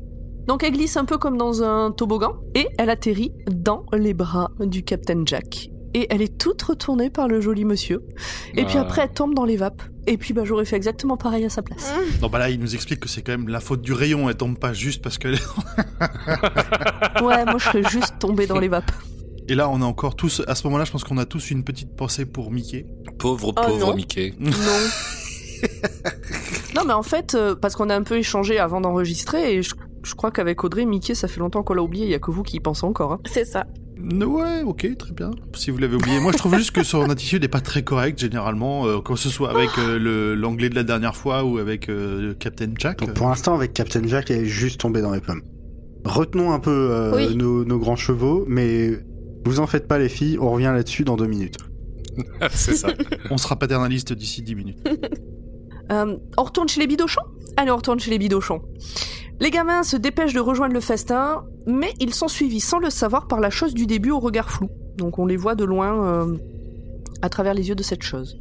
Donc 0.47 0.63
elle 0.63 0.71
glisse 0.73 0.97
un 0.97 1.05
peu 1.05 1.17
comme 1.17 1.37
dans 1.37 1.63
un 1.63 1.91
toboggan, 1.91 2.33
et 2.55 2.67
elle 2.77 2.89
atterrit 2.89 3.31
dans 3.49 3.85
les 3.93 4.13
bras 4.13 4.51
du 4.59 4.83
Captain 4.83 5.23
Jack. 5.25 5.69
Et 5.93 6.07
elle 6.09 6.21
est 6.21 6.37
toute 6.37 6.61
retournée 6.61 7.09
par 7.09 7.27
le 7.27 7.41
joli 7.41 7.65
monsieur. 7.65 8.01
Et 8.55 8.63
puis 8.65 8.77
Ah. 8.77 8.81
après, 8.81 9.01
elle 9.03 9.11
tombe 9.13 9.33
dans 9.35 9.43
les 9.45 9.57
vapes. 9.57 9.81
Et 10.07 10.17
puis, 10.17 10.33
bah, 10.33 10.43
j'aurais 10.45 10.63
fait 10.65 10.77
exactement 10.77 11.15
pareil 11.17 11.43
à 11.45 11.49
sa 11.49 11.61
place. 11.61 11.93
Non, 12.21 12.29
bah 12.29 12.39
là, 12.39 12.49
il 12.49 12.59
nous 12.59 12.73
explique 12.75 13.01
que 13.01 13.09
c'est 13.09 13.21
quand 13.21 13.33
même 13.33 13.49
la 13.49 13.59
faute 13.59 13.81
du 13.81 13.91
rayon. 13.93 14.29
Elle 14.29 14.35
tombe 14.37 14.57
pas 14.57 14.71
juste 14.73 15.03
parce 15.03 15.17
que. 15.17 15.27
Ouais, 17.21 17.45
moi, 17.45 17.57
je 17.57 17.65
serais 17.65 17.83
juste 17.89 18.13
tombée 18.19 18.47
dans 18.47 18.57
les 18.59 18.67
vapes. 18.67 18.91
Et 19.51 19.55
là, 19.55 19.69
on 19.69 19.81
a 19.81 19.85
encore 19.85 20.15
tous. 20.15 20.41
À 20.47 20.55
ce 20.55 20.65
moment-là, 20.67 20.85
je 20.85 20.91
pense 20.91 21.03
qu'on 21.03 21.17
a 21.17 21.25
tous 21.25 21.51
une 21.51 21.63
petite 21.65 21.93
pensée 21.95 22.25
pour 22.25 22.51
Mickey. 22.51 22.85
Pauvre, 23.17 23.49
Oh, 23.49 23.53
pauvre 23.67 23.87
non. 23.89 23.95
Mickey. 23.95 24.33
Non. 24.39 24.49
non, 26.75 26.81
mais 26.87 26.93
en 26.93 27.03
fait, 27.03 27.35
euh, 27.35 27.55
parce 27.55 27.75
qu'on 27.75 27.89
a 27.89 27.95
un 27.95 28.03
peu 28.03 28.17
échangé 28.17 28.59
avant 28.59 28.81
d'enregistrer, 28.81 29.55
et 29.55 29.61
je, 29.61 29.75
je 30.03 30.15
crois 30.15 30.31
qu'avec 30.31 30.63
Audrey, 30.63 30.85
Mickey, 30.85 31.15
ça 31.15 31.27
fait 31.27 31.39
longtemps 31.39 31.63
qu'on 31.63 31.73
l'a 31.73 31.83
oublié, 31.83 32.05
il 32.05 32.11
y 32.11 32.15
a 32.15 32.19
que 32.19 32.31
vous 32.31 32.43
qui 32.43 32.57
y 32.57 32.59
pensez 32.59 32.85
encore. 32.85 33.13
hein. 33.13 33.19
C'est 33.25 33.45
ça. 33.45 33.65
Ouais, 33.99 34.63
ok, 34.63 34.97
très 34.97 35.13
bien. 35.13 35.29
Si 35.53 35.69
vous 35.69 35.77
l'avez 35.77 35.95
oublié. 35.95 36.19
Moi, 36.21 36.31
je 36.31 36.37
trouve 36.37 36.55
juste 36.57 36.71
que 36.71 36.83
son 36.83 37.09
attitude 37.09 37.43
n'est 37.43 37.47
pas 37.47 37.61
très 37.61 37.83
correcte, 37.83 38.19
généralement, 38.19 38.87
euh, 38.87 38.99
que 39.01 39.15
ce 39.15 39.29
soit 39.29 39.51
avec 39.51 39.69
euh, 39.77 40.35
l'anglais 40.35 40.69
de 40.69 40.75
la 40.75 40.83
dernière 40.83 41.15
fois 41.15 41.43
ou 41.43 41.59
avec 41.59 41.87
euh, 41.89 42.33
Captain 42.39 42.71
Jack. 42.79 42.99
Donc 42.99 43.13
pour 43.13 43.27
l'instant, 43.27 43.53
avec 43.53 43.73
Captain 43.73 44.07
Jack, 44.07 44.31
elle 44.31 44.43
est 44.43 44.45
juste 44.45 44.79
tombée 44.79 45.01
dans 45.01 45.11
les 45.11 45.21
pommes. 45.21 45.41
Retenons 46.03 46.51
un 46.51 46.59
peu 46.59 46.71
euh, 46.71 47.15
Oui. 47.15 47.35
nos, 47.35 47.63
nos 47.63 47.77
grands 47.77 47.95
chevaux, 47.95 48.43
mais 48.47 48.89
vous 49.45 49.59
en 49.59 49.67
faites 49.67 49.87
pas 49.87 49.97
les 49.97 50.09
filles, 50.09 50.37
on 50.39 50.51
revient 50.51 50.71
là-dessus 50.73 51.03
dans 51.03 51.15
deux 51.15 51.27
minutes. 51.27 51.57
c'est 52.51 52.75
ça. 52.75 52.89
On 53.29 53.37
sera 53.37 53.55
paternaliste 53.57 54.13
d'ici 54.13 54.41
10 54.41 54.55
minutes. 54.55 54.89
Euh, 55.91 56.15
on 56.37 56.43
retourne 56.43 56.69
chez 56.69 56.79
les 56.79 56.87
bidochons? 56.87 57.25
Allez, 57.57 57.69
on 57.69 57.75
retourne 57.75 57.99
chez 57.99 58.11
les 58.11 58.17
bidochons. 58.17 58.61
Les 59.41 59.51
gamins 59.51 59.83
se 59.83 59.97
dépêchent 59.97 60.33
de 60.33 60.39
rejoindre 60.39 60.73
le 60.73 60.79
festin, 60.79 61.43
mais 61.67 61.93
ils 61.99 62.13
sont 62.13 62.29
suivis 62.29 62.61
sans 62.61 62.79
le 62.79 62.89
savoir 62.89 63.27
par 63.27 63.41
la 63.41 63.49
chose 63.49 63.73
du 63.73 63.87
début 63.87 64.11
au 64.11 64.19
regard 64.19 64.49
flou. 64.49 64.69
Donc 64.95 65.19
on 65.19 65.25
les 65.25 65.35
voit 65.35 65.55
de 65.55 65.65
loin 65.65 66.05
euh, 66.05 66.37
à 67.21 67.27
travers 67.27 67.53
les 67.53 67.67
yeux 67.67 67.75
de 67.75 67.83
cette 67.83 68.03
chose. 68.03 68.39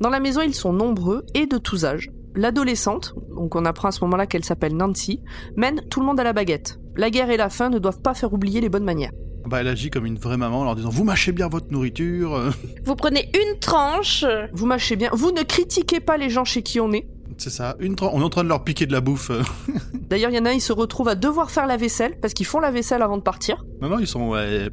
Dans 0.00 0.10
la 0.10 0.20
maison, 0.20 0.40
ils 0.42 0.54
sont 0.54 0.72
nombreux 0.72 1.24
et 1.34 1.46
de 1.46 1.58
tous 1.58 1.84
âges. 1.84 2.10
L'adolescente, 2.36 3.14
donc 3.34 3.56
on 3.56 3.64
apprend 3.64 3.88
à 3.88 3.92
ce 3.92 4.04
moment-là 4.04 4.26
qu'elle 4.26 4.44
s'appelle 4.44 4.76
Nancy, 4.76 5.20
mène 5.56 5.80
tout 5.88 5.98
le 5.98 6.06
monde 6.06 6.20
à 6.20 6.24
la 6.24 6.32
baguette. 6.32 6.78
La 6.96 7.10
guerre 7.10 7.30
et 7.30 7.36
la 7.36 7.48
faim 7.48 7.70
ne 7.70 7.78
doivent 7.78 8.02
pas 8.02 8.14
faire 8.14 8.32
oublier 8.32 8.60
les 8.60 8.68
bonnes 8.68 8.84
manières. 8.84 9.12
Bah, 9.46 9.60
elle 9.60 9.68
agit 9.68 9.90
comme 9.90 10.06
une 10.06 10.18
vraie 10.18 10.36
maman 10.36 10.60
en 10.60 10.64
leur 10.64 10.76
disant 10.76 10.88
Vous 10.90 11.04
mâchez 11.04 11.32
bien 11.32 11.48
votre 11.48 11.70
nourriture. 11.70 12.34
euh, 12.34 12.50
Vous 12.84 12.96
prenez 12.96 13.30
une 13.34 13.58
tranche. 13.58 14.24
Vous 14.52 14.66
mâchez 14.66 14.96
bien. 14.96 15.10
Vous 15.12 15.32
ne 15.32 15.42
critiquez 15.42 16.00
pas 16.00 16.16
les 16.16 16.30
gens 16.30 16.44
chez 16.44 16.62
qui 16.62 16.80
on 16.80 16.92
est. 16.92 17.06
C'est 17.38 17.50
ça. 17.50 17.76
Une 17.80 17.96
On 18.00 18.20
est 18.20 18.24
en 18.24 18.28
train 18.30 18.44
de 18.44 18.48
leur 18.48 18.62
piquer 18.64 18.86
de 18.86 18.92
la 18.92 19.00
bouffe. 19.00 19.30
euh. 19.30 19.42
D'ailleurs, 20.08 20.30
il 20.30 20.36
y 20.36 20.38
en 20.38 20.44
a, 20.46 20.52
ils 20.52 20.60
se 20.60 20.72
retrouvent 20.72 21.08
à 21.08 21.14
devoir 21.14 21.50
faire 21.50 21.66
la 21.66 21.76
vaisselle 21.76 22.18
parce 22.20 22.32
qu'ils 22.34 22.46
font 22.46 22.60
la 22.60 22.70
vaisselle 22.70 23.02
avant 23.02 23.16
de 23.16 23.22
partir. 23.22 23.64
Non, 23.82 23.88
non, 23.88 23.98
ils 23.98 24.06
sont. 24.06 24.28
ouais, 24.30 24.68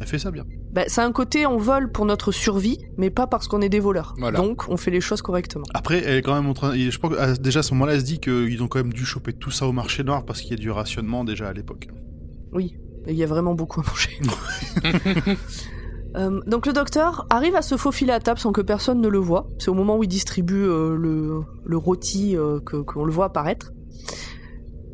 Elle 0.00 0.06
fait 0.06 0.18
ça 0.18 0.30
bien. 0.30 0.44
Bah, 0.72 0.82
c'est 0.88 1.00
un 1.02 1.12
côté 1.12 1.46
on 1.46 1.56
vole 1.56 1.90
pour 1.92 2.04
notre 2.04 2.30
survie, 2.32 2.78
mais 2.98 3.08
pas 3.10 3.26
parce 3.28 3.46
qu'on 3.48 3.60
est 3.62 3.68
des 3.68 3.78
voleurs. 3.80 4.14
Voilà. 4.18 4.38
Donc, 4.40 4.64
on 4.68 4.76
fait 4.76 4.90
les 4.90 5.00
choses 5.00 5.22
correctement. 5.22 5.64
Après, 5.72 6.02
elle 6.04 6.16
est 6.18 6.22
quand 6.22 6.34
même 6.34 6.48
en 6.48 6.52
train. 6.54 6.74
Je 6.76 6.98
pense 6.98 7.12
que 7.12 7.16
ah, 7.18 7.32
déjà 7.34 7.60
à 7.60 7.62
ce 7.62 7.72
moment-là, 7.74 7.94
elle 7.94 8.00
se 8.00 8.04
dit 8.04 8.18
qu'ils 8.18 8.62
ont 8.62 8.68
quand 8.68 8.80
même 8.80 8.92
dû 8.92 9.04
choper 9.06 9.32
tout 9.32 9.50
ça 9.52 9.66
au 9.66 9.72
marché 9.72 10.02
noir 10.04 10.24
parce 10.24 10.40
qu'il 10.40 10.50
y 10.50 10.54
a 10.54 10.56
du 10.58 10.70
rationnement 10.70 11.24
déjà 11.24 11.48
à 11.48 11.52
l'époque. 11.52 11.88
Oui, 12.52 12.76
il 13.06 13.16
y 13.16 13.22
a 13.22 13.26
vraiment 13.26 13.54
beaucoup 13.54 13.80
à 13.80 13.84
manger. 13.84 14.18
Euh, 16.16 16.40
donc 16.46 16.66
le 16.66 16.72
docteur 16.72 17.26
arrive 17.28 17.56
à 17.56 17.62
se 17.62 17.76
faufiler 17.76 18.12
à 18.12 18.20
table 18.20 18.38
sans 18.38 18.52
que 18.52 18.60
personne 18.60 19.00
ne 19.00 19.08
le 19.08 19.18
voit. 19.18 19.48
C'est 19.58 19.68
au 19.68 19.74
moment 19.74 19.96
où 19.96 20.04
il 20.04 20.08
distribue 20.08 20.64
euh, 20.64 20.96
le, 20.96 21.76
rôti 21.76 22.36
euh, 22.36 22.60
qu'on 22.60 23.04
le 23.04 23.12
voit 23.12 23.24
apparaître. 23.24 23.72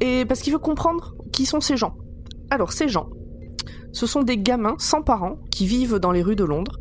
Et 0.01 0.25
parce 0.25 0.41
qu'il 0.41 0.51
veut 0.53 0.59
comprendre 0.59 1.15
qui 1.31 1.45
sont 1.45 1.61
ces 1.61 1.77
gens. 1.77 1.95
Alors 2.49 2.73
ces 2.73 2.89
gens, 2.89 3.11
ce 3.93 4.07
sont 4.07 4.23
des 4.23 4.39
gamins 4.39 4.77
sans 4.79 5.03
parents 5.03 5.37
qui 5.51 5.67
vivent 5.67 5.97
dans 5.97 6.11
les 6.11 6.23
rues 6.23 6.37
de 6.37 6.45
Londres. 6.45 6.79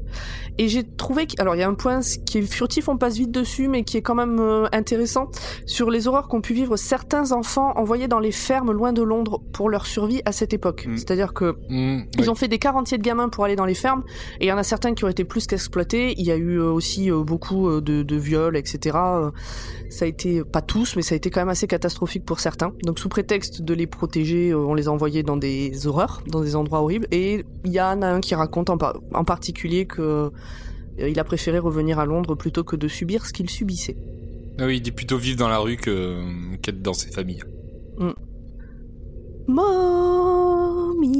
Et 0.58 0.68
j'ai 0.68 0.84
trouvé 0.84 1.26
que... 1.28 1.34
Alors 1.40 1.56
il 1.56 1.60
y 1.60 1.64
a 1.64 1.68
un 1.68 1.74
point 1.74 2.00
qui 2.26 2.40
est 2.40 2.42
furtif, 2.42 2.90
on 2.90 2.98
passe 2.98 3.16
vite 3.18 3.32
dessus, 3.32 3.68
mais 3.68 3.84
qui 3.84 3.98
est 3.98 4.02
quand 4.02 4.16
même 4.16 4.40
euh, 4.40 4.68
intéressant, 4.74 5.30
sur 5.66 5.90
les 5.90 6.08
horreurs 6.08 6.28
qu'ont 6.28 6.42
pu 6.42 6.54
vivre 6.54 6.76
certains 6.78 7.32
enfants 7.32 7.72
envoyés 7.78 8.08
dans 8.08 8.20
les 8.20 8.32
fermes 8.32 8.72
loin 8.72 8.92
de 8.94 9.02
Londres 9.02 9.42
pour 9.54 9.70
leur 9.70 9.86
survie 9.86 10.22
à 10.26 10.32
cette 10.32 10.54
époque. 10.54 10.86
Mm. 10.88 10.98
C'est-à-dire 10.98 11.34
que 11.34 11.56
Mm, 11.70 12.04
ils 12.18 12.22
oui. 12.22 12.30
ont 12.30 12.36
fait 12.36 12.48
des 12.48 12.60
quarantiers 12.60 12.98
de 12.98 13.04
gamins 13.04 13.30
pour 13.30 13.44
aller 13.46 13.56
dans 13.56 13.66
les 13.66 13.74
fermes, 13.74 14.04
et 14.40 14.46
il 14.46 14.48
y 14.48 14.52
en 14.52 14.58
a 14.58 14.64
certains 14.64 14.94
qui 14.94 15.06
ont 15.06 15.10
été 15.10 15.24
plus 15.24 15.48
qu'exploités. 15.48 16.14
Il 16.18 16.26
y 16.26 16.32
a 16.32 16.36
eu 16.36 16.60
euh, 16.60 16.72
aussi 16.72 17.12
euh, 17.12 17.24
beaucoup 17.24 17.70
de, 17.82 18.04
de 18.04 18.16
viols, 18.16 18.58
etc. 18.58 18.98
Ça 19.90 20.06
a 20.06 20.08
été, 20.08 20.44
pas 20.44 20.62
tous, 20.62 20.96
mais 20.96 21.02
ça 21.02 21.16
a 21.16 21.18
été 21.18 21.30
quand 21.30 21.42
même 21.42 21.50
assez 21.50 21.68
catastrophique 21.68 22.26
pour 22.26 22.40
certains. 22.40 22.74
Donc 22.84 23.00
sous 23.00 23.10
prétexte 23.10 23.62
de 23.62 23.74
les 23.74 23.88
protéger, 23.88 24.54
on 24.54 24.74
les 24.74 24.88
a 24.88 24.92
envoyés 24.92 25.24
dans 25.24 25.38
des 25.38 25.88
horreurs, 25.88 26.22
dans 26.28 26.42
des 26.42 26.56
endroits 26.56 26.82
horribles. 26.82 27.08
Et 27.12 27.46
il 27.66 27.72
y 27.72 27.82
en 27.82 28.02
a 28.02 28.08
un 28.08 28.20
qui 28.20 28.36
raconte 28.36 28.70
en, 28.70 28.78
par- 28.78 29.00
en 29.14 29.24
particulier 29.24 29.86
que 29.86 29.99
euh, 30.02 30.30
il 30.98 31.20
a 31.20 31.24
préféré 31.24 31.60
revenir 31.60 32.00
à 32.00 32.06
Londres 32.06 32.36
plutôt 32.36 32.64
que 32.64 32.76
de 32.76 32.88
subir 32.88 33.26
ce 33.26 33.34
qu'il 33.34 33.50
subissait. 33.50 33.98
Ah 34.60 34.66
oui, 34.66 34.78
il 34.78 34.82
dit 34.82 34.92
plutôt 34.92 35.18
vivre 35.18 35.38
dans 35.38 35.48
la 35.48 35.60
rue 35.60 35.78
que 35.78 36.18
qu'être 36.62 36.82
dans 36.82 36.94
ses 36.94 37.12
familles. 37.12 37.44
Mommy. 39.48 41.20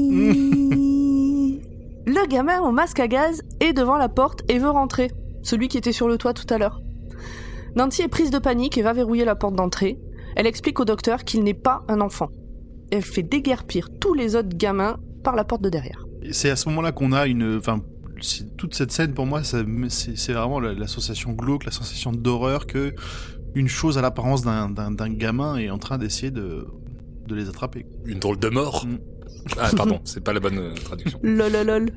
Le 2.06 2.26
gamin 2.28 2.60
au 2.60 2.70
masque 2.70 3.00
à 3.00 3.08
gaz 3.08 3.42
est 3.60 3.72
devant 3.72 3.96
la 3.96 4.08
porte 4.08 4.42
et 4.48 4.58
veut 4.58 4.70
rentrer. 4.70 5.10
Celui 5.42 5.68
qui 5.68 5.78
était 5.78 5.92
sur 5.92 6.08
le 6.08 6.18
toit 6.18 6.34
tout 6.34 6.46
à 6.52 6.58
l'heure. 6.58 6.80
Nancy 7.76 8.02
est 8.02 8.08
prise 8.08 8.30
de 8.30 8.38
panique 8.38 8.78
et 8.78 8.82
va 8.82 8.92
verrouiller 8.92 9.24
la 9.24 9.36
porte 9.36 9.54
d'entrée. 9.54 9.98
Elle 10.36 10.46
explique 10.46 10.80
au 10.80 10.84
docteur 10.84 11.24
qu'il 11.24 11.42
n'est 11.42 11.54
pas 11.54 11.82
un 11.88 12.00
enfant. 12.00 12.30
Elle 12.90 13.02
fait 13.02 13.22
déguerpir 13.22 13.88
tous 14.00 14.14
les 14.14 14.36
autres 14.36 14.56
gamins 14.56 14.98
par 15.22 15.36
la 15.36 15.44
porte 15.44 15.62
de 15.62 15.68
derrière. 15.68 16.06
C'est 16.32 16.50
à 16.50 16.56
ce 16.56 16.68
moment-là 16.68 16.92
qu'on 16.92 17.12
a 17.12 17.26
une. 17.26 17.56
Enfin, 17.56 17.80
toute 18.56 18.74
cette 18.74 18.92
scène 18.92 19.14
pour 19.14 19.26
moi, 19.26 19.42
c'est 19.42 19.64
c'est 19.88 20.32
vraiment 20.32 20.60
la- 20.60 20.74
l'association 20.74 21.32
glauque, 21.32 21.64
la 21.64 21.70
sensation 21.70 22.12
d'horreur 22.12 22.66
que 22.66 22.94
une 23.54 23.68
chose 23.68 23.98
à 23.98 24.02
l'apparence 24.02 24.42
d'un- 24.42 24.68
d'un 24.70 24.90
d'un 24.90 25.08
gamin 25.08 25.56
est 25.56 25.70
en 25.70 25.78
train 25.78 25.98
d'essayer 25.98 26.30
de, 26.30 26.66
de 27.26 27.34
les 27.34 27.48
attraper. 27.48 27.86
Une 28.04 28.18
drôle 28.18 28.38
de 28.38 28.48
mort. 28.48 28.86
Mm. 28.86 28.98
Ah, 29.58 29.70
pardon, 29.76 30.00
c'est 30.04 30.22
pas 30.22 30.32
la 30.32 30.40
bonne 30.40 30.58
euh, 30.58 30.74
traduction. 30.74 31.18
Lololol. 31.24 31.90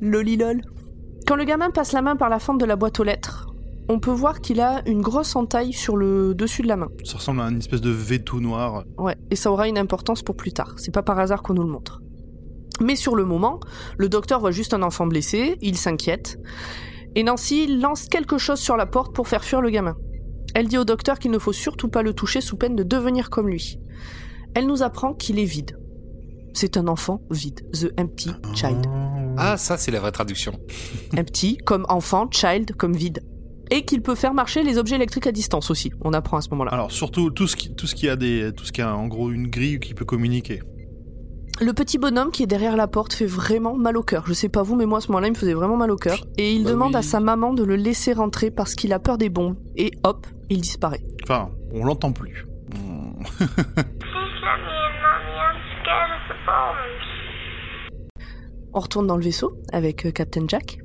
Lolilol. 0.00 0.62
Quand 1.26 1.36
le 1.36 1.44
gamin 1.44 1.70
passe 1.70 1.92
la 1.92 2.02
main 2.02 2.16
par 2.16 2.28
la 2.30 2.38
fente 2.38 2.58
de 2.60 2.64
la 2.64 2.76
boîte 2.76 2.98
aux 3.00 3.04
lettres, 3.04 3.46
on 3.90 4.00
peut 4.00 4.10
voir 4.12 4.40
qu'il 4.40 4.60
a 4.60 4.82
une 4.88 5.00
grosse 5.02 5.34
entaille 5.36 5.72
sur 5.72 5.96
le 5.96 6.34
dessus 6.34 6.62
de 6.62 6.68
la 6.68 6.76
main. 6.76 6.88
Ça 7.04 7.18
ressemble 7.18 7.40
à 7.40 7.48
une 7.48 7.58
espèce 7.58 7.80
de 7.80 7.90
V 7.90 8.18
tout 8.20 8.40
noir. 8.40 8.84
Ouais, 8.98 9.16
et 9.30 9.36
ça 9.36 9.50
aura 9.52 9.68
une 9.68 9.78
importance 9.78 10.22
pour 10.22 10.36
plus 10.36 10.52
tard. 10.52 10.74
C'est 10.78 10.92
pas 10.92 11.02
par 11.02 11.18
hasard 11.18 11.42
qu'on 11.42 11.54
nous 11.54 11.62
le 11.62 11.70
montre. 11.70 12.00
Mais 12.80 12.96
sur 12.96 13.14
le 13.14 13.24
moment, 13.24 13.60
le 13.96 14.08
docteur 14.08 14.40
voit 14.40 14.50
juste 14.50 14.74
un 14.74 14.82
enfant 14.82 15.06
blessé, 15.06 15.56
il 15.60 15.76
s'inquiète, 15.76 16.38
et 17.14 17.22
Nancy 17.22 17.66
lance 17.66 18.06
quelque 18.06 18.38
chose 18.38 18.60
sur 18.60 18.76
la 18.76 18.86
porte 18.86 19.14
pour 19.14 19.28
faire 19.28 19.44
fuir 19.44 19.60
le 19.60 19.70
gamin. 19.70 19.96
Elle 20.54 20.68
dit 20.68 20.78
au 20.78 20.84
docteur 20.84 21.18
qu'il 21.18 21.30
ne 21.30 21.38
faut 21.38 21.52
surtout 21.52 21.88
pas 21.88 22.02
le 22.02 22.14
toucher 22.14 22.40
sous 22.40 22.56
peine 22.56 22.76
de 22.76 22.82
devenir 22.82 23.30
comme 23.30 23.48
lui. 23.48 23.78
Elle 24.54 24.66
nous 24.66 24.82
apprend 24.82 25.14
qu'il 25.14 25.38
est 25.38 25.44
vide. 25.44 25.78
C'est 26.54 26.76
un 26.76 26.88
enfant 26.88 27.20
vide, 27.30 27.60
the 27.72 27.92
empty 28.00 28.30
child. 28.54 28.86
Ah, 29.36 29.56
ça, 29.56 29.76
c'est 29.76 29.92
la 29.92 30.00
vraie 30.00 30.10
traduction. 30.10 30.58
Empty 31.16 31.58
comme 31.58 31.86
enfant, 31.88 32.28
child 32.30 32.74
comme 32.74 32.96
vide. 32.96 33.22
Et 33.70 33.84
qu'il 33.84 34.02
peut 34.02 34.14
faire 34.14 34.34
marcher 34.34 34.62
les 34.62 34.78
objets 34.78 34.96
électriques 34.96 35.26
à 35.26 35.32
distance 35.32 35.70
aussi. 35.70 35.92
On 36.00 36.12
apprend 36.12 36.38
à 36.38 36.40
ce 36.40 36.48
moment-là. 36.50 36.72
Alors 36.72 36.90
surtout 36.90 37.30
tout 37.30 37.46
ce 37.46 37.54
qui 37.54 37.74
tout 37.74 37.86
ce 37.86 37.94
qui 37.94 38.08
a 38.08 38.16
des 38.16 38.50
tout 38.56 38.64
ce 38.64 38.72
qui 38.72 38.80
a 38.80 38.96
en 38.96 39.06
gros 39.06 39.30
une 39.30 39.48
grille 39.48 39.78
qui 39.78 39.94
peut 39.94 40.06
communiquer. 40.06 40.60
Le 41.60 41.72
petit 41.72 41.98
bonhomme 41.98 42.30
qui 42.30 42.44
est 42.44 42.46
derrière 42.46 42.76
la 42.76 42.86
porte 42.86 43.12
fait 43.12 43.26
vraiment 43.26 43.74
mal 43.74 43.96
au 43.96 44.02
cœur. 44.02 44.24
Je 44.26 44.32
sais 44.32 44.48
pas 44.48 44.62
vous, 44.62 44.76
mais 44.76 44.86
moi 44.86 44.98
à 44.98 45.00
ce 45.00 45.08
moment-là, 45.08 45.26
il 45.26 45.32
me 45.32 45.36
faisait 45.36 45.54
vraiment 45.54 45.76
mal 45.76 45.90
au 45.90 45.96
cœur. 45.96 46.24
Et 46.36 46.52
il 46.52 46.62
Bah 46.64 46.70
demande 46.70 46.90
oui. 46.92 46.96
à 46.96 47.02
sa 47.02 47.18
maman 47.20 47.52
de 47.52 47.64
le 47.64 47.74
laisser 47.76 48.12
rentrer 48.12 48.50
parce 48.50 48.74
qu'il 48.74 48.92
a 48.92 48.98
peur 49.00 49.18
des 49.18 49.28
bombes. 49.28 49.56
Et 49.76 49.90
hop, 50.04 50.26
il 50.50 50.60
disparaît. 50.60 51.02
Enfin, 51.24 51.50
on 51.72 51.84
l'entend 51.84 52.12
plus. 52.12 52.46
On 58.74 58.80
retourne 58.80 59.06
dans 59.06 59.16
le 59.16 59.22
vaisseau 59.24 59.56
avec 59.72 60.06
euh, 60.06 60.10
Captain 60.10 60.44
Jack. 60.46 60.78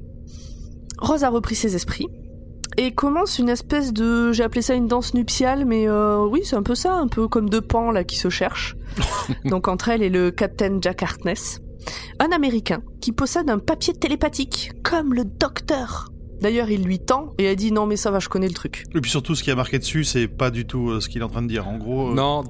Rose 0.99 1.23
a 1.23 1.29
repris 1.29 1.55
ses 1.55 1.75
esprits 1.75 2.07
et 2.77 2.91
commence 2.91 3.39
une 3.39 3.49
espèce 3.49 3.93
de, 3.93 4.31
j'ai 4.31 4.43
appelé 4.43 4.61
ça 4.61 4.73
une 4.73 4.87
danse 4.87 5.13
nuptiale, 5.13 5.65
mais 5.65 5.87
euh, 5.87 6.25
oui, 6.25 6.41
c'est 6.43 6.55
un 6.55 6.63
peu 6.63 6.75
ça, 6.75 6.93
un 6.93 7.07
peu 7.07 7.27
comme 7.27 7.49
deux 7.49 7.61
pans 7.61 7.91
là 7.91 8.03
qui 8.03 8.17
se 8.17 8.29
cherchent. 8.29 8.75
Donc 9.45 9.67
entre 9.67 9.89
elle 9.89 10.03
et 10.03 10.09
le 10.09 10.31
Captain 10.31 10.79
Jack 10.81 11.03
Harkness, 11.03 11.61
un 12.19 12.31
Américain 12.31 12.81
qui 13.01 13.11
possède 13.11 13.49
un 13.49 13.59
papier 13.59 13.93
télépathique, 13.93 14.71
comme 14.83 15.13
le 15.13 15.25
Docteur. 15.25 16.09
D'ailleurs, 16.41 16.69
il 16.69 16.83
lui 16.83 16.99
tend 16.99 17.33
et 17.37 17.45
elle 17.45 17.55
dit 17.55 17.71
non 17.71 17.85
mais 17.85 17.95
ça 17.95 18.11
va, 18.11 18.19
je 18.19 18.27
connais 18.27 18.47
le 18.47 18.53
truc. 18.53 18.85
Et 18.93 19.01
puis 19.01 19.11
surtout, 19.11 19.35
ce 19.35 19.43
qui 19.43 19.51
a 19.51 19.55
marqué 19.55 19.79
dessus, 19.79 20.03
c'est 20.03 20.27
pas 20.27 20.51
du 20.51 20.65
tout 20.65 20.89
euh, 20.89 20.99
ce 20.99 21.07
qu'il 21.07 21.21
est 21.21 21.25
en 21.25 21.29
train 21.29 21.41
de 21.41 21.47
dire. 21.47 21.67
En 21.67 21.77
gros, 21.77 22.11
euh, 22.11 22.13
Non, 22.13 22.43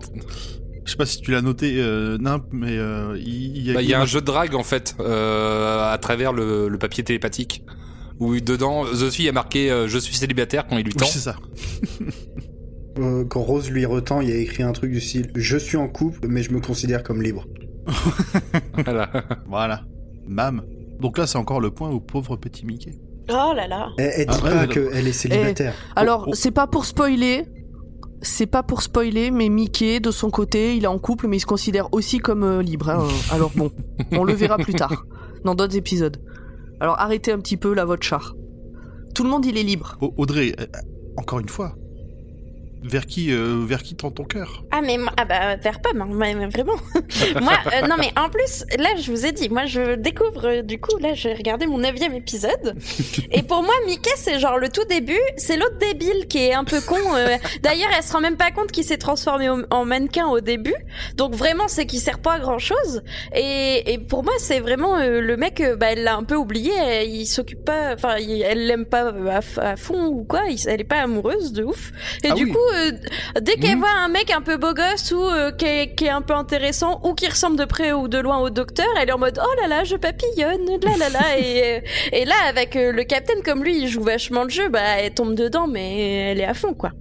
je 0.85 0.91
sais 0.91 0.97
pas 0.97 1.05
si 1.05 1.21
tu 1.21 1.31
l'as 1.31 1.41
noté, 1.41 1.75
euh, 1.77 2.17
Nimp, 2.17 2.45
mais 2.51 2.73
il, 3.17 3.61
y 3.61 3.71
a, 3.71 3.75
bah, 3.75 3.81
il 3.81 3.89
y 3.89 3.93
a 3.93 4.01
un 4.01 4.05
jeu 4.05 4.21
de 4.21 4.25
drague 4.25 4.55
en 4.55 4.63
fait 4.63 4.95
euh, 4.99 5.91
à 5.91 5.97
travers 5.97 6.33
le, 6.33 6.67
le 6.69 6.77
papier 6.77 7.03
télépathique 7.03 7.63
où 8.19 8.39
dedans 8.39 8.85
The 8.85 9.17
il 9.19 9.29
a 9.29 9.31
marqué 9.31 9.71
euh, 9.71 9.87
je 9.87 9.97
suis 9.97 10.15
célibataire 10.15 10.67
quand 10.67 10.77
il 10.77 10.83
lui 10.85 10.91
Oui, 10.93 10.99
tend. 10.99 11.05
c'est 11.05 11.19
ça. 11.19 11.35
Euh, 12.99 13.25
quand 13.25 13.41
Rose 13.41 13.71
lui 13.71 13.87
retend, 13.87 14.21
il 14.21 14.29
y 14.29 14.31
a 14.31 14.35
écrit 14.35 14.61
un 14.61 14.71
truc 14.71 14.91
du 14.91 15.01
style 15.01 15.31
Je 15.33 15.57
suis 15.57 15.77
en 15.77 15.87
couple, 15.87 16.27
mais 16.27 16.43
je 16.43 16.51
me 16.51 16.59
considère 16.59 17.01
comme 17.01 17.23
libre. 17.23 17.47
Voilà. 18.85 19.09
Voilà. 19.47 19.81
Mam. 20.27 20.61
Donc 20.99 21.17
là, 21.17 21.25
c'est 21.25 21.39
encore 21.39 21.59
le 21.59 21.71
point 21.71 21.89
au 21.89 21.99
pauvre 21.99 22.35
petit 22.37 22.65
Mickey. 22.67 22.99
Oh 23.29 23.51
là 23.55 23.67
là. 23.67 23.87
Elle, 23.97 24.11
elle 24.17 24.25
dit 24.27 24.37
Ah, 24.43 24.47
pas 24.47 24.55
ouais, 24.61 24.67
qu'elle 24.67 25.07
est 25.07 25.11
célibataire. 25.11 25.73
Alors, 25.95 26.25
Oh, 26.27 26.29
oh. 26.31 26.35
c'est 26.35 26.51
pas 26.51 26.67
pour 26.67 26.85
spoiler. 26.85 27.45
C'est 28.21 28.45
pas 28.45 28.61
pour 28.61 28.83
spoiler, 28.83 29.31
mais 29.31 29.49
Mickey, 29.49 29.99
de 29.99 30.11
son 30.11 30.29
côté, 30.29 30.75
il 30.77 30.83
est 30.83 30.87
en 30.87 30.99
couple, 30.99 31.27
mais 31.27 31.37
il 31.37 31.41
se 31.41 31.45
considère 31.47 31.91
aussi 31.93 32.19
comme 32.19 32.43
euh, 32.43 32.61
libre. 32.61 32.89
hein. 32.91 33.07
Alors 33.31 33.51
bon, 33.55 33.71
on 34.11 34.23
le 34.23 34.33
verra 34.33 34.57
plus 34.57 34.73
tard, 34.75 35.03
dans 35.43 35.55
d'autres 35.55 35.75
épisodes. 35.75 36.21
Alors 36.79 36.99
arrêtez 36.99 37.31
un 37.31 37.39
petit 37.39 37.57
peu 37.57 37.73
là 37.73 37.85
votre 37.85 38.03
char. 38.03 38.35
Tout 39.15 39.23
le 39.23 39.29
monde, 39.29 39.45
il 39.45 39.57
est 39.57 39.63
libre. 39.63 39.97
Au- 40.01 40.13
Audrey, 40.17 40.53
euh, 40.59 40.65
encore 41.17 41.39
une 41.39 41.49
fois, 41.49 41.75
vers 42.83 43.05
qui, 43.05 43.31
euh, 43.31 43.63
vers 43.65 43.81
qui 43.83 43.95
tend 43.95 44.11
ton 44.11 44.23
cœur? 44.23 44.63
Ah 44.71 44.81
mais 44.81 44.97
ah 45.17 45.25
bah 45.25 45.55
vers 45.55 45.81
pas 45.81 45.89
mais, 45.95 46.05
mais- 46.05 46.33
mais 46.35 46.47
vraiment. 46.47 46.75
moi 47.41 47.53
euh, 47.73 47.87
non 47.87 47.95
mais 47.97 48.11
en 48.19 48.29
plus 48.29 48.63
là 48.77 48.89
je 48.99 49.11
vous 49.11 49.25
ai 49.25 49.31
dit 49.31 49.49
moi 49.49 49.65
je 49.65 49.95
découvre 49.95 50.45
euh, 50.47 50.61
du 50.61 50.79
coup 50.79 50.97
là 50.99 51.13
j'ai 51.13 51.33
regardé 51.33 51.65
mon 51.67 51.77
neuvième 51.77 52.13
épisode 52.13 52.75
et 53.31 53.41
pour 53.43 53.63
moi 53.63 53.73
Mickey 53.87 54.09
c'est 54.17 54.39
genre 54.39 54.57
le 54.57 54.69
tout 54.69 54.83
début 54.89 55.19
c'est 55.37 55.57
l'autre 55.57 55.77
débile 55.79 56.27
qui 56.27 56.39
est 56.39 56.53
un 56.53 56.63
peu 56.63 56.81
con. 56.81 56.95
D'ailleurs 57.61 57.89
elle 57.95 58.03
se 58.03 58.11
rend 58.13 58.21
même 58.21 58.37
pas 58.37 58.51
compte 58.51 58.71
qu'il 58.71 58.83
s'est 58.83 58.97
transformé 58.97 59.49
au- 59.49 59.63
en 59.69 59.85
mannequin 59.85 60.27
au 60.27 60.39
début 60.41 60.75
donc 61.15 61.33
vraiment 61.35 61.67
c'est 61.67 61.85
qu'il 61.85 61.99
sert 61.99 62.19
pas 62.19 62.33
à 62.33 62.39
grand 62.39 62.59
chose 62.59 63.01
et, 63.35 63.93
et 63.93 63.97
pour 63.97 64.23
moi 64.23 64.33
c'est 64.39 64.59
vraiment 64.59 64.97
le 64.99 65.35
mec 65.37 65.61
bah 65.77 65.87
elle 65.91 66.03
l'a 66.03 66.15
un 66.15 66.23
peu 66.23 66.35
oublié 66.35 66.71
elle- 66.77 67.09
il 67.09 67.25
s'occupe 67.25 67.63
pas 67.65 67.93
enfin 67.93 68.15
elle 68.17 68.67
l'aime 68.67 68.85
pas 68.85 69.13
à, 69.31 69.75
fond 69.77 70.07
ou 70.07 70.23
quoi 70.23 70.41
elle 70.67 70.81
est 70.81 70.85
pas 70.85 71.01
amoureuse 71.01 71.53
de 71.53 71.63
ouf 71.63 71.91
et 72.23 72.29
Ah 72.29 72.33
du 72.33 72.45
oui. 72.45 72.51
coup 72.51 72.59
euh, 72.73 72.91
dès 73.41 73.55
qu'elle 73.55 73.75
Mhm. 73.75 73.79
voit 73.79 73.91
un 73.91 74.07
mec 74.09 74.31
un 74.31 74.41
peu 74.41 74.57
beau 74.57 74.73
gosse 74.73 75.11
ou 75.11 75.21
euh, 75.21 75.51
qui, 75.51 75.65
est, 75.65 75.95
qui 75.95 76.05
est 76.05 76.09
un 76.09 76.21
peu 76.21 76.33
intéressant 76.33 76.99
ou 77.03 77.13
qui 77.13 77.27
ressemble 77.27 77.57
de 77.57 77.65
près 77.65 77.91
ou 77.93 78.07
de 78.07 78.17
loin 78.17 78.37
au 78.39 78.49
docteur, 78.49 78.87
elle 79.01 79.09
est 79.09 79.13
en 79.13 79.17
mode 79.19 79.39
oh 79.43 79.61
là 79.61 79.67
là, 79.67 79.83
je 79.83 79.95
papillonne, 79.95 80.65
là 80.83 80.97
là 80.97 81.09
là. 81.09 81.39
et, 81.39 81.81
et 82.11 82.25
là, 82.25 82.35
avec 82.49 82.75
euh, 82.75 82.91
le 82.91 83.03
capitaine, 83.03 83.41
comme 83.43 83.63
lui, 83.63 83.77
il 83.81 83.87
joue 83.87 84.03
vachement 84.03 84.43
le 84.43 84.49
jeu, 84.49 84.69
bah 84.69 84.81
elle 84.99 85.13
tombe 85.13 85.35
dedans, 85.35 85.67
mais 85.67 86.31
elle 86.31 86.39
est 86.39 86.45
à 86.45 86.53
fond 86.53 86.73
quoi. 86.73 86.91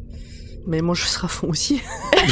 Mais 0.66 0.80
moi, 0.80 0.94
je 0.94 1.04
serai 1.06 1.24
à 1.24 1.28
fond 1.28 1.48
aussi. 1.48 1.82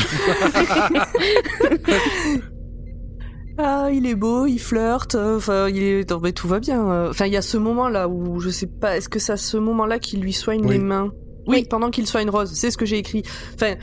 ah, 3.59 3.89
il 3.93 4.07
est 4.07 4.15
beau, 4.15 4.47
il 4.47 4.59
flirte. 4.59 5.15
Enfin, 5.17 5.69
il 5.69 5.83
est. 5.83 6.11
non, 6.11 6.21
mais 6.23 6.33
tout 6.33 6.49
va 6.49 6.61
bien. 6.61 7.09
Enfin, 7.11 7.27
il 7.27 7.33
y 7.33 7.37
a 7.37 7.43
ce 7.43 7.57
moment-là 7.59 8.09
où 8.09 8.41
je 8.41 8.49
sais 8.51 8.67
pas. 8.69 8.97
Est-ce 8.97 9.09
que 9.09 9.19
c'est 9.19 9.33
à 9.33 9.37
ce 9.37 9.57
moment-là 9.57 9.99
qu'il 9.99 10.21
lui 10.21 10.33
soigne 10.33 10.65
Oui. 10.65 10.75
les 10.75 10.79
mains? 10.79 11.11
Oui, 11.47 11.59
Oui. 11.61 11.67
pendant 11.69 11.91
qu'il 11.91 12.07
soigne 12.07 12.31
Rose. 12.31 12.53
C'est 12.55 12.71
ce 12.71 12.77
que 12.79 12.87
j'ai 12.87 12.99
écrit. 12.99 13.23
Enfin, 13.55 13.75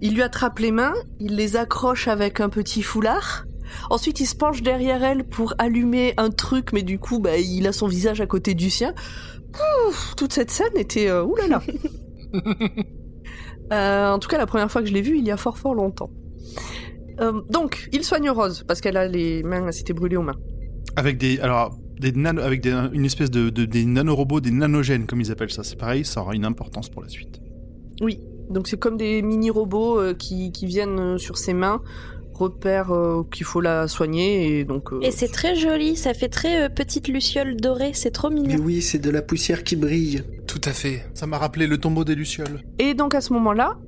il 0.00 0.14
lui 0.14 0.22
attrape 0.22 0.58
les 0.58 0.70
mains, 0.72 0.94
il 1.20 1.36
les 1.36 1.56
accroche 1.56 2.08
avec 2.08 2.40
un 2.40 2.48
petit 2.48 2.82
foulard. 2.82 3.44
Ensuite, 3.90 4.20
il 4.20 4.26
se 4.26 4.36
penche 4.36 4.62
derrière 4.62 5.02
elle 5.02 5.24
pour 5.24 5.54
allumer 5.58 6.14
un 6.18 6.30
truc, 6.30 6.72
mais 6.72 6.82
du 6.82 6.98
coup, 6.98 7.18
bah, 7.18 7.36
il 7.38 7.66
a 7.66 7.72
son 7.72 7.86
visage 7.88 8.20
à 8.20 8.26
côté 8.26 8.54
du 8.54 8.70
sien. 8.70 8.94
Ouf, 9.88 10.14
toute 10.16 10.32
cette 10.32 10.50
scène 10.50 10.76
était 10.76 11.08
euh, 11.08 11.24
oulala. 11.24 11.62
Euh, 13.72 14.10
en 14.12 14.20
tout 14.20 14.28
cas, 14.28 14.38
la 14.38 14.46
première 14.46 14.70
fois 14.70 14.80
que 14.80 14.86
je 14.86 14.92
l'ai 14.92 15.02
vu, 15.02 15.18
il 15.18 15.24
y 15.24 15.32
a 15.32 15.36
fort 15.36 15.58
fort 15.58 15.74
longtemps. 15.74 16.10
Euh, 17.20 17.40
donc, 17.50 17.88
il 17.92 18.04
soigne 18.04 18.30
Rose 18.30 18.62
parce 18.68 18.80
qu'elle 18.80 18.96
a 18.96 19.08
les 19.08 19.42
mains, 19.42 19.66
elle 19.66 19.72
s'était 19.72 19.92
brûlée 19.92 20.16
aux 20.16 20.22
mains. 20.22 20.36
Avec 20.94 21.18
des, 21.18 21.40
alors, 21.40 21.76
des 22.00 22.12
nano, 22.12 22.42
avec 22.42 22.60
des- 22.60 22.74
une 22.92 23.04
espèce 23.04 23.30
de, 23.30 23.50
de- 23.50 23.64
des 23.64 23.84
nanorobots, 23.84 24.40
des 24.40 24.50
nanogènes 24.50 25.06
comme 25.06 25.20
ils 25.20 25.30
appellent 25.32 25.50
ça. 25.50 25.64
C'est 25.64 25.76
pareil, 25.78 26.04
ça 26.04 26.20
aura 26.20 26.34
une 26.34 26.44
importance 26.44 26.88
pour 26.88 27.02
la 27.02 27.08
suite. 27.08 27.40
Oui, 28.00 28.20
donc 28.50 28.68
c'est 28.68 28.78
comme 28.78 28.96
des 28.96 29.22
mini 29.22 29.50
robots 29.50 29.98
euh, 30.00 30.14
qui, 30.14 30.52
qui 30.52 30.66
viennent 30.66 30.98
euh, 30.98 31.18
sur 31.18 31.38
ses 31.38 31.54
mains, 31.54 31.80
repèrent 32.34 32.92
euh, 32.92 33.22
qu'il 33.32 33.46
faut 33.46 33.62
la 33.62 33.88
soigner 33.88 34.58
et 34.58 34.64
donc. 34.64 34.92
euh, 34.92 35.00
Et 35.00 35.10
c'est 35.10 35.28
très 35.28 35.56
joli, 35.56 35.96
ça 35.96 36.12
fait 36.12 36.28
très 36.28 36.64
euh, 36.64 36.68
petite 36.68 37.08
luciole 37.08 37.56
dorée, 37.56 37.92
c'est 37.94 38.10
trop 38.10 38.28
Mais 38.28 38.40
mignon. 38.42 38.58
oui, 38.62 38.82
c'est 38.82 38.98
de 38.98 39.08
la 39.08 39.22
poussière 39.22 39.64
qui 39.64 39.74
brille. 39.76 40.22
Tout 40.46 40.60
à 40.64 40.72
fait. 40.72 41.06
Ça 41.14 41.26
m'a 41.26 41.38
rappelé 41.38 41.66
le 41.66 41.78
tombeau 41.78 42.04
des 42.04 42.14
lucioles. 42.14 42.60
Et 42.78 42.92
donc 42.92 43.14
à 43.14 43.22
ce 43.22 43.32
moment-là, 43.32 43.78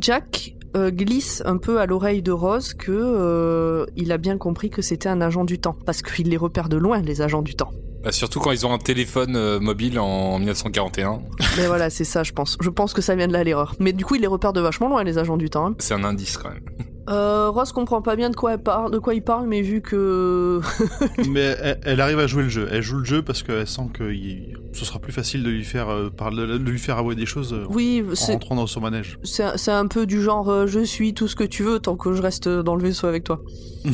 Jack 0.00 0.53
euh, 0.76 0.90
glisse 0.90 1.42
un 1.44 1.56
peu 1.56 1.80
à 1.80 1.86
l'oreille 1.86 2.22
de 2.22 2.32
Rose 2.32 2.74
que 2.74 2.90
euh, 2.92 3.86
il 3.96 4.12
a 4.12 4.18
bien 4.18 4.38
compris 4.38 4.70
que 4.70 4.82
c'était 4.82 5.08
un 5.08 5.20
agent 5.20 5.44
du 5.44 5.58
temps 5.58 5.76
parce 5.86 6.02
qu'il 6.02 6.28
les 6.28 6.36
repère 6.36 6.68
de 6.68 6.76
loin 6.76 7.00
les 7.00 7.22
agents 7.22 7.42
du 7.42 7.54
temps. 7.54 7.70
Bah, 8.02 8.12
surtout 8.12 8.38
quand 8.40 8.50
ils 8.50 8.66
ont 8.66 8.72
un 8.72 8.78
téléphone 8.78 9.34
euh, 9.36 9.60
mobile 9.60 9.98
en 9.98 10.38
1941. 10.38 11.20
Mais 11.56 11.66
voilà, 11.66 11.88
c'est 11.90 12.04
ça, 12.04 12.22
je 12.22 12.32
pense. 12.32 12.58
Je 12.60 12.68
pense 12.68 12.92
que 12.92 13.00
ça 13.00 13.14
vient 13.14 13.28
de 13.28 13.32
là 13.32 13.42
l'erreur. 13.44 13.74
Mais 13.80 13.92
du 13.92 14.04
coup, 14.04 14.16
il 14.16 14.20
les 14.20 14.26
repère 14.26 14.52
de 14.52 14.60
vachement 14.60 14.88
loin 14.88 15.04
les 15.04 15.16
agents 15.16 15.36
du 15.38 15.48
temps. 15.48 15.68
hein. 15.68 15.74
C'est 15.78 15.94
un 15.94 16.04
indice 16.04 16.36
quand 16.36 16.50
même. 16.50 16.64
Euh, 17.08 17.50
Rose 17.50 17.72
comprend 17.72 18.00
pas 18.00 18.16
bien 18.16 18.30
de 18.30 18.36
quoi 18.36 18.52
elle 18.54 18.62
parle, 18.62 18.90
de 18.90 18.98
quoi 18.98 19.14
il 19.14 19.22
parle, 19.22 19.46
mais 19.46 19.60
vu 19.60 19.82
que 19.82 20.60
Mais 21.28 21.54
elle, 21.62 21.78
elle 21.84 22.00
arrive 22.00 22.18
à 22.18 22.26
jouer 22.26 22.44
le 22.44 22.48
jeu. 22.48 22.68
Elle 22.72 22.82
joue 22.82 22.96
le 22.98 23.04
jeu 23.04 23.22
parce 23.22 23.42
qu'elle 23.42 23.66
sent 23.66 23.88
que 23.92 24.10
il- 24.12 24.56
ce 24.72 24.84
sera 24.84 24.98
plus 24.98 25.12
facile 25.12 25.42
de 25.42 25.50
lui 25.50 25.64
faire 25.64 25.88
euh, 25.90 26.10
de 26.10 26.56
lui 26.70 26.78
faire 26.78 26.98
avouer 26.98 27.14
des 27.14 27.26
choses 27.26 27.52
euh, 27.52 27.64
oui, 27.68 28.02
en 28.10 28.14
c'est 28.14 28.32
rentrant 28.32 28.54
dans 28.56 28.66
son 28.66 28.80
manège. 28.80 29.18
c'est 29.22 29.56
c'est 29.56 29.70
un 29.70 29.86
peu 29.86 30.04
du 30.06 30.20
genre 30.22 30.48
euh, 30.50 30.66
je 30.66 30.80
suis 30.80 31.14
tout 31.14 31.28
ce 31.28 31.36
que 31.36 31.44
tu 31.44 31.62
veux 31.62 31.78
tant 31.78 31.96
que 31.96 32.12
je 32.14 32.22
reste 32.22 32.48
dans 32.48 32.74
le 32.74 32.82
vaisseau 32.82 33.06
avec 33.06 33.24
toi. 33.24 33.40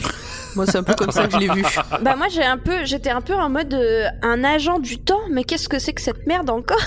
Moi, 0.56 0.66
c'est 0.66 0.78
un 0.78 0.82
peu 0.82 0.94
comme 0.94 1.10
ça 1.12 1.26
que 1.26 1.32
je 1.34 1.38
l'ai 1.38 1.48
vu. 1.52 1.64
Bah 2.02 2.16
moi 2.16 2.26
j'ai 2.28 2.42
un 2.44 2.58
peu, 2.58 2.84
j'étais 2.84 3.10
un 3.10 3.20
peu 3.20 3.34
en 3.34 3.48
mode 3.50 3.72
euh, 3.74 4.06
un 4.22 4.42
agent 4.42 4.78
du 4.78 4.98
temps, 4.98 5.20
mais 5.30 5.44
qu'est-ce 5.44 5.68
que 5.68 5.78
c'est 5.78 5.92
que 5.92 6.00
cette 6.00 6.26
merde 6.26 6.48
encore? 6.50 6.78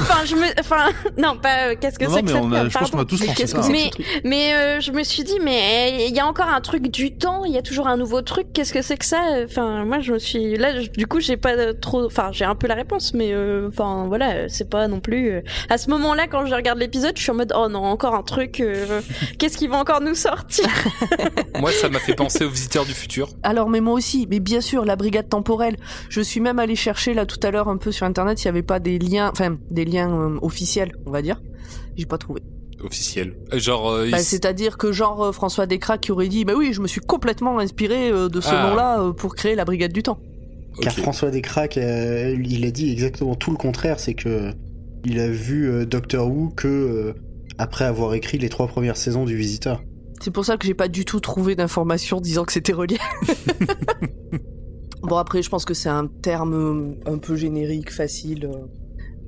Enfin 0.00 0.24
je 0.24 0.34
me, 0.34 0.46
enfin 0.58 0.88
non 1.16 1.36
pas 1.36 1.68
euh, 1.70 1.74
qu'est-ce 1.80 1.98
que 1.98 2.08
c'est 2.10 2.20
que 2.22 2.26
mais 2.26 2.32
cette 2.32 2.44
merde. 2.44 2.68
je 2.70 2.78
pense 2.78 2.90
qu'on 2.90 2.98
a 2.98 3.04
tous 3.04 3.24
pensé 3.24 3.46
ça. 3.46 3.60
Mais- 4.24 4.54
euh, 4.54 4.80
je 4.80 4.90
me 4.92 5.02
suis 5.04 5.22
dit 5.22 5.38
mais 5.44 5.47
il 5.48 6.14
y 6.14 6.20
a 6.20 6.26
encore 6.26 6.48
un 6.48 6.60
truc 6.60 6.88
du 6.88 7.16
temps, 7.16 7.44
il 7.44 7.52
y 7.52 7.58
a 7.58 7.62
toujours 7.62 7.86
un 7.88 7.96
nouveau 7.96 8.22
truc. 8.22 8.48
Qu'est-ce 8.52 8.72
que 8.72 8.82
c'est 8.82 8.96
que 8.96 9.04
ça? 9.04 9.20
Enfin 9.44 9.84
moi 9.84 10.00
je 10.00 10.12
me 10.12 10.18
suis 10.18 10.56
là 10.56 10.80
je- 10.80 10.90
du 10.90 11.06
coup 11.06 11.20
j'ai 11.20 11.36
pas 11.36 11.72
trop, 11.74 12.04
enfin 12.06 12.30
j'ai 12.32 12.44
un 12.44 12.54
peu 12.54 12.66
la 12.66 12.74
réponse, 12.74 13.14
mais 13.14 13.32
euh, 13.32 13.68
enfin 13.68 14.04
voilà 14.08 14.48
c'est 14.48 14.68
pas 14.68 14.88
non 14.88 15.00
plus. 15.00 15.30
euh, 15.30 15.40
À 15.68 15.78
ce 15.78 15.90
moment-là 15.90 16.26
quand 16.28 16.46
je 16.46 16.54
regarde 16.54 16.78
l'épisode, 16.78 17.16
je 17.16 17.22
suis 17.22 17.30
en 17.30 17.34
mode 17.34 17.52
oh 17.56 17.68
non 17.68 17.84
encore 17.84 18.14
un 18.14 18.22
truc. 18.22 18.60
euh, 18.60 19.00
Qu'est-ce 19.38 19.56
qu'ils 19.56 19.70
vont 19.70 19.78
encore 19.78 20.00
nous 20.00 20.14
sortir? 20.14 20.66
Moi, 21.60 21.72
ça 21.72 21.88
m'a 21.88 21.98
fait 21.98 22.14
penser 22.14 22.44
aux 22.44 22.50
visiteurs 22.50 22.84
du 22.84 22.92
futur. 22.94 23.28
Alors, 23.42 23.68
mais 23.68 23.80
moi 23.80 23.94
aussi, 23.94 24.26
mais 24.30 24.38
bien 24.40 24.60
sûr, 24.60 24.84
la 24.84 24.94
brigade 24.96 25.28
temporelle. 25.28 25.76
Je 26.08 26.20
suis 26.20 26.40
même 26.40 26.58
allé 26.58 26.76
chercher 26.76 27.14
là 27.14 27.26
tout 27.26 27.38
à 27.42 27.50
l'heure 27.50 27.68
un 27.68 27.76
peu 27.78 27.90
sur 27.90 28.06
internet 28.06 28.38
s'il 28.38 28.46
n'y 28.50 28.56
avait 28.58 28.62
pas 28.66 28.78
des 28.78 28.98
liens, 28.98 29.28
enfin 29.32 29.56
des 29.70 29.84
liens 29.84 30.10
euh, 30.12 30.38
officiels, 30.42 30.92
on 31.06 31.10
va 31.10 31.20
dire. 31.22 31.40
J'ai 31.96 32.06
pas 32.06 32.18
trouvé. 32.18 32.42
Officiel. 32.82 33.34
Euh, 33.52 33.58
Genre, 33.58 33.90
euh, 33.90 34.08
Bah, 34.10 34.18
C'est-à-dire 34.18 34.78
que 34.78 34.92
genre 34.92 35.22
euh, 35.24 35.32
François 35.32 35.66
Descraques 35.66 36.02
qui 36.02 36.12
aurait 36.12 36.28
dit, 36.28 36.44
bah 36.44 36.54
oui, 36.56 36.72
je 36.72 36.80
me 36.80 36.86
suis 36.86 37.00
complètement 37.00 37.58
inspiré 37.58 38.10
de 38.10 38.40
ce 38.40 38.50
Ah. 38.52 38.68
nom-là 38.70 39.12
pour 39.16 39.34
créer 39.34 39.54
la 39.54 39.64
brigade 39.64 39.92
du 39.92 40.02
temps. 40.02 40.18
Car. 40.80 40.92
François 40.92 41.30
Descraques, 41.30 41.76
euh, 41.76 42.36
il 42.44 42.64
a 42.64 42.70
dit 42.70 42.92
exactement 42.92 43.34
tout 43.34 43.50
le 43.50 43.56
contraire, 43.56 43.98
c'est 43.98 44.14
que 44.14 44.52
il 45.04 45.18
a 45.18 45.28
vu 45.28 45.68
euh, 45.68 45.84
Doctor 45.86 46.28
Who 46.30 46.50
que 46.50 46.68
euh, 46.68 47.12
après 47.58 47.84
avoir 47.84 48.14
écrit 48.14 48.38
les 48.38 48.48
trois 48.48 48.68
premières 48.68 48.96
saisons 48.96 49.24
du 49.24 49.34
Visiteur. 49.36 49.82
C'est 50.20 50.30
pour 50.30 50.44
ça 50.44 50.56
que 50.56 50.66
j'ai 50.66 50.74
pas 50.74 50.86
du 50.88 51.04
tout 51.04 51.18
trouvé 51.20 51.56
d'informations 51.56 52.20
disant 52.20 52.44
que 52.44 52.52
c'était 52.52 52.72
relié. 52.72 52.98
bon 55.02 55.16
après, 55.16 55.42
je 55.42 55.48
pense 55.48 55.64
que 55.64 55.74
c'est 55.74 55.88
un 55.88 56.06
terme 56.06 56.96
un 57.06 57.18
peu 57.18 57.36
générique, 57.36 57.92
facile. 57.92 58.48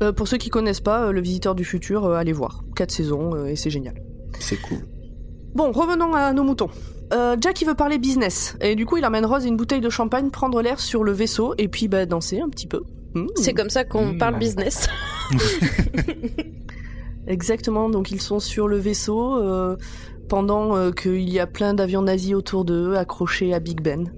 Euh. 0.03 0.13
Pour 0.13 0.29
ceux 0.29 0.37
qui 0.39 0.49
connaissent 0.51 0.81
pas, 0.81 1.05
euh, 1.07 1.13
le 1.13 1.21
visiteur 1.21 1.55
du 1.55 1.65
futur, 1.65 2.05
euh, 2.05 2.15
allez 2.15 2.33
voir. 2.33 2.63
Quatre 2.77 2.91
saisons 2.91 3.35
euh, 3.35 3.47
et 3.47 3.57
c'est 3.57 3.71
génial. 3.71 3.95
C'est 4.39 4.61
cool. 4.61 4.79
Bon, 5.55 5.73
revenons 5.73 6.15
à 6.15 6.33
nos 6.33 6.45
moutons. 6.45 6.69
Euh, 7.13 7.37
Jack 7.41 7.61
il 7.61 7.67
veut 7.67 7.75
parler 7.75 7.99
business 7.99 8.57
et 8.61 8.77
du 8.77 8.87
coup 8.87 8.97
il 8.97 9.05
emmène 9.05 9.27
Rose 9.27 9.45
et 9.45 9.49
une 9.49 9.57
bouteille 9.57 9.81
de 9.81 9.91
champagne 9.91 10.31
prendre 10.31 10.63
l'air 10.63 10.79
sur 10.79 11.03
le 11.03 11.11
vaisseau 11.11 11.55
et 11.59 11.67
puis 11.67 11.89
bah 11.89 12.07
danser 12.07 12.41
un 12.41 12.49
petit 12.49 12.69
peu. 12.69 12.83
Mmh. 13.15 13.27
C'est 13.35 13.53
comme 13.53 13.69
ça 13.71 13.83
qu'on 13.85 14.13
Mmh. 14.13 14.19
parle 14.19 14.39
business. 14.39 14.87
Exactement, 17.27 17.89
donc 17.91 18.11
ils 18.11 18.21
sont 18.21 18.41
sur 18.41 18.67
le 18.69 18.77
vaisseau 18.79 19.37
euh, 19.37 19.77
pendant 20.29 20.77
euh, 20.77 20.91
qu'il 20.91 21.29
y 21.29 21.39
a 21.39 21.47
plein 21.47 21.75
d'avions 21.75 22.03
nazis 22.03 22.35
autour 22.35 22.65
d'eux 22.65 22.95
accrochés 22.95 23.53
à 23.55 23.61
Big 23.61 23.81
Ben. 23.83 24.11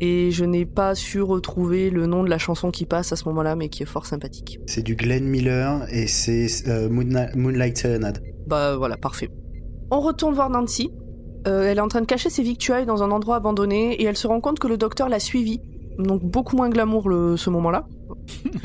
Et 0.00 0.30
je 0.30 0.44
n'ai 0.44 0.66
pas 0.66 0.94
su 0.94 1.22
retrouver 1.22 1.90
le 1.90 2.06
nom 2.06 2.24
de 2.24 2.30
la 2.30 2.38
chanson 2.38 2.70
qui 2.70 2.84
passe 2.84 3.12
à 3.12 3.16
ce 3.16 3.28
moment-là, 3.28 3.56
mais 3.56 3.68
qui 3.68 3.82
est 3.84 3.86
fort 3.86 4.06
sympathique. 4.06 4.58
C'est 4.66 4.82
du 4.82 4.96
Glenn 4.96 5.24
Miller 5.24 5.86
et 5.90 6.06
c'est 6.06 6.48
euh, 6.66 6.88
Moonlight, 6.88 7.36
Moonlight 7.36 7.78
Serenade. 7.78 8.22
Bah 8.46 8.76
voilà, 8.76 8.96
parfait. 8.96 9.30
On 9.90 10.00
retourne 10.00 10.34
voir 10.34 10.50
Nancy. 10.50 10.90
Euh, 11.46 11.64
elle 11.64 11.78
est 11.78 11.82
en 11.82 11.88
train 11.88 12.00
de 12.00 12.06
cacher 12.06 12.30
ses 12.30 12.42
victuailles 12.42 12.86
dans 12.86 13.02
un 13.02 13.10
endroit 13.10 13.36
abandonné 13.36 13.94
et 13.94 14.04
elle 14.04 14.16
se 14.16 14.26
rend 14.26 14.40
compte 14.40 14.58
que 14.58 14.66
le 14.66 14.76
docteur 14.76 15.08
l'a 15.08 15.20
suivie. 15.20 15.60
Donc 15.98 16.22
beaucoup 16.24 16.56
moins 16.56 16.70
glamour 16.70 17.08
le, 17.08 17.36
ce 17.36 17.50
moment-là. 17.50 17.86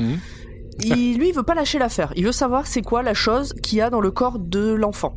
Il, 0.82 1.18
lui, 1.18 1.28
il 1.28 1.34
veut 1.34 1.42
pas 1.42 1.54
lâcher 1.54 1.78
l'affaire. 1.78 2.10
Il 2.16 2.24
veut 2.24 2.32
savoir 2.32 2.66
c'est 2.66 2.80
quoi 2.80 3.02
la 3.02 3.12
chose 3.12 3.52
qu'il 3.62 3.76
y 3.78 3.80
a 3.82 3.90
dans 3.90 4.00
le 4.00 4.10
corps 4.10 4.38
de 4.38 4.72
l'enfant. 4.72 5.14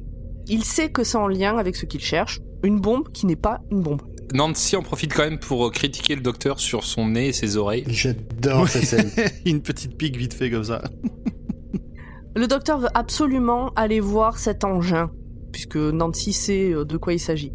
Il 0.48 0.64
sait 0.66 0.90
que 0.90 1.06
c'est 1.06 1.18
en 1.18 1.28
lien 1.28 1.58
avec 1.58 1.78
ce 1.78 1.86
qu'il 1.86 2.02
cherche. 2.02 2.42
Une 2.64 2.82
bombe 2.82 3.10
qui 3.14 3.26
n'est 3.26 3.38
pas 3.38 3.62
une 3.72 3.82
bombe. 3.82 4.02
Nancy 4.34 4.76
en 4.76 4.82
profite 4.82 5.14
quand 5.14 5.24
même 5.24 5.40
pour 5.40 5.68
euh, 5.68 5.70
critiquer 5.70 6.16
le 6.16 6.22
docteur 6.22 6.60
sur 6.60 6.84
son 6.84 7.08
nez 7.08 7.28
et 7.28 7.34
ses 7.34 7.58
oreilles. 7.58 7.84
J'adore 7.88 8.68
cette 8.68 8.86
scène. 8.86 9.12
Une 9.46 9.62
petite 9.62 9.98
pique 9.98 10.18
vite 10.18 10.34
fait 10.34 10.50
comme 10.50 10.64
ça. 10.64 10.84
Le 12.36 12.48
docteur 12.48 12.80
veut 12.80 12.90
absolument 12.96 13.70
aller 13.76 14.00
voir 14.00 14.40
cet 14.40 14.64
engin, 14.64 15.12
puisque 15.52 15.76
Nancy 15.76 16.34
sait 16.34 16.74
euh, 16.74 16.84
de 16.84 16.98
quoi 16.98 17.14
il 17.14 17.20
s'agit. 17.20 17.54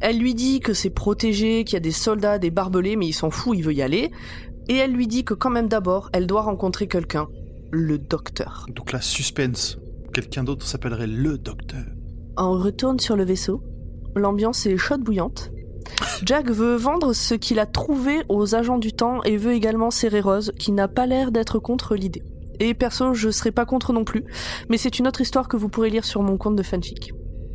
Elle 0.00 0.18
lui 0.18 0.34
dit 0.34 0.60
que 0.60 0.72
c'est 0.72 0.90
protégé, 0.90 1.64
qu'il 1.64 1.74
y 1.74 1.76
a 1.76 1.80
des 1.80 1.90
soldats, 1.90 2.38
des 2.38 2.50
barbelés, 2.50 2.96
mais 2.96 3.06
il 3.06 3.12
s'en 3.12 3.30
fout, 3.30 3.58
il 3.58 3.62
veut 3.62 3.74
y 3.74 3.82
aller. 3.82 4.10
Et 4.68 4.76
elle 4.76 4.92
lui 4.92 5.06
dit 5.06 5.24
que 5.24 5.34
quand 5.34 5.50
même 5.50 5.68
d'abord, 5.68 6.08
elle 6.14 6.26
doit 6.26 6.40
rencontrer 6.42 6.86
quelqu'un, 6.86 7.28
le 7.70 7.98
docteur. 7.98 8.64
Donc 8.74 8.92
la 8.92 9.02
suspense. 9.02 9.78
Quelqu'un 10.14 10.44
d'autre 10.44 10.66
s'appellerait 10.66 11.06
le 11.06 11.36
docteur. 11.36 11.84
On 12.38 12.52
retourne 12.52 12.98
sur 12.98 13.16
le 13.16 13.24
vaisseau. 13.24 13.62
L'ambiance 14.16 14.64
est 14.66 14.76
chaude 14.78 15.02
bouillante. 15.02 15.52
Jack 16.24 16.50
veut 16.50 16.76
vendre 16.76 17.12
ce 17.12 17.34
qu'il 17.34 17.58
a 17.58 17.66
trouvé 17.66 18.22
aux 18.28 18.54
agents 18.54 18.78
du 18.78 18.92
temps 18.92 19.22
et 19.24 19.36
veut 19.36 19.52
également 19.52 19.90
serrer 19.90 20.20
Rose, 20.20 20.52
qui 20.58 20.72
n'a 20.72 20.88
pas 20.88 21.06
l'air 21.06 21.32
d'être 21.32 21.58
contre 21.58 21.94
l'idée. 21.94 22.22
Et 22.58 22.74
perso, 22.74 23.14
je 23.14 23.30
serais 23.30 23.52
pas 23.52 23.64
contre 23.64 23.92
non 23.92 24.04
plus, 24.04 24.24
mais 24.68 24.76
c'est 24.76 24.98
une 24.98 25.08
autre 25.08 25.20
histoire 25.20 25.48
que 25.48 25.56
vous 25.56 25.68
pourrez 25.68 25.90
lire 25.90 26.04
sur 26.04 26.22
mon 26.22 26.36
compte 26.36 26.56
de 26.56 26.62
fanfic. 26.62 27.12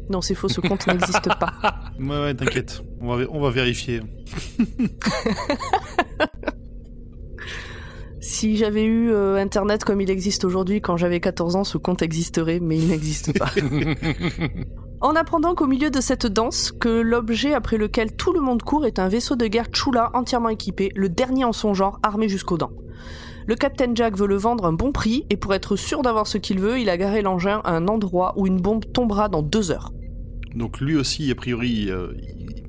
Non, 0.10 0.22
c'est 0.22 0.36
faux, 0.36 0.50
ce 0.50 0.62
compte 0.62 0.88
n'existe 0.88 1.30
pas. 1.40 1.54
Ouais, 2.00 2.20
ouais, 2.22 2.34
t'inquiète. 2.34 2.82
On 3.02 3.16
va, 3.16 3.26
on 3.30 3.40
va 3.40 3.50
vérifier. 3.50 4.02
Si 8.28 8.58
j'avais 8.58 8.84
eu 8.84 9.12
euh, 9.12 9.36
Internet 9.36 9.84
comme 9.84 10.02
il 10.02 10.10
existe 10.10 10.46
aujourd'hui 10.46 10.82
quand 10.82 10.98
j'avais 10.98 11.20
14 11.20 11.58
ans, 11.58 11.64
ce 11.64 11.78
compte 11.78 12.02
existerait, 12.02 12.60
mais 12.60 12.76
il 12.76 12.88
n'existe 12.88 13.38
pas. 13.38 13.52
En 15.02 15.16
apprenant 15.16 15.56
qu'au 15.56 15.68
milieu 15.68 15.92
de 15.92 16.02
cette 16.02 16.26
danse, 16.26 16.72
que 16.72 16.90
l'objet 16.90 17.54
après 17.54 17.78
lequel 17.78 18.16
tout 18.16 18.34
le 18.34 18.40
monde 18.40 18.64
court 18.64 18.86
est 18.86 19.00
un 19.00 19.08
vaisseau 19.08 19.36
de 19.36 19.48
guerre 19.48 19.70
Chula 19.72 20.10
entièrement 20.14 20.50
équipé, 20.50 20.92
le 20.96 21.10
dernier 21.10 21.44
en 21.44 21.54
son 21.54 21.74
genre, 21.74 22.00
armé 22.02 22.30
jusqu'aux 22.30 22.58
dents. 22.58 22.72
Le 23.48 23.56
capitaine 23.56 23.96
Jack 23.96 24.18
veut 24.18 24.28
le 24.28 24.38
vendre 24.38 24.66
un 24.66 24.74
bon 24.74 24.92
prix, 24.92 25.26
et 25.30 25.38
pour 25.38 25.54
être 25.54 25.76
sûr 25.76 26.02
d'avoir 26.02 26.28
ce 26.28 26.38
qu'il 26.38 26.60
veut, 26.60 26.80
il 26.80 26.90
a 26.90 26.98
garé 26.98 27.22
l'engin 27.22 27.62
à 27.64 27.76
un 27.76 27.88
endroit 27.88 28.34
où 28.38 28.48
une 28.48 28.60
bombe 28.60 28.86
tombera 28.92 29.30
dans 29.30 29.44
deux 29.44 29.72
heures. 29.72 29.92
Donc 30.56 30.80
lui 30.80 30.96
aussi, 30.96 31.30
a 31.30 31.36
priori, 31.36 31.92
euh, 31.92 32.14
il, 32.16 32.64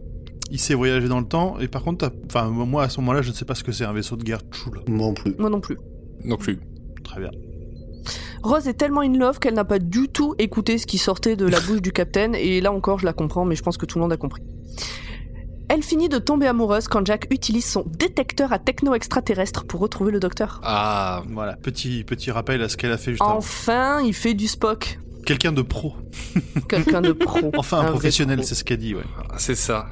il 0.50 0.58
sait 0.58 0.74
voyager 0.74 1.08
dans 1.08 1.20
le 1.20 1.26
temps. 1.26 1.58
Et 1.60 1.68
par 1.68 1.82
contre, 1.82 2.10
enfin 2.26 2.48
moi 2.50 2.84
à 2.84 2.88
ce 2.88 3.00
moment-là, 3.00 3.22
je 3.22 3.30
ne 3.30 3.34
sais 3.34 3.44
pas 3.44 3.54
ce 3.54 3.64
que 3.64 3.72
c'est 3.72 3.84
un 3.84 3.92
vaisseau 3.92 4.16
de 4.16 4.24
guerre 4.24 4.40
Chula. 4.50 4.80
Moi 4.88 5.08
non 5.08 5.14
plus. 5.14 5.34
Moi 5.38 5.50
non 5.50 5.60
plus. 5.60 5.78
non 6.24 6.36
plus. 6.36 6.58
Très 7.04 7.20
bien. 7.20 7.30
Rose 8.46 8.68
est 8.68 8.74
tellement 8.74 9.00
in 9.00 9.18
love 9.18 9.40
qu'elle 9.40 9.54
n'a 9.54 9.64
pas 9.64 9.80
du 9.80 10.08
tout 10.08 10.36
écouté 10.38 10.78
ce 10.78 10.86
qui 10.86 10.98
sortait 10.98 11.34
de 11.34 11.46
la 11.46 11.58
bouche 11.58 11.82
du 11.82 11.90
capitaine, 11.90 12.36
et 12.36 12.60
là 12.60 12.72
encore 12.72 13.00
je 13.00 13.04
la 13.04 13.12
comprends, 13.12 13.44
mais 13.44 13.56
je 13.56 13.62
pense 13.62 13.76
que 13.76 13.86
tout 13.86 13.98
le 13.98 14.02
monde 14.02 14.12
a 14.12 14.16
compris. 14.16 14.42
Elle 15.68 15.82
finit 15.82 16.08
de 16.08 16.18
tomber 16.18 16.46
amoureuse 16.46 16.86
quand 16.86 17.04
Jack 17.04 17.26
utilise 17.30 17.66
son 17.66 17.82
détecteur 17.86 18.52
à 18.52 18.60
techno-extraterrestre 18.60 19.64
pour 19.66 19.80
retrouver 19.80 20.12
le 20.12 20.20
docteur. 20.20 20.60
Ah, 20.62 21.24
Voilà, 21.28 21.56
petit 21.56 22.04
petit 22.04 22.30
rappel 22.30 22.62
à 22.62 22.68
ce 22.68 22.76
qu'elle 22.76 22.92
a 22.92 22.98
fait 22.98 23.10
juste 23.10 23.22
avant. 23.22 23.36
Enfin, 23.36 24.00
il 24.02 24.14
fait 24.14 24.34
du 24.34 24.46
Spock. 24.46 25.00
Quelqu'un 25.24 25.50
de 25.50 25.62
pro. 25.62 25.96
Quelqu'un 26.68 27.00
de 27.00 27.10
pro. 27.10 27.50
Enfin, 27.56 27.80
un, 27.80 27.90
professionnel, 27.90 28.38
pro. 28.38 28.46
c'est 28.46 28.54
ce 28.54 28.62
qu'elle 28.62 28.78
dit, 28.78 28.94
ouais. 28.94 29.02
c'est 29.38 29.56
ça. 29.56 29.86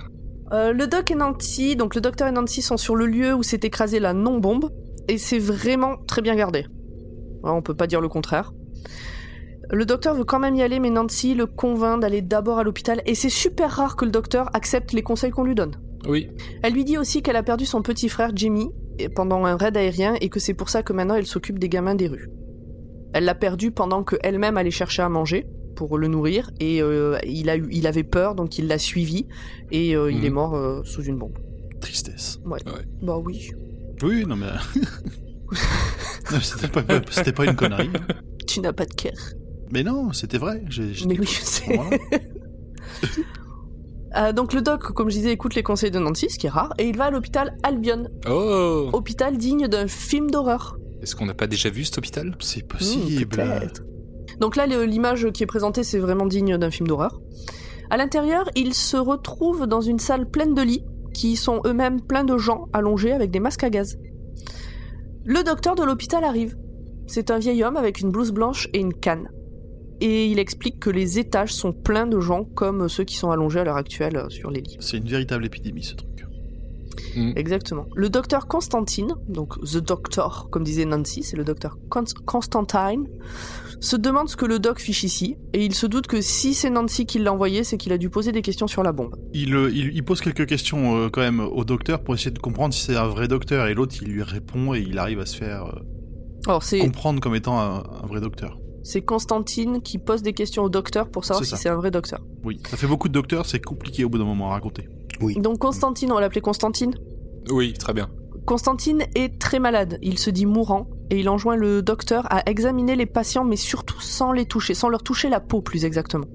Euh, 0.52 0.72
le 0.72 0.86
doc 0.86 1.10
et 1.10 1.16
Nancy, 1.16 1.74
donc 1.74 1.96
le 1.96 2.00
docteur 2.00 2.28
et 2.28 2.32
Nancy 2.32 2.62
sont 2.62 2.76
sur 2.76 2.94
le 2.94 3.06
lieu 3.06 3.34
où 3.34 3.42
s'est 3.42 3.60
écrasée 3.64 3.98
la 3.98 4.12
non-bombe, 4.12 4.70
et 5.08 5.18
c'est 5.18 5.40
vraiment 5.40 5.96
très 6.06 6.22
bien 6.22 6.36
gardé. 6.36 6.66
Ouais, 7.44 7.50
on 7.50 7.62
peut 7.62 7.74
pas 7.74 7.86
dire 7.86 8.00
le 8.00 8.08
contraire. 8.08 8.52
Le 9.70 9.86
docteur 9.86 10.14
veut 10.14 10.24
quand 10.24 10.38
même 10.38 10.54
y 10.56 10.62
aller, 10.62 10.78
mais 10.80 10.90
Nancy 10.90 11.34
le 11.34 11.46
convainc 11.46 12.00
d'aller 12.00 12.20
d'abord 12.22 12.58
à 12.58 12.64
l'hôpital, 12.64 13.00
et 13.06 13.14
c'est 13.14 13.30
super 13.30 13.70
rare 13.70 13.96
que 13.96 14.04
le 14.04 14.10
docteur 14.10 14.48
accepte 14.54 14.92
les 14.92 15.02
conseils 15.02 15.30
qu'on 15.30 15.44
lui 15.44 15.54
donne. 15.54 15.72
Oui. 16.06 16.28
Elle 16.62 16.74
lui 16.74 16.84
dit 16.84 16.98
aussi 16.98 17.22
qu'elle 17.22 17.36
a 17.36 17.42
perdu 17.42 17.64
son 17.64 17.80
petit 17.82 18.08
frère 18.08 18.30
Jimmy 18.34 18.68
pendant 19.14 19.44
un 19.46 19.56
raid 19.56 19.76
aérien, 19.76 20.14
et 20.20 20.28
que 20.28 20.38
c'est 20.40 20.54
pour 20.54 20.68
ça 20.68 20.82
que 20.82 20.92
maintenant 20.92 21.14
elle 21.14 21.26
s'occupe 21.26 21.58
des 21.58 21.68
gamins 21.68 21.94
des 21.94 22.08
rues. 22.08 22.28
Elle 23.14 23.24
l'a 23.24 23.34
perdu 23.34 23.70
pendant 23.70 24.04
qu'elle-même 24.04 24.56
allait 24.58 24.70
chercher 24.70 25.02
à 25.02 25.08
manger 25.08 25.46
pour 25.76 25.96
le 25.98 26.08
nourrir, 26.08 26.50
et 26.60 26.82
euh, 26.82 27.18
il, 27.26 27.48
a 27.48 27.56
eu, 27.56 27.66
il 27.72 27.86
avait 27.86 28.04
peur, 28.04 28.34
donc 28.34 28.58
il 28.58 28.68
l'a 28.68 28.78
suivi, 28.78 29.26
et 29.72 29.96
euh, 29.96 30.10
il 30.10 30.18
Mhm. 30.18 30.24
est 30.24 30.30
mort 30.30 30.54
euh, 30.56 30.82
sous 30.84 31.02
une 31.02 31.16
bombe. 31.18 31.38
Tristesse. 31.80 32.38
Bah 33.02 33.18
oui. 33.18 33.50
Oui, 34.02 34.24
non 34.26 34.36
mais. 34.36 34.46
C'était 36.42 36.68
pas, 36.68 36.82
c'était 37.10 37.32
pas 37.32 37.44
une 37.44 37.56
connerie. 37.56 37.90
Tu 38.46 38.60
n'as 38.60 38.72
pas 38.72 38.86
de 38.86 38.94
cœur. 38.94 39.12
Mais 39.72 39.82
non, 39.82 40.12
c'était 40.12 40.38
vrai. 40.38 40.62
J'ai, 40.68 40.92
Mais 41.06 41.18
oui, 41.18 41.26
je 41.26 41.40
sais. 41.44 41.78
Euh, 44.16 44.32
donc 44.32 44.52
le 44.52 44.62
doc, 44.62 44.92
comme 44.92 45.10
je 45.10 45.16
disais, 45.16 45.32
écoute 45.32 45.56
les 45.56 45.64
conseils 45.64 45.90
de 45.90 45.98
Nancy, 45.98 46.30
ce 46.30 46.38
qui 46.38 46.46
est 46.46 46.50
rare, 46.50 46.72
et 46.78 46.88
il 46.88 46.96
va 46.96 47.06
à 47.06 47.10
l'hôpital 47.10 47.56
Albion. 47.64 48.04
Oh 48.30 48.88
Hôpital 48.92 49.36
digne 49.36 49.66
d'un 49.66 49.88
film 49.88 50.30
d'horreur. 50.30 50.76
Est-ce 51.02 51.16
qu'on 51.16 51.26
n'a 51.26 51.34
pas 51.34 51.48
déjà 51.48 51.68
vu 51.68 51.84
cet 51.84 51.98
hôpital? 51.98 52.36
C'est 52.38 52.62
Hmm, 52.62 52.68
possible. 52.68 53.42
Donc 54.40 54.54
là, 54.54 54.68
le- 54.68 54.84
l'image 54.84 55.26
qui 55.32 55.42
est 55.42 55.46
présentée, 55.46 55.82
c'est 55.82 55.98
vraiment 55.98 56.26
digne 56.26 56.56
d'un 56.58 56.70
film 56.70 56.86
d'horreur. 56.86 57.20
À 57.90 57.96
l'intérieur, 57.96 58.48
il 58.54 58.72
se 58.72 58.96
retrouve 58.96 59.66
dans 59.66 59.80
une 59.80 59.98
salle 59.98 60.30
pleine 60.30 60.54
de 60.54 60.62
lits, 60.62 60.84
qui 61.12 61.34
sont 61.34 61.60
eux-mêmes 61.66 62.00
pleins 62.00 62.24
de 62.24 62.38
gens 62.38 62.66
allongés 62.72 63.12
avec 63.12 63.32
des 63.32 63.40
masques 63.40 63.64
à 63.64 63.70
gaz. 63.70 63.96
Le 65.24 65.42
docteur 65.42 65.74
de 65.74 65.82
l'hôpital 65.82 66.24
arrive. 66.24 66.56
C'est 67.06 67.30
un 67.30 67.38
vieil 67.38 67.62
homme 67.64 67.76
avec 67.76 68.00
une 68.00 68.10
blouse 68.10 68.32
blanche 68.32 68.68
et 68.72 68.78
une 68.80 68.94
canne. 68.94 69.28
Et 70.00 70.26
il 70.26 70.38
explique 70.38 70.80
que 70.80 70.90
les 70.90 71.18
étages 71.18 71.52
sont 71.54 71.72
pleins 71.72 72.06
de 72.06 72.18
gens 72.20 72.44
comme 72.44 72.88
ceux 72.88 73.04
qui 73.04 73.16
sont 73.16 73.30
allongés 73.30 73.60
à 73.60 73.64
l'heure 73.64 73.76
actuelle 73.76 74.16
euh, 74.16 74.28
sur 74.28 74.50
les 74.50 74.60
lits. 74.60 74.76
C'est 74.80 74.96
une 74.98 75.08
véritable 75.08 75.44
épidémie, 75.46 75.84
ce 75.84 75.94
truc. 75.94 76.26
Mm. 77.16 77.32
Exactement. 77.36 77.86
Le 77.94 78.08
docteur 78.10 78.46
Constantine, 78.48 79.14
donc 79.28 79.58
The 79.64 79.78
Doctor, 79.78 80.48
comme 80.50 80.64
disait 80.64 80.84
Nancy, 80.84 81.22
c'est 81.22 81.36
le 81.36 81.44
docteur 81.44 81.78
Cons- 81.88 82.04
Constantine, 82.26 83.06
se 83.80 83.96
demande 83.96 84.28
ce 84.28 84.36
que 84.36 84.46
le 84.46 84.58
doc 84.58 84.80
fiche 84.80 85.02
ici, 85.04 85.36
et 85.52 85.64
il 85.64 85.74
se 85.74 85.86
doute 85.86 86.06
que 86.06 86.20
si 86.20 86.54
c'est 86.54 86.70
Nancy 86.70 87.06
qui 87.06 87.18
l'a 87.18 87.32
envoyé, 87.32 87.64
c'est 87.64 87.76
qu'il 87.76 87.92
a 87.92 87.98
dû 87.98 88.10
poser 88.10 88.32
des 88.32 88.42
questions 88.42 88.66
sur 88.66 88.82
la 88.82 88.92
bombe. 88.92 89.14
Il, 89.32 89.54
euh, 89.54 89.70
il, 89.72 89.94
il 89.94 90.04
pose 90.04 90.20
quelques 90.20 90.46
questions 90.46 90.96
euh, 90.96 91.08
quand 91.10 91.20
même 91.20 91.40
au 91.40 91.64
docteur 91.64 92.02
pour 92.02 92.14
essayer 92.14 92.30
de 92.30 92.38
comprendre 92.38 92.72
si 92.74 92.80
c'est 92.82 92.96
un 92.96 93.08
vrai 93.08 93.28
docteur, 93.28 93.66
et 93.66 93.74
l'autre 93.74 93.94
il 94.00 94.08
lui 94.08 94.22
répond 94.22 94.74
et 94.74 94.80
il 94.80 94.98
arrive 94.98 95.20
à 95.20 95.26
se 95.26 95.36
faire 95.36 95.64
euh, 95.66 95.80
Alors 96.46 96.62
comprendre 96.80 97.20
comme 97.20 97.34
étant 97.34 97.58
un, 97.60 97.82
un 98.02 98.06
vrai 98.06 98.20
docteur. 98.20 98.58
c'est 98.82 99.02
Constantine 99.02 99.80
qui 99.82 99.98
pose 99.98 100.22
des 100.22 100.32
questions 100.32 100.62
au 100.62 100.68
docteur 100.68 101.08
pour 101.10 101.24
savoir 101.24 101.44
si 101.44 101.56
c'est 101.56 101.68
un 101.68 101.76
vrai 101.76 101.90
docteur. 101.90 102.20
Oui, 102.44 102.60
ça 102.68 102.76
fait 102.76 102.86
beaucoup 102.86 103.08
de 103.08 103.14
docteurs, 103.14 103.46
c'est 103.46 103.60
compliqué 103.64 104.04
au 104.04 104.08
bout 104.08 104.18
d'un 104.18 104.24
moment 104.24 104.50
à 104.50 104.54
raconter. 104.54 104.88
Donc 105.36 105.58
Constantine, 105.58 106.10
on 106.12 106.16
va 106.16 106.20
l'appeler 106.20 106.40
Constantine? 106.40 106.94
Oui, 107.50 107.72
très 107.72 107.92
bien. 107.92 108.10
Constantine 108.46 109.04
est 109.14 109.38
très 109.38 109.58
malade, 109.58 109.98
il 110.02 110.18
se 110.18 110.28
dit 110.28 110.44
mourant 110.44 110.86
et 111.10 111.20
il 111.20 111.28
enjoint 111.28 111.56
le 111.56 111.82
docteur 111.82 112.26
à 112.32 112.42
examiner 112.48 112.96
les 112.96 113.06
patients 113.06 113.44
mais 113.44 113.56
surtout 113.56 114.00
sans 114.00 114.32
les 114.32 114.46
toucher, 114.46 114.74
sans 114.74 114.88
leur 114.88 115.02
toucher 115.02 115.28
la 115.28 115.40
peau 115.40 115.60
plus 115.62 115.84
exactement. 115.84 116.26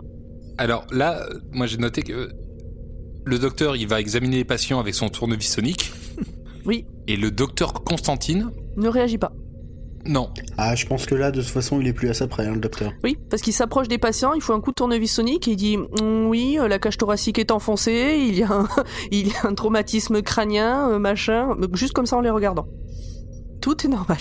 Alors 0.58 0.86
là, 0.92 1.22
euh, 1.22 1.40
moi 1.52 1.66
j'ai 1.68 1.78
noté 1.78 2.02
que 2.02 2.14
euh, 2.14 2.28
le 3.26 3.38
docteur, 3.40 3.76
il 3.76 3.88
va 3.88 4.00
examiner 4.00 4.38
les 4.38 4.46
patients 4.46 4.80
avec 4.80 4.96
son 4.96 5.10
tournevis 5.10 5.52
sonique. 5.52 5.92
Oui. 6.66 6.86
Et 7.08 7.16
le 7.16 7.32
docteur 7.32 7.74
Constantine, 7.86 8.52
Ne 8.76 8.90
réagit 8.90 9.18
pas. 9.18 9.32
non. 10.06 10.30
Ah, 10.58 10.76
je 10.76 10.86
pense 10.86 11.06
que 11.06 11.16
là, 11.16 11.32
de 11.32 11.42
toute 11.42 11.50
façon, 11.50 11.80
il 11.80 11.88
est 11.88 11.94
plus 11.94 12.10
à 12.10 12.14
ça 12.14 12.28
près, 12.28 12.46
hein, 12.46 12.54
le 12.54 12.60
docteur. 12.60 12.92
Oui, 13.04 13.18
parce 13.30 13.42
qu'il 13.42 13.54
s'approche 13.54 13.88
des 13.88 13.98
patients, 13.98 14.34
il 14.34 14.42
faut 14.42 14.54
un 14.54 14.60
coup 14.60 14.72
de 14.72 14.76
tournevis 14.76 15.12
sonique 15.12 15.48
et 15.48 15.52
il 15.52 15.56
dit 15.56 15.78
Mm, 15.78 16.28
oui, 16.28 16.58
euh, 16.60 16.68
la 16.68 16.78
cage 16.78 16.98
thoracique 16.98 17.40
est 17.40 17.52
enfoncée, 17.52 18.18
il 18.28 18.38
y 18.38 18.44
a 18.44 18.52
un, 18.52 18.68
il 19.12 19.30
y 19.30 19.32
a 19.42 19.48
un 19.48 19.54
traumatisme 19.56 20.22
crânien, 20.22 20.90
euh, 20.92 21.00
machin, 21.00 21.56
juste 21.74 21.94
comme 21.94 22.06
ça 22.06 22.18
en 22.18 22.22
les 22.22 22.30
regardant. 22.30 22.68
Tout 23.62 23.86
est 23.86 23.90
normal. 23.90 24.18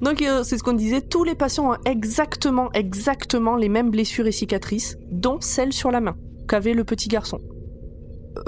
Donc 0.00 0.22
euh, 0.22 0.42
c'est 0.42 0.58
ce 0.58 0.62
qu'on 0.62 0.74
disait, 0.74 1.00
tous 1.00 1.24
les 1.24 1.34
patients 1.34 1.72
ont 1.72 1.76
exactement, 1.84 2.70
exactement 2.72 3.56
les 3.56 3.68
mêmes 3.68 3.90
blessures 3.90 4.26
et 4.26 4.32
cicatrices, 4.32 4.96
dont 5.10 5.40
celle 5.40 5.72
sur 5.72 5.90
la 5.90 6.00
main 6.00 6.16
qu'avait 6.48 6.74
le 6.74 6.84
petit 6.84 7.08
garçon. 7.08 7.40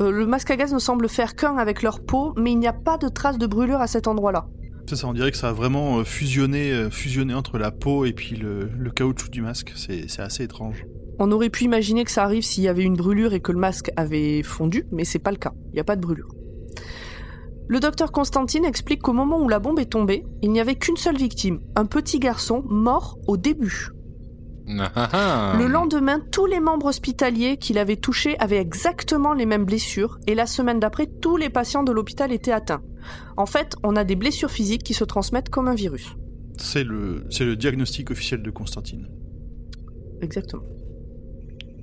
Euh, 0.00 0.10
le 0.10 0.26
masque 0.26 0.50
à 0.50 0.56
gaz 0.56 0.74
ne 0.74 0.78
semble 0.78 1.08
faire 1.08 1.34
qu'un 1.34 1.56
avec 1.56 1.82
leur 1.82 2.00
peau, 2.04 2.34
mais 2.36 2.52
il 2.52 2.58
n'y 2.58 2.66
a 2.66 2.72
pas 2.72 2.98
de 2.98 3.08
traces 3.08 3.38
de 3.38 3.46
brûlure 3.46 3.80
à 3.80 3.86
cet 3.86 4.08
endroit-là. 4.08 4.48
C'est 4.88 4.96
ça, 4.96 5.08
on 5.08 5.12
dirait 5.12 5.30
que 5.30 5.36
ça 5.36 5.48
a 5.48 5.52
vraiment 5.52 5.98
euh, 5.98 6.04
fusionné, 6.04 6.88
fusionné 6.90 7.34
entre 7.34 7.58
la 7.58 7.70
peau 7.70 8.04
et 8.04 8.12
puis 8.12 8.36
le, 8.36 8.68
le 8.78 8.90
caoutchouc 8.90 9.30
du 9.30 9.40
masque. 9.40 9.72
C'est 9.76 10.08
c'est 10.08 10.22
assez 10.22 10.44
étrange. 10.44 10.84
On 11.18 11.32
aurait 11.32 11.48
pu 11.48 11.64
imaginer 11.64 12.04
que 12.04 12.10
ça 12.10 12.24
arrive 12.24 12.42
s'il 12.42 12.64
y 12.64 12.68
avait 12.68 12.82
une 12.82 12.96
brûlure 12.96 13.32
et 13.32 13.40
que 13.40 13.52
le 13.52 13.58
masque 13.58 13.90
avait 13.96 14.42
fondu, 14.42 14.84
mais 14.92 15.04
c'est 15.04 15.18
pas 15.18 15.30
le 15.30 15.38
cas. 15.38 15.52
Il 15.68 15.74
n'y 15.74 15.80
a 15.80 15.84
pas 15.84 15.96
de 15.96 16.02
brûlure. 16.02 16.28
Le 17.68 17.80
docteur 17.80 18.12
Constantine 18.12 18.64
explique 18.64 19.02
qu'au 19.02 19.12
moment 19.12 19.40
où 19.40 19.48
la 19.48 19.58
bombe 19.58 19.80
est 19.80 19.90
tombée, 19.90 20.24
il 20.42 20.52
n'y 20.52 20.60
avait 20.60 20.76
qu'une 20.76 20.96
seule 20.96 21.16
victime, 21.16 21.60
un 21.74 21.84
petit 21.84 22.20
garçon 22.20 22.62
mort 22.68 23.18
au 23.26 23.36
début. 23.36 23.88
Ah, 24.68 24.92
ah, 24.94 25.08
ah. 25.12 25.56
Le 25.58 25.66
lendemain, 25.66 26.20
tous 26.30 26.46
les 26.46 26.60
membres 26.60 26.86
hospitaliers 26.86 27.56
qu'il 27.56 27.78
avait 27.78 27.96
touchés 27.96 28.36
avaient 28.38 28.60
exactement 28.60 29.32
les 29.32 29.46
mêmes 29.46 29.64
blessures, 29.64 30.18
et 30.26 30.34
la 30.34 30.46
semaine 30.46 30.80
d'après, 30.80 31.06
tous 31.06 31.36
les 31.36 31.50
patients 31.50 31.82
de 31.82 31.92
l'hôpital 31.92 32.32
étaient 32.32 32.52
atteints. 32.52 32.82
En 33.36 33.46
fait, 33.46 33.74
on 33.82 33.96
a 33.96 34.04
des 34.04 34.16
blessures 34.16 34.50
physiques 34.50 34.82
qui 34.82 34.94
se 34.94 35.04
transmettent 35.04 35.50
comme 35.50 35.68
un 35.68 35.74
virus. 35.74 36.14
C'est 36.58 36.84
le, 36.84 37.24
c'est 37.30 37.44
le 37.44 37.56
diagnostic 37.56 38.10
officiel 38.10 38.42
de 38.42 38.50
Constantine. 38.50 39.08
Exactement. 40.20 40.64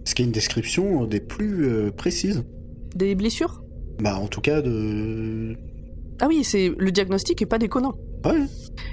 Ce 0.05 0.15
qui 0.15 0.21
est 0.21 0.25
une 0.25 0.31
description 0.31 1.05
des 1.05 1.19
plus 1.19 1.65
euh, 1.65 1.91
précises? 1.91 2.43
Des 2.95 3.15
blessures? 3.15 3.63
Bah, 3.99 4.17
en 4.17 4.27
tout 4.27 4.41
cas, 4.41 4.61
de. 4.61 5.55
Ah 6.24 6.28
oui, 6.30 6.45
c'est 6.45 6.71
le 6.78 6.89
diagnostic 6.93 7.41
est 7.41 7.45
pas 7.45 7.57
déconnant. 7.57 7.95
Ouais. 8.24 8.45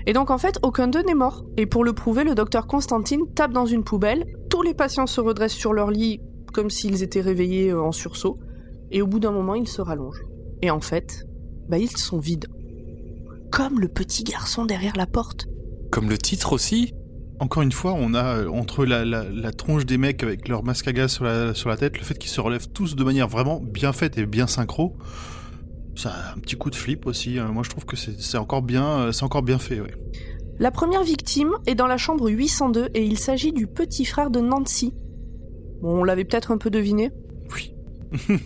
Et 0.04 0.12
donc 0.12 0.32
en 0.32 0.38
fait, 0.38 0.58
aucun 0.62 0.88
d'eux 0.88 1.02
n'est 1.02 1.14
mort. 1.14 1.44
Et 1.56 1.64
pour 1.64 1.84
le 1.84 1.92
prouver, 1.92 2.24
le 2.24 2.34
docteur 2.34 2.66
Constantine 2.66 3.20
tape 3.36 3.52
dans 3.52 3.66
une 3.66 3.84
poubelle, 3.84 4.26
tous 4.50 4.62
les 4.62 4.74
patients 4.74 5.06
se 5.06 5.20
redressent 5.20 5.52
sur 5.52 5.72
leur 5.72 5.92
lit 5.92 6.20
comme 6.52 6.70
s'ils 6.70 7.04
étaient 7.04 7.20
réveillés 7.20 7.70
euh, 7.70 7.84
en 7.84 7.92
sursaut, 7.92 8.40
et 8.90 9.00
au 9.00 9.06
bout 9.06 9.20
d'un 9.20 9.30
moment, 9.30 9.54
ils 9.54 9.68
se 9.68 9.80
rallongent. 9.80 10.24
Et 10.60 10.72
en 10.72 10.80
fait, 10.80 11.24
bah 11.68 11.78
ils 11.78 11.96
sont 11.96 12.18
vides. 12.18 12.48
Comme 13.52 13.78
le 13.78 13.86
petit 13.86 14.24
garçon 14.24 14.64
derrière 14.64 14.96
la 14.96 15.06
porte. 15.06 15.46
Comme 15.92 16.10
le 16.10 16.18
titre 16.18 16.52
aussi 16.52 16.94
Encore 17.38 17.62
une 17.62 17.70
fois, 17.70 17.94
on 17.96 18.12
a 18.12 18.38
euh, 18.38 18.48
entre 18.48 18.84
la, 18.84 19.04
la, 19.04 19.22
la 19.22 19.52
tronche 19.52 19.86
des 19.86 19.98
mecs 19.98 20.24
avec 20.24 20.48
leur 20.48 20.64
masque 20.64 20.88
à 20.88 20.92
gaz 20.92 21.12
sur 21.12 21.22
la, 21.22 21.54
sur 21.54 21.68
la 21.68 21.76
tête, 21.76 21.96
le 21.96 22.02
fait 22.02 22.18
qu'ils 22.18 22.32
se 22.32 22.40
relèvent 22.40 22.72
tous 22.72 22.96
de 22.96 23.04
manière 23.04 23.28
vraiment 23.28 23.60
bien 23.60 23.92
faite 23.92 24.18
et 24.18 24.26
bien 24.26 24.48
synchro, 24.48 24.96
ça 26.00 26.10
a 26.10 26.32
un 26.34 26.38
petit 26.38 26.56
coup 26.56 26.70
de 26.70 26.74
flip 26.76 27.06
aussi. 27.06 27.38
hein. 27.38 27.48
Moi, 27.52 27.62
je 27.62 27.70
trouve 27.70 27.84
que 27.84 27.96
c'est 27.96 28.20
c'est 28.20 28.38
encore 28.38 28.62
bien, 28.62 28.84
euh, 28.86 29.12
c'est 29.12 29.24
encore 29.24 29.42
bien 29.42 29.58
fait. 29.58 29.80
Ouais. 29.80 29.94
La 30.58 30.70
première 30.70 31.02
victime 31.02 31.52
est 31.66 31.74
dans 31.74 31.86
la 31.86 31.96
chambre 31.96 32.28
802 32.30 32.88
et 32.94 33.04
il 33.04 33.18
s'agit 33.18 33.52
du 33.52 33.66
petit 33.66 34.04
frère 34.04 34.30
de 34.30 34.40
Nancy. 34.40 34.94
Bon, 35.80 36.00
on 36.00 36.04
l'avait 36.04 36.24
peut-être 36.24 36.50
un 36.52 36.58
peu 36.58 36.70
deviné. 36.70 37.10
Oui. 37.54 37.74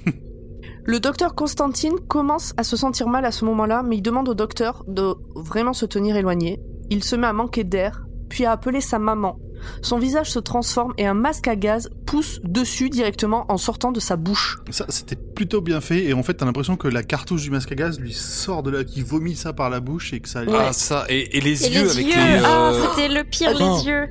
Le 0.87 1.01
docteur 1.01 1.35
Constantine 1.35 1.99
commence 2.09 2.53
à 2.57 2.63
se 2.63 2.77
sentir 2.77 3.09
mal 3.09 3.25
à 3.25 3.31
ce 3.31 3.45
moment-là, 3.47 3.83
mais 3.83 3.97
il 3.97 4.03
demande 4.03 4.29
au 4.29 4.35
docteur 4.35 4.85
de 4.87 5.15
vraiment 5.35 5.73
se 5.73 5.87
tenir 5.87 6.15
éloigné. 6.17 6.61
Il 6.91 7.03
se 7.03 7.17
met 7.17 7.27
à 7.27 7.33
manquer 7.33 7.65
d'air, 7.65 8.05
puis 8.29 8.45
à 8.45 8.53
appeler 8.53 8.83
sa 8.83 8.99
maman. 8.99 9.39
Son 9.83 9.99
visage 9.99 10.31
se 10.31 10.39
transforme 10.39 10.93
et 10.99 11.07
un 11.07 11.15
masque 11.15 11.49
à 11.49 11.57
gaz 11.57 11.91
pousse 12.07 12.41
dessus 12.45 12.91
directement 12.91 13.45
en 13.49 13.57
sortant 13.57 13.93
de 13.93 14.01
sa 14.01 14.17
bouche. 14.17 14.59
Ça, 14.71 14.87
c'était 14.89 15.17
plutôt 15.17 15.61
bien 15.61 15.81
fait. 15.81 16.05
Et 16.05 16.15
en 16.15 16.23
fait, 16.23 16.35
t'as 16.35 16.47
l'impression 16.47 16.77
que 16.77 16.89
la 16.89 17.03
cartouche 17.03 17.43
du 17.43 17.51
masque 17.51 17.73
à 17.73 17.75
gaz 17.75 17.99
lui 18.01 18.13
sort 18.13 18.63
de 18.63 18.71
là, 18.71 18.85
qu'il 18.85 19.05
vomit 19.05 19.37
ça 19.37 19.53
par 19.53 19.71
la 19.71 19.81
bouche 19.81 20.13
et 20.13 20.21
que 20.21 20.29
ça. 20.29 20.43
Ouais. 20.45 20.53
Ah 20.59 20.73
ça, 20.73 21.05
et, 21.09 21.37
et 21.37 21.41
les 21.41 21.67
Et 21.67 21.71
yeux 21.71 21.85
les 21.85 21.91
avec 21.91 22.07
yeux, 22.07 22.13
les... 22.13 22.43
ah, 22.45 22.73
euh, 22.73 22.87
c'était 22.91 23.09
le 23.13 23.25
pire, 23.25 23.51
Attends. 23.51 23.79
les 23.79 23.87
yeux. 23.87 24.07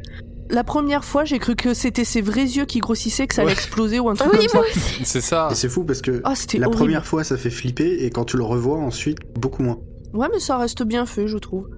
La 0.49 0.63
première 0.63 1.03
fois, 1.05 1.23
j'ai 1.23 1.39
cru 1.39 1.55
que 1.55 1.73
c'était 1.73 2.03
ses 2.03 2.21
vrais 2.21 2.43
yeux 2.43 2.65
qui 2.65 2.79
grossissaient, 2.79 3.25
que 3.27 3.33
ça 3.33 3.41
allait 3.41 3.51
Ouais. 3.51 3.53
exploser 3.57 3.99
ou 3.99 4.09
un 4.09 4.15
truc 4.15 4.33
Oui, 4.33 4.45
comme 4.51 4.61
ça. 4.73 4.79
C'est 5.03 5.21
ça. 5.21 5.47
Et 5.51 5.55
c'est 5.55 5.69
fou 5.69 5.83
parce 5.83 6.01
que 6.01 6.21
Ah, 6.25 6.35
c'était 6.35 6.57
la 6.59 6.67
horrible. 6.67 6.79
première 6.83 7.05
fois, 7.07 7.23
ça 7.23 7.37
fait 7.37 7.49
flipper, 7.49 8.03
et 8.05 8.09
quand 8.11 8.25
tu 8.25 8.37
le 8.37 8.43
revois 8.43 8.77
ensuite, 8.77 9.17
beaucoup 9.39 9.63
moins. 9.63 9.79
Ouais, 10.13 10.27
mais 10.31 10.39
ça 10.39 10.57
reste 10.57 10.83
bien 10.83 11.05
fait, 11.07 11.27
je 11.27 11.37
trouve. 11.37 11.69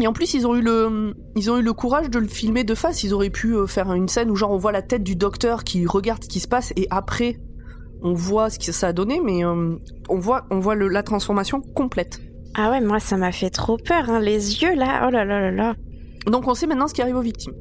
Et 0.00 0.06
en 0.08 0.12
plus, 0.12 0.34
ils 0.34 0.46
ont 0.46 0.56
eu 0.56 0.60
le, 0.60 1.14
ils 1.36 1.50
ont 1.50 1.58
eu 1.58 1.62
le 1.62 1.72
courage 1.72 2.10
de 2.10 2.18
le 2.18 2.26
filmer 2.26 2.64
de 2.64 2.74
face. 2.74 3.04
Ils 3.04 3.14
auraient 3.14 3.30
pu 3.30 3.54
euh, 3.54 3.66
faire 3.66 3.92
une 3.92 4.08
scène 4.08 4.30
où 4.30 4.36
genre 4.36 4.50
on 4.50 4.58
voit 4.58 4.72
la 4.72 4.82
tête 4.82 5.04
du 5.04 5.14
docteur 5.14 5.62
qui 5.64 5.86
regarde 5.86 6.24
ce 6.24 6.28
qui 6.28 6.40
se 6.40 6.48
passe 6.48 6.72
et 6.76 6.86
après 6.90 7.38
on 8.02 8.12
voit 8.12 8.50
ce 8.50 8.58
que 8.58 8.72
ça 8.72 8.88
a 8.88 8.92
donné, 8.92 9.20
mais 9.24 9.44
euh, 9.44 9.76
on 10.08 10.18
voit, 10.18 10.46
on 10.50 10.58
voit 10.58 10.74
le- 10.74 10.88
la 10.88 11.02
transformation 11.02 11.60
complète. 11.60 12.20
Ah 12.54 12.70
ouais, 12.70 12.80
moi 12.80 13.00
ça 13.00 13.16
m'a 13.16 13.32
fait 13.32 13.50
trop 13.50 13.78
peur, 13.78 14.10
hein. 14.10 14.20
les 14.20 14.62
yeux 14.62 14.74
là, 14.74 15.06
oh 15.06 15.10
là 15.10 15.24
là 15.24 15.40
là 15.40 15.50
là. 15.50 15.74
Donc 16.26 16.46
on 16.48 16.54
sait 16.54 16.66
maintenant 16.66 16.86
ce 16.88 16.92
qui 16.94 17.00
arrive 17.02 17.16
aux 17.16 17.22
victimes. 17.22 17.54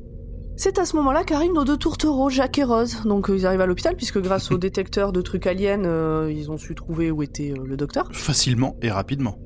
C'est 0.58 0.78
à 0.80 0.86
ce 0.86 0.96
moment-là 0.98 1.24
qu'arrivent 1.24 1.54
nos 1.54 1.64
deux 1.64 1.78
tourtereaux, 1.78 2.30
Jacques 2.30 2.58
et 2.60 2.64
Rose. 2.64 3.04
Donc 3.06 3.30
euh, 3.30 3.38
ils 3.38 3.46
arrivent 3.46 3.62
à 3.62 3.66
l'hôpital 3.68 3.96
puisque 3.96 4.20
grâce 4.22 4.52
au 4.52 4.58
détecteur 4.60 5.12
de 5.14 5.22
trucs 5.22 5.48
aliens, 5.48 5.86
euh, 5.86 6.32
ils 6.36 6.52
ont 6.52 6.58
su 6.58 6.76
trouver 6.76 7.10
où 7.10 7.24
était 7.24 7.52
euh, 7.58 7.64
le 7.66 7.78
docteur. 7.78 8.10
Facilement 8.12 8.76
et 8.82 8.90
rapidement. 8.92 9.38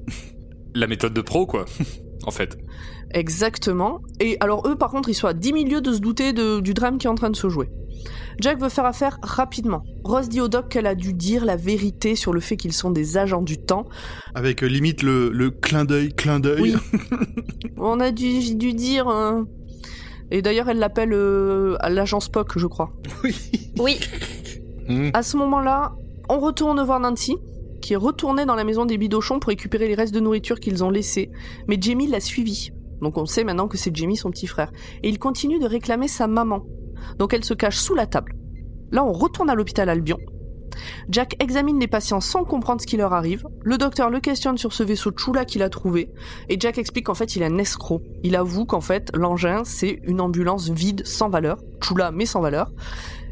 La 0.73 0.88
méthode 0.88 1.13
de 1.13 1.21
pro, 1.21 1.45
quoi. 1.45 1.65
en 2.26 2.32
fait. 2.32 2.57
Exactement. 3.11 4.01
Et 4.20 4.38
alors 4.39 4.68
eux, 4.68 4.76
par 4.76 4.89
contre, 4.91 5.09
ils 5.09 5.13
sont 5.13 5.28
à 5.28 5.34
10 5.34 5.53
milieux 5.53 5.82
de 5.82 5.93
se 5.93 5.99
douter 5.99 6.34
de- 6.34 6.59
du 6.59 6.74
drame 6.74 6.97
qui 6.97 7.07
est 7.07 7.09
en 7.09 7.15
train 7.15 7.30
de 7.30 7.36
se 7.36 7.49
jouer. 7.49 7.70
Jack 8.39 8.59
veut 8.59 8.70
faire 8.70 8.86
affaire 8.86 9.18
rapidement. 9.24 9.84
Rose 10.03 10.30
dit 10.30 10.41
au 10.41 10.47
doc 10.47 10.70
qu'elle 10.70 10.86
a 10.86 10.93
dû 10.95 11.13
dire 11.13 11.43
la 11.45 11.55
vérité 11.55 12.15
sur 12.15 12.34
le 12.34 12.39
fait 12.39 12.55
qu'ils 12.55 12.74
sont 12.74 12.91
des 12.91 13.18
agents 13.18 13.41
du 13.41 13.57
temps. 13.57 13.88
Avec 14.36 14.63
euh, 14.63 14.68
limite 14.68 15.01
le, 15.01 15.30
le 15.32 15.49
clin 15.49 15.86
d'œil, 15.86 16.13
clin 16.13 16.39
d'œil. 16.39 16.61
Oui. 16.61 16.76
On 17.78 17.99
a 17.99 18.11
dû, 18.11 18.39
dire... 18.74 19.07
euh, 19.07 19.41
Et 20.30 20.41
d'ailleurs, 20.43 20.70
elle 20.70 20.78
l'appelle 20.80 21.13
euh, 21.13 21.76
à 21.80 21.89
l'agent 21.89 22.20
Spock, 22.20 22.57
je 22.57 22.68
crois. 22.68 22.91
Oui, 23.80 23.99
Hmm. 24.89 25.09
À 25.13 25.22
ce 25.22 25.36
moment-là, 25.36 25.95
on 26.30 26.39
retourne 26.39 26.82
voir 26.82 27.01
Nancy, 27.01 27.36
qui 27.88 27.93
est 27.93 27.95
retournée 27.95 28.45
dans 28.45 28.55
la 28.55 28.65
maison 28.65 28.83
des 28.83 28.97
bidochons 28.97 29.39
pour 29.39 29.47
récupérer 29.47 29.88
les 29.88 29.95
restes 29.95 30.13
de 30.13 30.19
nourriture 30.19 30.59
qu'ils 30.59 30.83
ont 30.83 30.89
laissés. 30.89 31.31
Mais 31.69 31.77
Jamie 31.79 32.07
l'a 32.07 32.19
suivi. 32.19 32.71
Donc 33.01 33.17
on 33.17 33.25
sait 33.25 33.45
maintenant 33.45 33.69
que 33.69 33.77
c'est 33.77 33.95
Jamie, 33.95 34.17
son 34.17 34.29
petit 34.29 34.45
frère. 34.45 34.73
Et 35.03 35.07
il 35.07 35.19
continue 35.19 35.57
de 35.57 35.65
réclamer 35.65 36.09
sa 36.09 36.27
maman. 36.27 36.65
Donc 37.17 37.33
elle 37.33 37.45
se 37.45 37.53
cache 37.53 37.77
sous 37.77 37.95
la 37.95 38.05
table. 38.05 38.35
Là, 38.91 39.05
on 39.05 39.13
retourne 39.13 39.49
à 39.49 39.55
l'hôpital 39.55 39.88
Albion. 39.88 40.17
Jack 41.07 41.41
examine 41.41 41.79
les 41.79 41.88
patients 41.88 42.19
sans 42.19 42.43
comprendre 42.43 42.81
ce 42.81 42.88
qui 42.88 42.97
leur 42.97 43.13
arrive. 43.13 43.47
Le 43.63 43.77
docteur 43.77 44.09
le 44.09 44.19
questionne 44.19 44.57
sur 44.57 44.73
ce 44.73 44.83
vaisseau 44.83 45.11
Chula 45.11 45.45
qu'il 45.45 45.63
a 45.63 45.69
trouvé. 45.69 46.09
Et 46.49 46.59
Jack 46.59 46.77
explique 46.77 47.05
qu'en 47.05 47.15
fait, 47.15 47.38
il 47.38 47.41
est 47.41 47.45
un 47.45 47.57
escroc. 47.57 48.03
Il 48.21 48.35
avoue 48.35 48.65
qu'en 48.65 48.81
fait, 48.81 49.15
l'engin, 49.15 49.63
c'est 49.63 50.01
une 50.03 50.19
ambulance 50.19 50.69
vide, 50.69 51.07
sans 51.07 51.29
valeur. 51.29 51.57
Chula, 51.81 52.11
mais 52.11 52.25
sans 52.25 52.41
valeur. 52.41 52.69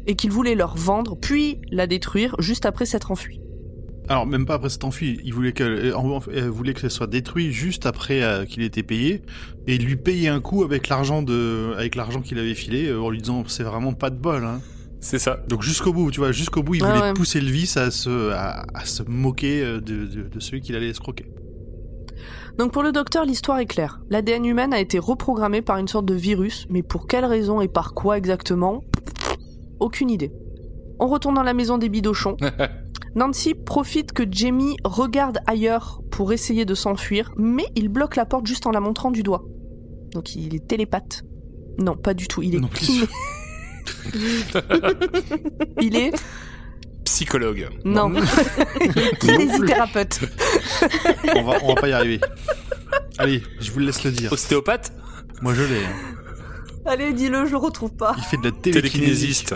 Et 0.06 0.16
qu'il 0.16 0.30
voulait 0.30 0.54
leur 0.54 0.78
vendre, 0.78 1.14
puis 1.14 1.60
la 1.70 1.86
détruire 1.86 2.34
juste 2.38 2.64
après 2.64 2.86
s'être 2.86 3.10
enfui. 3.10 3.38
Alors 4.08 4.26
même 4.26 4.46
pas 4.46 4.54
après 4.54 4.68
s'être 4.68 4.84
enfui, 4.84 5.20
il 5.24 5.34
voulait 5.34 5.52
qu'elle 5.52 5.86
euh, 5.86 5.96
en- 5.96 6.20
euh, 6.28 6.48
voulait 6.48 6.74
que 6.74 6.80
ça 6.80 6.90
soit 6.90 7.08
détruit 7.08 7.52
juste 7.52 7.86
après 7.86 8.22
euh, 8.22 8.44
qu'il 8.44 8.62
ait 8.62 8.66
été 8.66 8.82
payé 8.84 9.22
et 9.66 9.74
il 9.74 9.84
lui 9.84 9.96
payer 9.96 10.28
un 10.28 10.40
coup 10.40 10.62
avec 10.62 10.88
l'argent 10.88 11.22
de 11.22 11.72
avec 11.76 11.96
l'argent 11.96 12.20
qu'il 12.20 12.38
avait 12.38 12.54
filé 12.54 12.86
euh, 12.86 13.00
en 13.00 13.10
lui 13.10 13.18
disant 13.18 13.42
c'est 13.48 13.64
vraiment 13.64 13.94
pas 13.94 14.10
de 14.10 14.16
bol 14.16 14.44
hein. 14.44 14.60
C'est 15.00 15.18
ça. 15.18 15.38
Donc 15.48 15.62
jusqu'au 15.62 15.92
bout, 15.92 16.10
tu 16.10 16.20
vois, 16.20 16.32
jusqu'au 16.32 16.62
bout, 16.62 16.74
il 16.76 16.82
Ah 16.82 16.88
voulait 16.88 17.00
ouais. 17.08 17.12
pousser 17.14 17.40
le 17.40 17.48
vice 17.50 17.76
à 17.76 17.90
se, 17.92 18.30
à, 18.32 18.64
à 18.74 18.84
se 18.86 19.02
moquer 19.04 19.62
euh, 19.62 19.80
de, 19.80 20.06
de, 20.06 20.22
de 20.28 20.40
celui 20.40 20.60
qu'il 20.62 20.74
allait 20.74 20.88
escroquer. 20.88 21.26
Donc 22.58 22.72
pour 22.72 22.82
le 22.82 22.90
docteur, 22.92 23.24
l'histoire 23.24 23.58
est 23.58 23.66
claire. 23.66 24.00
L'ADN 24.10 24.44
humain 24.46 24.72
a 24.72 24.80
été 24.80 24.98
reprogrammé 24.98 25.62
par 25.62 25.76
une 25.76 25.86
sorte 25.86 26.06
de 26.06 26.14
virus, 26.14 26.66
mais 26.70 26.82
pour 26.82 27.06
quelle 27.06 27.24
raison 27.26 27.60
et 27.60 27.68
par 27.68 27.92
quoi 27.92 28.16
exactement? 28.16 28.82
Aucune 29.78 30.10
idée. 30.10 30.32
On 30.98 31.06
retourne 31.08 31.34
dans 31.34 31.42
la 31.42 31.54
maison 31.54 31.76
des 31.78 31.90
bidochons. 31.90 32.36
Nancy 33.14 33.54
profite 33.54 34.12
que 34.12 34.22
Jamie 34.30 34.76
regarde 34.84 35.38
ailleurs 35.46 36.00
pour 36.10 36.32
essayer 36.32 36.64
de 36.64 36.74
s'enfuir, 36.74 37.32
mais 37.36 37.64
il 37.74 37.88
bloque 37.88 38.16
la 38.16 38.26
porte 38.26 38.46
juste 38.46 38.66
en 38.66 38.70
la 38.70 38.80
montrant 38.80 39.10
du 39.10 39.22
doigt. 39.22 39.44
Donc 40.12 40.34
il 40.36 40.54
est 40.54 40.66
télépathe. 40.66 41.22
Non, 41.78 41.94
pas 41.96 42.14
du 42.14 42.26
tout. 42.28 42.42
Il 42.42 42.54
est 42.56 42.60
Non, 42.60 42.68
kiné- 42.68 43.08
Il 45.80 45.96
est 45.96 46.12
Psychologue. 47.04 47.68
non 47.84 48.12
kinésithérapeute. 49.20 50.20
On 51.36 51.42
va, 51.44 51.58
on 51.62 51.68
va 51.74 51.80
pas 51.80 51.88
y 51.88 51.92
arriver. 51.92 52.20
Allez, 53.18 53.42
je 53.60 53.70
vous 53.70 53.78
laisse 53.78 54.02
le 54.04 54.10
dire. 54.10 54.32
Ostéopathe? 54.32 54.92
Moi, 55.40 55.54
je 55.54 55.62
l'ai. 55.62 55.82
Allez, 56.86 57.12
dis-le, 57.12 57.46
je 57.46 57.50
le 57.52 57.56
retrouve 57.56 57.92
pas. 57.92 58.14
Il 58.16 58.22
fait 58.24 58.36
de 58.36 58.44
la 58.44 58.50
télékinésie. 58.52 58.90
Télékinésiste. 58.92 59.54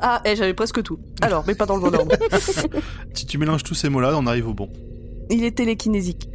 Ah, 0.00 0.20
eh, 0.24 0.34
j'avais 0.36 0.54
presque 0.54 0.82
tout. 0.82 0.98
Alors, 1.20 1.44
mais 1.46 1.54
pas 1.54 1.66
dans 1.66 1.76
le 1.76 1.82
bon 1.82 1.94
ordre. 1.96 2.16
Si 3.14 3.26
tu 3.26 3.38
mélanges 3.38 3.62
tous 3.62 3.74
ces 3.74 3.88
mots-là, 3.88 4.14
on 4.16 4.26
arrive 4.26 4.48
au 4.48 4.54
bon. 4.54 4.68
Il 5.30 5.44
est 5.44 5.56
télékinésique. 5.56 6.28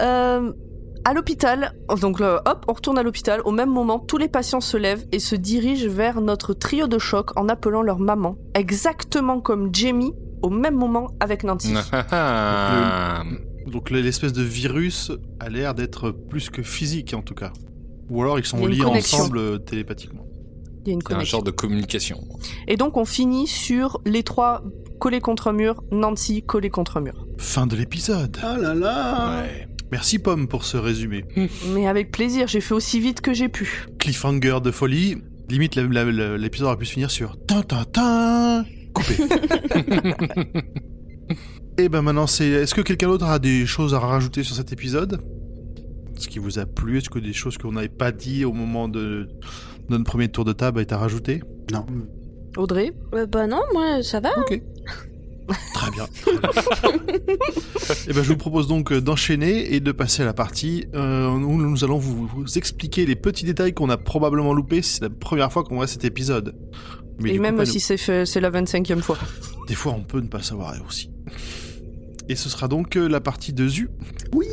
Euh, 0.00 0.52
à 1.04 1.14
l'hôpital, 1.14 1.72
donc 2.00 2.18
là, 2.18 2.42
hop, 2.46 2.64
on 2.68 2.72
retourne 2.72 2.98
à 2.98 3.02
l'hôpital. 3.04 3.40
Au 3.44 3.52
même 3.52 3.70
moment, 3.70 4.00
tous 4.00 4.16
les 4.18 4.28
patients 4.28 4.60
se 4.60 4.76
lèvent 4.76 5.06
et 5.12 5.20
se 5.20 5.36
dirigent 5.36 5.88
vers 5.88 6.20
notre 6.20 6.52
trio 6.52 6.88
de 6.88 6.98
choc 6.98 7.30
en 7.38 7.48
appelant 7.48 7.82
leur 7.82 8.00
maman, 8.00 8.36
exactement 8.54 9.40
comme 9.40 9.72
Jamie 9.72 10.12
au 10.42 10.50
même 10.50 10.74
moment 10.74 11.10
avec 11.20 11.44
Nancy. 11.44 11.72
Donc 13.66 13.90
le- 13.90 14.00
l'espèce 14.00 14.32
de 14.32 14.42
virus 14.42 15.12
a 15.40 15.48
l'air 15.48 15.74
d'être 15.74 16.10
plus 16.10 16.50
que 16.50 16.62
physique 16.62 17.14
en 17.14 17.22
tout 17.22 17.34
cas. 17.34 17.52
Ou 18.10 18.22
alors 18.22 18.38
ils 18.38 18.44
sont 18.44 18.64
liés 18.66 18.78
connexion. 18.78 19.18
ensemble 19.18 19.38
euh, 19.38 19.58
télépathiquement. 19.58 20.24
Il 20.84 20.88
y 20.88 20.90
a 20.90 20.94
une 20.94 21.00
C'est 21.00 21.06
un 21.06 21.14
connexion. 21.16 21.38
genre 21.38 21.42
de 21.44 21.50
communication. 21.50 22.20
Et 22.68 22.76
donc 22.76 22.96
on 22.96 23.04
finit 23.04 23.46
sur 23.46 24.00
les 24.06 24.22
trois 24.22 24.62
collés 25.00 25.20
contre 25.20 25.52
mur, 25.52 25.82
Nancy 25.90 26.42
collée 26.42 26.70
contre 26.70 27.00
mur. 27.00 27.26
Fin 27.38 27.66
de 27.66 27.74
l'épisode. 27.76 28.38
Ah 28.42 28.56
là 28.56 28.74
là 28.74 29.40
Ouais. 29.42 29.68
Merci 29.92 30.18
Pomme 30.18 30.48
pour 30.48 30.64
ce 30.64 30.76
résumé. 30.76 31.24
Mais 31.74 31.86
avec 31.86 32.10
plaisir, 32.12 32.46
j'ai 32.48 32.60
fait 32.60 32.74
aussi 32.74 32.98
vite 33.00 33.20
que 33.20 33.32
j'ai 33.34 33.48
pu. 33.48 33.86
Cliffhanger 33.98 34.58
de 34.62 34.70
folie. 34.70 35.16
Limite 35.48 35.76
l'épisode 35.76 36.66
aurait 36.66 36.76
pu 36.76 36.86
se 36.86 36.92
finir 36.92 37.10
sur 37.10 37.36
tin 37.46 37.62
tin 37.62 37.84
tin 37.84 38.64
coupé. 38.92 39.14
Et 41.78 41.88
ben 41.88 42.02
maintenant 42.02 42.26
c'est. 42.26 42.46
Est-ce 42.48 42.74
que 42.74 42.80
quelqu'un 42.80 43.08
d'autre 43.08 43.26
a 43.26 43.38
des 43.38 43.66
choses 43.66 43.92
à 43.94 43.98
rajouter 43.98 44.42
sur 44.42 44.56
cet 44.56 44.72
épisode? 44.72 45.20
Ce 46.18 46.28
qui 46.28 46.38
vous 46.38 46.58
a 46.58 46.66
plu 46.66 46.98
Est-ce 46.98 47.10
que 47.10 47.18
des 47.18 47.32
choses 47.32 47.58
qu'on 47.58 47.72
n'avait 47.72 47.88
pas 47.88 48.12
dit 48.12 48.44
au 48.44 48.52
moment 48.52 48.88
de, 48.88 49.28
notre 49.88 50.04
premier 50.04 50.28
tour 50.28 50.44
de 50.44 50.52
table 50.52 50.80
est 50.80 50.92
à 50.92 50.98
rajouter 50.98 51.42
Non. 51.72 51.84
Audrey? 52.56 52.92
Euh, 53.14 53.26
bah 53.26 53.46
non, 53.46 53.60
moi 53.72 54.02
ça 54.02 54.20
va. 54.20 54.30
Ok. 54.38 54.60
Très 55.74 55.90
bien. 55.92 56.06
et 58.08 58.12
ben, 58.12 58.22
je 58.22 58.28
vous 58.32 58.36
propose 58.36 58.66
donc 58.66 58.92
d'enchaîner 58.92 59.74
et 59.74 59.80
de 59.80 59.92
passer 59.92 60.22
à 60.22 60.24
la 60.26 60.32
partie 60.34 60.86
euh, 60.94 61.30
où 61.30 61.60
nous 61.62 61.84
allons 61.84 61.98
vous, 61.98 62.26
vous 62.26 62.58
expliquer 62.58 63.06
les 63.06 63.14
petits 63.14 63.44
détails 63.44 63.72
qu'on 63.72 63.88
a 63.90 63.96
probablement 63.96 64.52
loupés. 64.54 64.82
si 64.82 64.94
C'est 64.94 65.02
la 65.04 65.10
première 65.10 65.52
fois 65.52 65.62
qu'on 65.62 65.76
voit 65.76 65.86
cet 65.86 66.04
épisode. 66.04 66.56
Mais 67.20 67.30
Et 67.30 67.36
coup, 67.36 67.42
même 67.42 67.64
si 67.64 67.78
c'est 67.78 67.96
fait- 67.96 68.26
c'est 68.26 68.40
la 68.40 68.50
25e 68.50 69.00
fois. 69.02 69.18
des 69.68 69.74
fois, 69.74 69.92
on 69.96 70.02
peut 70.02 70.20
ne 70.20 70.28
pas 70.28 70.42
savoir 70.42 70.74
aussi. 70.86 71.10
Et 72.28 72.34
ce 72.34 72.48
sera 72.48 72.66
donc 72.66 72.96
euh, 72.96 73.06
la 73.08 73.20
partie 73.20 73.52
de 73.52 73.68
Zu. 73.68 73.88
Oui 74.34 74.46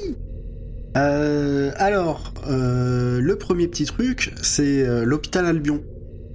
Euh, 0.98 1.72
Alors, 1.78 2.34
euh, 2.48 3.20
le 3.20 3.36
premier 3.38 3.68
petit 3.68 3.86
truc, 3.86 4.34
c'est 4.42 4.86
euh, 4.88 5.06
l'hôpital 5.06 5.46
Albion. 5.46 5.82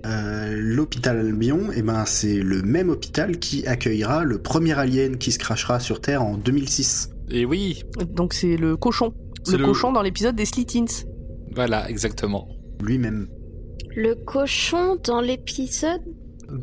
Euh, 0.07 0.55
l'hôpital 0.57 1.19
Albion, 1.19 1.69
eh 1.75 1.83
ben, 1.83 2.05
c'est 2.07 2.37
le 2.41 2.63
même 2.63 2.89
hôpital 2.89 3.39
qui 3.39 3.67
accueillera 3.67 4.25
le 4.25 4.39
premier 4.39 4.79
alien 4.79 5.17
qui 5.19 5.33
se 5.33 5.39
crachera 5.39 5.81
sur 5.81 6.01
Terre 6.01 6.23
en 6.23 6.37
2006. 6.37 7.11
Et 7.31 7.45
oui, 7.45 7.83
Donc 8.15 8.33
c'est 8.33 8.57
le 8.57 8.77
cochon. 8.77 9.13
Le, 9.51 9.59
le- 9.59 9.65
cochon 9.65 9.93
dans 9.93 10.03
l'épisode 10.03 10.35
des 10.35 10.45
Slitins. 10.47 10.87
voilà, 11.55 11.89
exactement. 11.91 12.49
Lui-même. 12.83 13.29
Le 13.97 14.15
cochon 14.15 14.97
dans 15.05 15.21
l'épisode. 15.21 16.01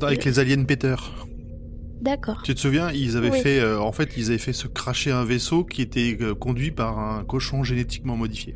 Avec 0.01 0.25
les 0.25 0.39
aliens 0.39 0.63
Peter. 0.63 0.95
D'accord. 2.05 2.41
Tu 2.43 2.53
te 2.53 2.59
souviens, 2.59 2.91
ils 2.91 3.17
avaient 3.17 3.31
Oui. 3.31 3.41
fait, 3.41 3.59
euh, 3.59 3.79
en 3.79 3.91
fait, 3.91 4.11
ils 4.15 4.27
avaient 4.27 4.37
fait 4.37 4.53
se 4.53 4.67
cracher 4.67 5.11
un 5.11 5.25
vaisseau 5.25 5.63
qui 5.63 5.81
était 5.81 6.15
euh, 6.21 6.35
conduit 6.35 6.71
par 6.71 6.99
un 6.99 7.23
cochon 7.23 7.63
génétiquement 7.63 8.15
modifié. 8.15 8.55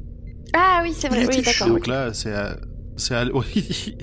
Ah 0.54 0.82
oui, 0.84 0.94
c'est 0.96 1.10
vrai. 1.10 1.26
Oui, 1.28 1.42
d'accord. 1.42 1.68
Donc 1.68 1.88
là, 1.88 2.14
c'est 2.14 2.34
à... 2.34 2.58
c'est 2.96 3.16
à... 3.16 3.26
oui. 3.34 3.96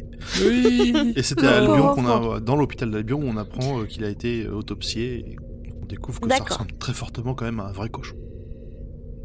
Oui. 0.44 1.12
Et 1.14 1.22
c'était 1.22 1.46
à 1.46 1.58
Albion 1.58 1.94
qu'on 1.94 2.06
a, 2.06 2.40
dans 2.40 2.56
l'hôpital 2.56 2.90
d'Albion, 2.90 3.20
on 3.22 3.36
apprend 3.36 3.80
euh, 3.80 3.84
qu'il 3.84 4.04
a 4.04 4.08
été 4.08 4.44
euh, 4.44 4.52
autopsié 4.52 5.18
et 5.18 5.36
on 5.80 5.86
découvre 5.86 6.20
que 6.20 6.28
ça 6.28 6.42
ressemble 6.42 6.72
très 6.78 6.92
fortement 6.92 7.34
quand 7.34 7.44
même 7.44 7.60
à 7.60 7.66
un 7.66 7.72
vrai 7.72 7.88
cochon. 7.88 8.16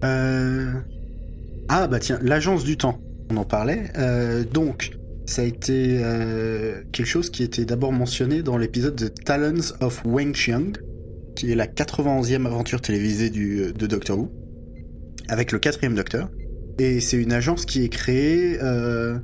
Euh... 0.03 0.71
Ah 1.69 1.87
bah 1.87 1.99
tiens, 1.99 2.19
l'agence 2.21 2.63
du 2.63 2.77
temps, 2.77 2.99
on 3.31 3.37
en 3.37 3.45
parlait. 3.45 3.91
Euh, 3.97 4.43
donc, 4.43 4.91
ça 5.25 5.43
a 5.43 5.45
été 5.45 5.99
euh, 6.03 6.81
quelque 6.91 7.05
chose 7.05 7.29
qui 7.29 7.43
était 7.43 7.65
d'abord 7.65 7.91
mentionné 7.91 8.43
dans 8.43 8.57
l'épisode 8.57 8.95
de 8.95 9.07
Talons 9.07 9.73
of 9.79 10.03
Wang 10.05 10.33
Xiang, 10.33 10.73
qui 11.35 11.51
est 11.51 11.55
la 11.55 11.67
91e 11.67 12.45
aventure 12.45 12.81
télévisée 12.81 13.29
du, 13.29 13.71
de 13.73 13.87
Doctor 13.87 14.19
Who, 14.19 14.31
avec 15.29 15.51
le 15.51 15.59
quatrième 15.59 15.95
Docteur. 15.95 16.29
Et 16.79 16.99
c'est 16.99 17.17
une 17.17 17.33
agence 17.33 17.65
qui 17.65 17.83
est 17.83 17.89
créée, 17.89 18.57
euh, 18.61 19.17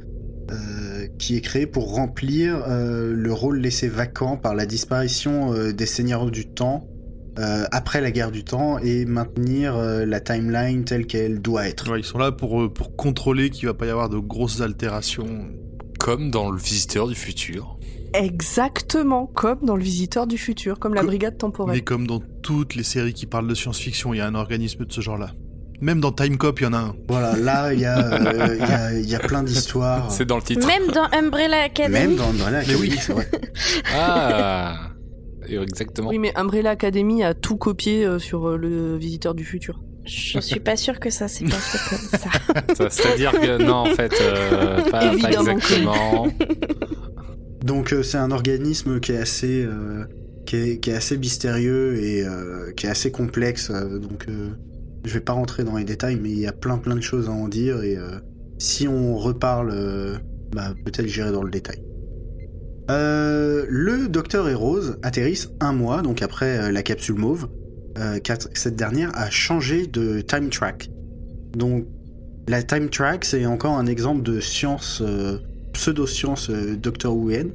euh, 0.52 1.08
qui 1.18 1.36
est 1.36 1.42
créée 1.42 1.66
pour 1.66 1.94
remplir 1.94 2.64
euh, 2.68 3.14
le 3.14 3.34
rôle 3.34 3.60
laissé 3.60 3.88
vacant 3.88 4.38
par 4.38 4.56
la 4.56 4.66
disparition 4.66 5.54
euh, 5.54 5.74
des 5.74 5.86
Seigneurs 5.86 6.30
du 6.30 6.48
Temps 6.48 6.88
euh, 7.40 7.66
après 7.72 8.02
la 8.02 8.10
guerre 8.10 8.32
du 8.32 8.44
temps 8.44 8.80
et 8.80 9.06
maintenir 9.06 9.76
euh, 9.76 10.06
la 10.06 10.20
timeline 10.20 10.86
telle 10.86 11.06
qu'elle 11.06 11.40
doit 11.40 11.68
être. 11.68 11.96
Ils 11.96 12.04
sont 12.04 12.18
là 12.18 12.32
pour, 12.32 12.64
euh, 12.64 12.70
pour 12.70 12.96
contrôler 12.96 13.52
qu'il 13.52 13.68
va 13.68 13.76
pas 13.76 13.86
y 13.86 13.92
avoir 13.92 14.10
de 14.10 14.18
grosses 14.18 14.62
altérations. 14.62 15.46
Comme 16.08 16.32
dans 16.32 16.50
le 16.52 16.58
Visiteur 16.58 17.06
du 17.10 17.16
futur. 17.16 17.78
Exactement 18.14 19.26
comme 19.26 19.60
dans 19.64 19.76
le 19.76 19.84
Visiteur 19.84 20.26
du 20.26 20.38
futur, 20.38 20.80
comme 20.80 20.94
la 20.94 21.02
Co- 21.02 21.08
brigade 21.08 21.38
temporelle. 21.38 21.76
Mais 21.76 21.82
comme 21.82 22.08
dans 22.08 22.22
toutes 22.42 22.76
les 22.76 22.84
séries 22.84 23.14
qui 23.14 23.26
parlent 23.26 23.46
de 23.50 23.54
science-fiction, 23.54 24.14
il 24.14 24.18
y 24.20 24.22
a 24.22 24.26
un 24.26 24.34
organisme 24.34 24.86
de 24.86 24.92
ce 24.94 25.02
genre-là. 25.02 25.32
Même 25.82 26.00
dans 26.00 26.14
Time 26.14 26.38
Cop, 26.38 26.62
il 26.62 26.64
y 26.64 26.66
en 26.68 26.72
a 26.72 26.78
un. 26.78 26.96
Voilà, 27.10 27.36
là 27.36 27.74
il 27.74 27.82
y, 27.82 27.86
a, 27.86 28.00
euh, 28.00 28.56
il 28.58 28.60
y, 28.60 28.72
a, 28.72 28.94
y 28.94 29.16
a 29.16 29.20
plein 29.20 29.44
d'histoires. 29.44 30.10
C'est 30.10 30.24
dans 30.24 30.38
le 30.38 30.44
titre. 30.44 30.66
Même 30.66 30.88
dans 30.94 31.10
Umbrella 31.12 31.58
Même 31.58 31.66
Academy. 31.66 32.16
dans 32.16 32.32
voilà, 32.38 32.62
Mais 32.66 32.76
oui. 32.76 32.96
c'est 32.98 33.12
vrai. 33.12 33.30
Ah 33.94 34.92
Exactement. 35.50 36.08
Oui, 36.08 36.20
mais 36.20 36.32
Umbrella 36.38 36.70
Academy 36.70 37.22
a 37.26 37.34
tout 37.34 37.58
copié 37.58 38.06
euh, 38.06 38.18
sur 38.18 38.48
euh, 38.48 38.56
le 38.58 38.96
Visiteur 38.98 39.36
du 39.36 39.44
futur. 39.44 39.82
Je 40.08 40.40
suis 40.40 40.60
pas 40.60 40.76
sûre 40.76 41.00
que 41.00 41.10
ça 41.10 41.28
s'est 41.28 41.46
passé 41.50 41.78
comme 41.90 42.20
ça. 42.20 42.30
Ça, 42.76 42.90
C'est-à-dire 42.90 43.32
que 43.34 43.62
non, 43.62 43.76
en 43.76 43.86
fait, 43.86 44.14
euh, 44.22 44.90
pas, 44.90 45.14
exactement. 45.14 46.28
Donc 47.64 47.92
euh, 47.94 48.04
c'est 48.04 48.18
un 48.18 48.32
organisme 48.32 49.00
qui 49.00 49.12
est 49.12 49.18
assez, 49.18 49.64
euh, 49.66 50.06
qui, 50.46 50.56
est, 50.56 50.80
qui 50.80 50.90
est 50.92 50.96
assez 50.96 51.18
mystérieux 51.18 51.98
et 52.02 52.24
euh, 52.26 52.72
qui 52.76 52.86
est 52.86 52.90
assez 52.90 53.12
complexe. 53.12 53.70
euh, 53.72 54.00
donc 54.00 54.26
euh, 54.30 54.50
je 55.06 55.14
vais 55.14 55.20
pas 55.22 55.34
rentrer 55.34 55.64
dans 55.64 55.78
les 55.78 55.84
détails, 55.84 56.18
mais 56.22 56.30
il 56.30 56.40
y 56.40 56.48
a 56.48 56.52
plein 56.54 56.78
plein 56.78 56.96
de 56.96 57.02
choses 57.02 57.28
à 57.30 57.32
en 57.32 57.48
dire 57.48 57.82
et 57.84 57.98
euh, 57.98 58.20
si 58.58 58.88
on 58.88 59.18
reparle, 59.18 59.72
euh, 59.72 60.18
bah, 60.54 60.74
peut-être 60.86 61.08
j'irai 61.08 61.32
dans 61.32 61.44
le 61.44 61.52
détail. 61.52 61.82
Euh, 62.90 63.66
le 63.68 64.08
Docteur 64.08 64.48
et 64.48 64.54
Rose 64.54 64.98
atterrissent 65.04 65.50
un 65.60 65.74
mois 65.74 66.02
donc 66.02 66.22
après 66.22 66.58
euh, 66.58 66.72
la 66.72 66.84
capsule 66.84 67.16
mauve, 67.16 67.50
euh, 67.98 68.20
cette 68.54 68.76
dernière 68.76 69.12
a 69.16 69.30
changé 69.30 69.88
de 69.88 70.22
time 70.22 70.50
track. 70.50 70.90
Donc 71.56 71.86
la 72.48 72.64
time 72.64 72.90
track 72.90 73.26
c'est 73.26 73.46
encore 73.46 73.78
un 73.78 73.88
exemple 73.88 74.24
de 74.24 74.40
science 74.40 75.02
euh, 75.06 75.40
pseudo-science 75.74 76.50
euh, 76.50 76.76
Doctor 76.76 77.16
Whoienne. 77.16 77.52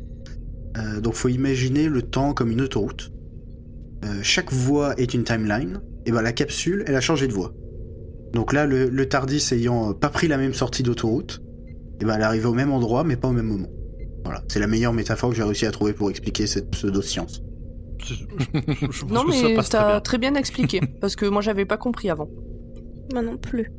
Euh, 0.76 1.00
donc 1.00 1.14
faut 1.14 1.28
imaginer 1.28 1.88
le 1.88 2.02
temps 2.02 2.34
comme 2.34 2.50
une 2.50 2.60
autoroute. 2.60 3.10
Chaque 4.22 4.52
voie 4.52 4.98
est 4.98 5.14
une 5.14 5.22
timeline. 5.22 5.80
Et 6.06 6.10
ben 6.10 6.22
la 6.22 6.32
capsule, 6.32 6.82
elle 6.88 6.96
a 6.96 7.00
changé 7.00 7.28
de 7.28 7.32
voie. 7.32 7.54
Donc 8.32 8.52
là, 8.52 8.66
le, 8.66 9.08
Tardis 9.08 9.46
ayant 9.52 9.94
pas 9.94 10.08
pris 10.08 10.26
la 10.26 10.38
même 10.38 10.54
sortie 10.54 10.82
d'autoroute, 10.82 11.40
et 12.00 12.04
ben 12.04 12.18
elle 12.18 12.46
au 12.46 12.52
même 12.52 12.72
endroit, 12.72 13.04
mais 13.04 13.14
pas 13.14 13.28
au 13.28 13.32
même 13.32 13.46
moment. 13.46 13.68
Voilà, 14.24 14.42
c'est 14.48 14.58
la 14.58 14.66
meilleure 14.66 14.92
métaphore 14.92 15.30
que 15.30 15.36
j'ai 15.36 15.44
réussi 15.44 15.66
à 15.66 15.70
trouver 15.70 15.92
pour 15.92 16.10
expliquer 16.10 16.48
cette 16.48 16.70
pseudo-science. 16.70 17.42
Je, 17.98 18.14
je- 18.14 19.04
Non, 19.06 19.24
mais 19.28 19.54
très 19.54 19.68
t'as 19.70 19.90
bien. 19.92 20.00
très 20.00 20.18
bien 20.18 20.34
expliqué, 20.34 20.80
parce 21.00 21.16
que 21.16 21.26
moi 21.26 21.42
j'avais 21.42 21.64
pas 21.64 21.76
compris 21.76 22.10
avant. 22.10 22.28
Moi 23.12 23.22
non 23.22 23.36
plus. 23.36 23.70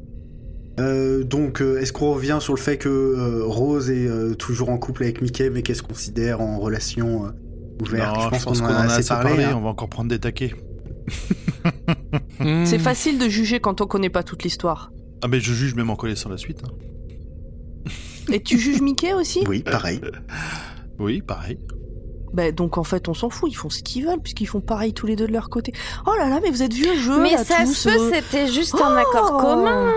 Euh, 0.79 1.23
donc, 1.23 1.61
euh, 1.61 1.79
est-ce 1.79 1.93
qu'on 1.93 2.13
revient 2.13 2.39
sur 2.41 2.53
le 2.55 2.59
fait 2.59 2.77
que 2.77 2.89
euh, 2.89 3.43
Rose 3.45 3.89
est 3.91 4.07
euh, 4.07 4.33
toujours 4.33 4.69
en 4.69 4.77
couple 4.79 5.03
avec 5.03 5.21
Mickey, 5.21 5.49
mais 5.51 5.61
qu'elle 5.61 5.75
se 5.75 5.83
considère 5.83 6.41
en 6.41 6.59
relation 6.59 7.25
euh, 7.25 7.29
ouverte? 7.81 8.15
Non, 8.15 8.21
je 8.23 8.29
pense 8.29 8.39
je 8.39 8.45
pense 8.45 8.61
qu'on 8.61 8.67
qu'on 8.67 8.73
en 8.73 8.77
a 8.77 8.93
assez 8.93 9.07
parlé. 9.07 9.29
parlé, 9.29 9.43
hein. 9.43 9.53
on 9.55 9.61
va 9.61 9.69
encore 9.69 9.89
prendre 9.89 10.09
des 10.09 10.19
taquets. 10.19 10.53
Hmm. 12.39 12.65
C'est 12.65 12.79
facile 12.79 13.17
de 13.19 13.29
juger 13.29 13.59
quand 13.61 13.79
on 13.79 13.85
connaît 13.87 14.09
pas 14.09 14.21
toute 14.23 14.43
l'histoire. 14.43 14.91
Ah 15.21 15.27
mais 15.29 15.39
je 15.39 15.53
juge 15.53 15.75
même 15.75 15.89
en 15.89 15.95
connaissant 15.95 16.29
la 16.29 16.37
suite. 16.37 16.61
hein. 16.65 17.91
Et 18.31 18.41
tu 18.41 18.57
juges 18.59 18.81
Mickey 18.81 19.13
aussi? 19.13 19.43
Oui, 19.47 19.63
pareil. 19.63 20.01
Oui, 20.99 21.21
pareil. 21.21 21.57
Bah 22.33 22.51
donc 22.51 22.77
en 22.77 22.83
fait 22.83 23.07
on 23.07 23.13
s'en 23.13 23.29
fout, 23.29 23.49
ils 23.51 23.55
font 23.55 23.69
ce 23.69 23.83
qu'ils 23.83 24.05
veulent 24.05 24.19
puisqu'ils 24.21 24.47
font 24.47 24.61
pareil 24.61 24.93
tous 24.93 25.05
les 25.05 25.15
deux 25.15 25.27
de 25.27 25.31
leur 25.33 25.49
côté. 25.49 25.71
Oh 26.07 26.11
là 26.17 26.29
là, 26.29 26.39
mais 26.41 26.49
vous 26.49 26.63
êtes 26.63 26.73
vieux 26.73 26.95
jeu 26.97 27.21
Mais 27.21 27.31
là, 27.33 27.43
ça 27.43 27.63
tous, 27.63 27.73
se 27.73 27.89
peut, 27.89 27.95
euh. 27.95 28.11
c'était 28.13 28.47
juste 28.47 28.75
un 28.75 28.95
accord 28.95 29.33
Oh 29.35 29.37
commun. 29.41 29.91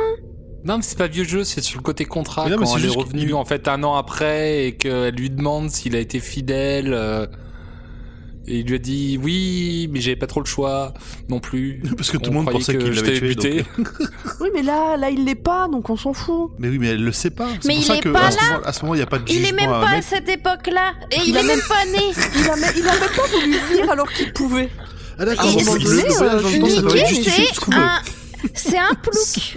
Non, 0.65 0.77
mais 0.79 0.83
c'est 0.83 0.99
pas 0.99 1.07
vieux 1.07 1.25
jeu, 1.25 1.45
c'est 1.45 1.61
sur 1.61 1.79
le 1.79 1.83
côté 1.83 2.05
contrat. 2.05 2.45
Mais 2.45 2.51
non, 2.51 2.57
mais 2.59 2.67
quand 2.67 2.73
c'est 2.73 2.81
elle 2.81 2.87
est 2.87 2.95
revenue 2.97 3.33
en 3.35 3.45
fait 3.45 3.69
un 3.69 3.83
an 3.85 3.95
après 3.95 4.67
et 4.67 4.77
qu'elle 4.77 5.15
lui 5.15 5.31
demande 5.31 5.71
s'il 5.71 5.95
a 5.97 6.01
été 6.01 6.19
fidèle. 6.21 6.93
euh, 6.93 7.27
Et 8.49 8.59
il 8.61 8.67
lui 8.67 8.77
a 8.77 8.79
dit 8.79 9.19
oui, 9.23 9.89
mais 9.91 10.01
j'avais 10.01 10.17
pas 10.17 10.27
trop 10.29 10.41
le 10.41 10.47
choix 10.47 10.95
non 11.29 11.41
plus. 11.41 11.83
Parce 11.97 12.11
que 12.11 12.17
tout 12.17 12.31
le 12.31 12.37
monde 12.37 12.45
croyait 12.47 12.59
pensait 12.61 12.75
que 12.75 12.83
qu'il 12.85 12.93
je 12.93 13.05
l'avait 13.05 13.21
buté. 13.21 13.65
donc- 13.77 13.89
Oui 14.41 14.49
mais 14.55 14.63
là, 14.63 14.97
là 14.97 15.11
il 15.11 15.25
l'est 15.25 15.35
pas, 15.35 15.67
donc 15.69 15.91
on 15.91 15.97
s'en 15.97 16.13
fout. 16.13 16.53
Mais 16.59 16.69
oui, 16.69 16.79
mais 16.79 16.89
elle 16.89 17.03
le 17.05 17.13
sait 17.13 17.31
pas. 17.31 17.49
Mais 17.65 17.75
pour 17.75 17.83
il 17.83 17.85
ça 17.85 17.97
est 17.97 18.01
que 18.01 18.09
pas 18.11 18.27
à 18.27 18.31
ce 18.31 18.45
moment- 18.45 18.63
à 18.65 18.73
ce 18.73 18.83
moment, 18.83 18.95
il 18.95 18.99
n'y 18.99 19.03
a 19.03 19.07
pas 19.07 19.19
de 19.19 19.25
Il 19.33 19.45
est 19.45 19.53
même 19.53 19.71
à 19.71 19.81
pas 19.81 19.91
à 19.97 20.03
cette 20.03 20.29
époque-là. 20.29 20.93
Et 21.11 21.17
il, 21.27 21.37
est 21.37 21.43
même 21.43 21.61
pas 21.69 21.85
né. 21.87 21.99
Il 22.39 22.51
a, 22.51 22.57
même- 22.57 22.73
il 22.77 22.87
a 22.89 22.93
même 22.93 23.11
pas 23.17 23.27
voulu 23.33 23.59
venir 23.71 23.91
alors 23.91 24.11
qu'il 24.13 24.33
pouvait. 24.33 24.69
Ah 25.19 25.25
d'accord, 25.25 25.47
il- 25.51 25.65
donné, 25.65 26.03
le 26.05 26.13
voyage 26.13 26.43
dans 26.43 26.49
le 26.49 26.55
euh, 26.57 26.61
temps, 26.61 26.91
ça 27.31 27.39
être 27.43 27.71
un... 27.73 28.01
C'est 28.55 28.79
un 28.79 28.95
plouc. 28.95 29.57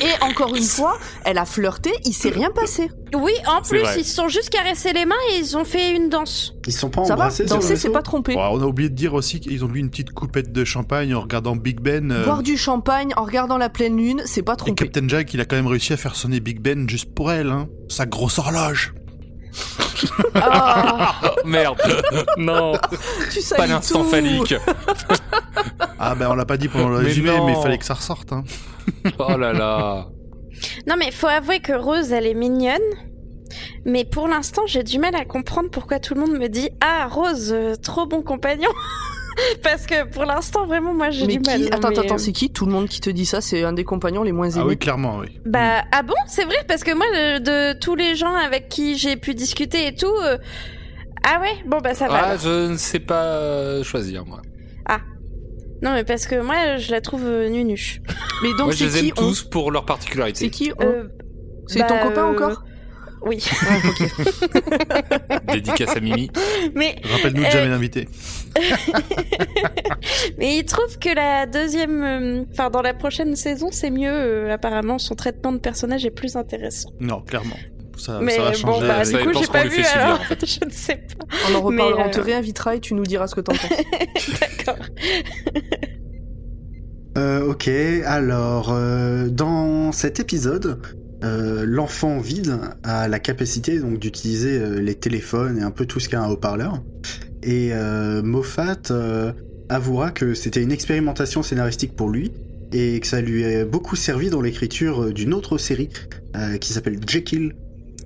Et 0.00 0.22
encore 0.24 0.54
une 0.54 0.62
fois, 0.64 0.98
elle 1.24 1.38
a 1.38 1.44
flirté, 1.44 1.90
il 2.04 2.12
s'est 2.12 2.30
rien 2.30 2.50
passé. 2.50 2.90
Oui, 3.14 3.32
en 3.46 3.62
plus, 3.62 3.80
vrai. 3.80 4.00
ils 4.00 4.04
se 4.04 4.14
sont 4.14 4.28
juste 4.28 4.50
caressés 4.50 4.92
les 4.92 5.04
mains 5.04 5.14
et 5.32 5.38
ils 5.38 5.56
ont 5.56 5.64
fait 5.64 5.94
une 5.94 6.08
danse. 6.08 6.54
Ils 6.66 6.72
se 6.72 6.80
sont 6.80 6.90
pas 6.90 7.04
Ça 7.04 7.14
va, 7.14 7.24
embrassés 7.24 7.44
le 7.44 7.48
danser 7.48 7.76
c'est 7.76 7.90
pas 7.90 8.02
trompé. 8.02 8.34
On 8.36 8.60
a 8.60 8.64
oublié 8.66 8.88
de 8.88 8.94
dire 8.94 9.14
aussi 9.14 9.40
qu'ils 9.40 9.64
ont 9.64 9.68
bu 9.68 9.78
une 9.80 9.90
petite 9.90 10.10
coupette 10.12 10.52
de 10.52 10.64
champagne 10.64 11.14
en 11.14 11.20
regardant 11.20 11.54
Big 11.56 11.80
Ben. 11.80 12.10
euh, 12.10 12.24
Boire 12.24 12.42
du 12.42 12.56
champagne 12.56 13.12
en 13.16 13.24
regardant 13.24 13.58
la 13.58 13.68
pleine 13.68 13.96
lune, 13.96 14.22
c'est 14.26 14.42
pas 14.42 14.54
et 14.54 14.56
trompé. 14.56 14.84
Captain 14.84 15.06
Jack, 15.08 15.32
il 15.34 15.40
a 15.40 15.44
quand 15.44 15.56
même 15.56 15.66
réussi 15.66 15.92
à 15.92 15.96
faire 15.96 16.16
sonner 16.16 16.40
Big 16.40 16.60
Ben 16.60 16.88
juste 16.88 17.14
pour 17.14 17.30
elle, 17.30 17.50
hein. 17.50 17.68
Sa 17.88 18.06
grosse 18.06 18.38
horloge. 18.38 18.94
Ah, 20.34 21.20
Merde. 21.44 21.78
non, 22.36 22.72
tu 23.32 23.40
pas 23.56 23.66
l'instant 23.66 24.02
tout. 24.02 24.08
phallique. 24.10 24.54
Ah 25.98 26.14
ben 26.14 26.28
on 26.28 26.34
l'a 26.34 26.44
pas 26.44 26.56
dit 26.56 26.68
pendant 26.68 26.88
le 26.90 26.98
Mais 26.98 27.04
résumé, 27.04 27.30
non. 27.30 27.46
mais 27.46 27.52
il 27.56 27.62
fallait 27.62 27.78
que 27.78 27.84
ça 27.84 27.94
ressorte. 27.94 28.32
Hein. 28.32 28.44
Oh 29.18 29.36
là 29.38 29.52
là. 29.52 30.08
Non, 30.86 30.96
mais 30.98 31.10
faut 31.10 31.28
avouer 31.28 31.60
que 31.60 31.72
Rose, 31.72 32.12
elle 32.12 32.26
est 32.26 32.34
mignonne. 32.34 32.82
Mais 33.86 34.04
pour 34.04 34.28
l'instant, 34.28 34.62
j'ai 34.66 34.82
du 34.82 34.98
mal 34.98 35.14
à 35.14 35.24
comprendre 35.24 35.70
pourquoi 35.70 36.00
tout 36.00 36.14
le 36.14 36.20
monde 36.20 36.32
me 36.38 36.48
dit 36.48 36.68
Ah, 36.82 37.06
Rose, 37.10 37.52
euh, 37.52 37.74
trop 37.76 38.04
bon 38.06 38.22
compagnon. 38.22 38.68
Parce 39.62 39.86
que 39.86 40.04
pour 40.08 40.24
l'instant, 40.24 40.66
vraiment, 40.66 40.94
moi, 40.94 41.10
j'ai 41.10 41.26
Mais 41.26 41.34
du 41.36 41.40
mal. 41.40 41.60
qui 41.60 41.68
Attends, 41.72 41.90
mais, 41.90 41.98
attends, 41.98 42.14
euh, 42.14 42.18
c'est 42.18 42.32
qui 42.32 42.50
Tout 42.50 42.66
le 42.66 42.72
monde 42.72 42.88
qui 42.88 43.00
te 43.00 43.10
dit 43.10 43.26
ça, 43.26 43.40
c'est 43.40 43.62
un 43.64 43.72
des 43.72 43.84
compagnons 43.84 44.22
les 44.22 44.32
moins 44.32 44.48
Ah 44.54 44.56
aimés. 44.60 44.68
oui, 44.70 44.78
clairement, 44.78 45.18
oui. 45.18 45.40
Bah, 45.46 45.82
ah 45.92 46.02
bon? 46.02 46.14
C'est 46.26 46.44
vrai 46.44 46.56
Parce 46.68 46.84
que 46.84 46.92
moi, 46.94 47.06
de, 47.12 47.38
de 47.72 47.78
tous 47.78 47.94
les 47.94 48.14
gens 48.16 48.34
avec 48.34 48.68
qui 48.68 48.96
j'ai 48.96 49.16
pu 49.16 49.34
discuter 49.34 49.86
et 49.88 49.94
tout. 49.94 50.06
euh, 50.24 50.38
Ah 51.26 51.40
ouais 51.40 51.54
Bon, 51.66 51.78
bah, 51.82 51.94
ça 51.94 52.08
va. 52.08 52.14
Ah, 52.14 52.24
alors. 52.30 52.40
je 52.40 52.70
ne 52.72 52.76
sais 52.76 53.00
pas 53.00 53.24
euh, 53.24 53.82
choisir 53.84 54.24
moi. 54.26 54.40
Non, 55.82 55.92
mais 55.92 56.04
parce 56.04 56.26
que 56.26 56.40
moi, 56.40 56.78
je 56.78 56.90
la 56.92 57.02
trouve 57.02 57.28
nunuche. 57.28 58.00
Mais 58.42 58.48
donc 58.50 58.58
Moi, 58.68 58.70
je 58.72 58.76
c'est 58.78 58.84
les 58.86 59.00
qui 59.00 59.06
aime 59.08 59.12
on 59.18 59.28
tous 59.28 59.42
pour 59.42 59.70
leur 59.70 59.84
particularité. 59.84 60.38
C'est 60.46 60.50
qui 60.50 60.72
on 60.78 60.86
Euh, 60.86 61.04
C'est 61.66 61.80
bah, 61.80 61.86
ton 61.86 61.98
copain 61.98 62.22
euh, 62.26 62.32
encore? 62.32 62.64
Oui. 63.26 63.42
Ah, 63.68 63.76
ok. 63.88 65.46
Dédicace 65.52 65.96
à 65.96 66.00
Mimi. 66.00 66.30
mais, 66.74 66.96
Rappelle-nous 67.04 67.42
de 67.42 67.46
Euh, 67.46 67.50
jamais 67.50 67.68
l'inviter. 67.68 68.08
mais 70.38 70.58
il 70.58 70.64
trouve 70.64 70.98
que 70.98 71.14
la 71.14 71.46
deuxième. 71.46 72.02
euh, 72.02 72.44
Enfin, 72.52 72.70
dans 72.70 72.82
la 72.82 72.94
prochaine 72.94 73.34
saison, 73.36 73.68
c'est 73.70 73.90
mieux. 73.90 74.10
euh, 74.12 74.52
apparemment, 74.52 74.98
son 74.98 75.14
traitement 75.14 75.52
de 75.52 75.58
personnage 75.58 76.04
est 76.04 76.10
plus 76.10 76.36
intéressant. 76.36 76.90
Non, 77.00 77.20
clairement. 77.20 77.56
Ça, 77.96 78.18
mais 78.20 78.32
ça 78.32 78.42
va 78.42 78.50
bon, 78.50 78.56
changer. 78.56 78.86
bah, 78.88 78.94
avec- 78.96 79.06
ça 79.06 79.18
du 79.22 79.28
coup, 79.28 79.38
j'ai 79.40 79.46
pas 79.46 79.64
vu 79.64 79.82
alors. 79.94 80.20
en 80.20 80.24
fait. 80.24 80.44
je 80.60 80.64
ne 80.64 80.70
sais 80.70 80.96
pas. 80.96 81.26
On 81.50 81.54
en 81.54 81.64
on 82.06 82.10
te 82.10 82.18
euh, 82.18 82.22
réinvitera 82.22 82.74
et 82.76 82.80
tu 82.80 82.94
nous 82.94 83.04
diras 83.04 83.26
ce 83.28 83.34
que 83.36 83.40
t'en 83.40 83.52
penses. 83.54 83.70
D'accord. 84.40 84.84
Euh, 87.16 87.50
ok, 87.52 87.68
alors 88.04 88.72
euh, 88.72 89.28
dans 89.28 89.92
cet 89.92 90.18
épisode, 90.18 90.80
euh, 91.24 91.64
l'enfant 91.66 92.18
vide 92.18 92.58
a 92.82 93.08
la 93.08 93.18
capacité 93.18 93.78
donc 93.78 93.98
d'utiliser 93.98 94.58
euh, 94.58 94.80
les 94.80 94.94
téléphones 94.94 95.58
et 95.58 95.62
un 95.62 95.70
peu 95.70 95.86
tout 95.86 95.98
ce 95.98 96.08
qu'a 96.08 96.22
un 96.22 96.28
haut-parleur. 96.28 96.82
Et 97.42 97.70
euh, 97.72 98.22
Moffat 98.22 98.92
avouera 99.68 100.10
que 100.10 100.34
c'était 100.34 100.62
une 100.62 100.72
expérimentation 100.72 101.42
scénaristique 101.42 101.96
pour 101.96 102.10
lui 102.10 102.32
et 102.72 103.00
que 103.00 103.06
ça 103.06 103.20
lui 103.20 103.44
a 103.44 103.64
beaucoup 103.64 103.96
servi 103.96 104.30
dans 104.30 104.40
l'écriture 104.40 105.12
d'une 105.12 105.32
autre 105.32 105.58
série 105.58 105.88
qui 106.60 106.72
s'appelle 106.72 106.98
Jekyll, 107.06 107.54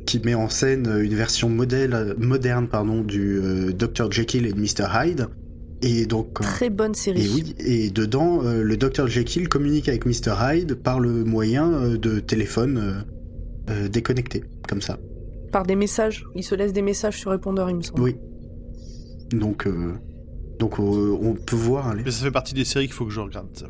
qui 0.05 0.21
met 0.21 0.35
en 0.35 0.51
scène 0.51 1.01
une 1.01 1.15
version 1.15 1.49
modèle, 1.49 2.15
moderne 2.19 2.69
pardon, 2.69 3.01
du 3.01 3.41
Dr 3.73 4.11
Jekyll 4.11 4.45
et 4.45 4.53
de 4.53 4.61
Mr 4.61 4.87
Hyde. 4.93 5.29
Et 5.83 6.07
donc, 6.07 6.41
euh, 6.41 6.45
Très 6.45 6.71
bonne 6.71 6.95
série. 6.95 7.25
et 7.25 7.29
oui, 7.29 7.55
et 7.59 7.91
dedans, 7.91 8.41
euh, 8.45 8.63
le 8.63 8.77
Dr 8.77 9.07
Jekyll 9.07 9.49
communique 9.49 9.89
avec 9.89 10.07
Mr 10.07 10.35
Hyde 10.41 10.75
par 10.75 10.99
le 10.99 11.25
moyen 11.25 11.73
euh, 11.73 11.97
de 11.99 12.19
téléphone 12.21 12.79
euh, 13.69 13.73
euh, 13.73 13.89
déconnecté, 13.89 14.43
comme 14.69 14.81
ça. 14.83 14.99
Par 15.53 15.65
des 15.65 15.77
messages. 15.77 16.25
Il 16.35 16.43
se 16.43 16.55
laisse 16.55 16.73
des 16.73 16.83
messages 16.83 17.19
sur 17.19 17.31
répondeur, 17.31 17.71
il 17.71 17.77
me 17.77 17.83
semble. 17.83 18.03
Oui. 18.03 18.17
Donc, 19.31 19.67
euh, 19.67 19.93
donc 20.59 20.81
euh, 20.81 21.17
on 21.23 21.35
peut 21.35 21.55
voir. 21.57 21.95
Mais 21.95 22.11
ça 22.11 22.25
fait 22.25 22.31
partie 22.31 22.55
des 22.55 22.65
séries 22.65 22.87
qu'il 22.87 22.95
faut 22.95 23.05
que 23.07 23.13
je 23.13 23.21
regarde. 23.21 23.49
ça. 23.57 23.67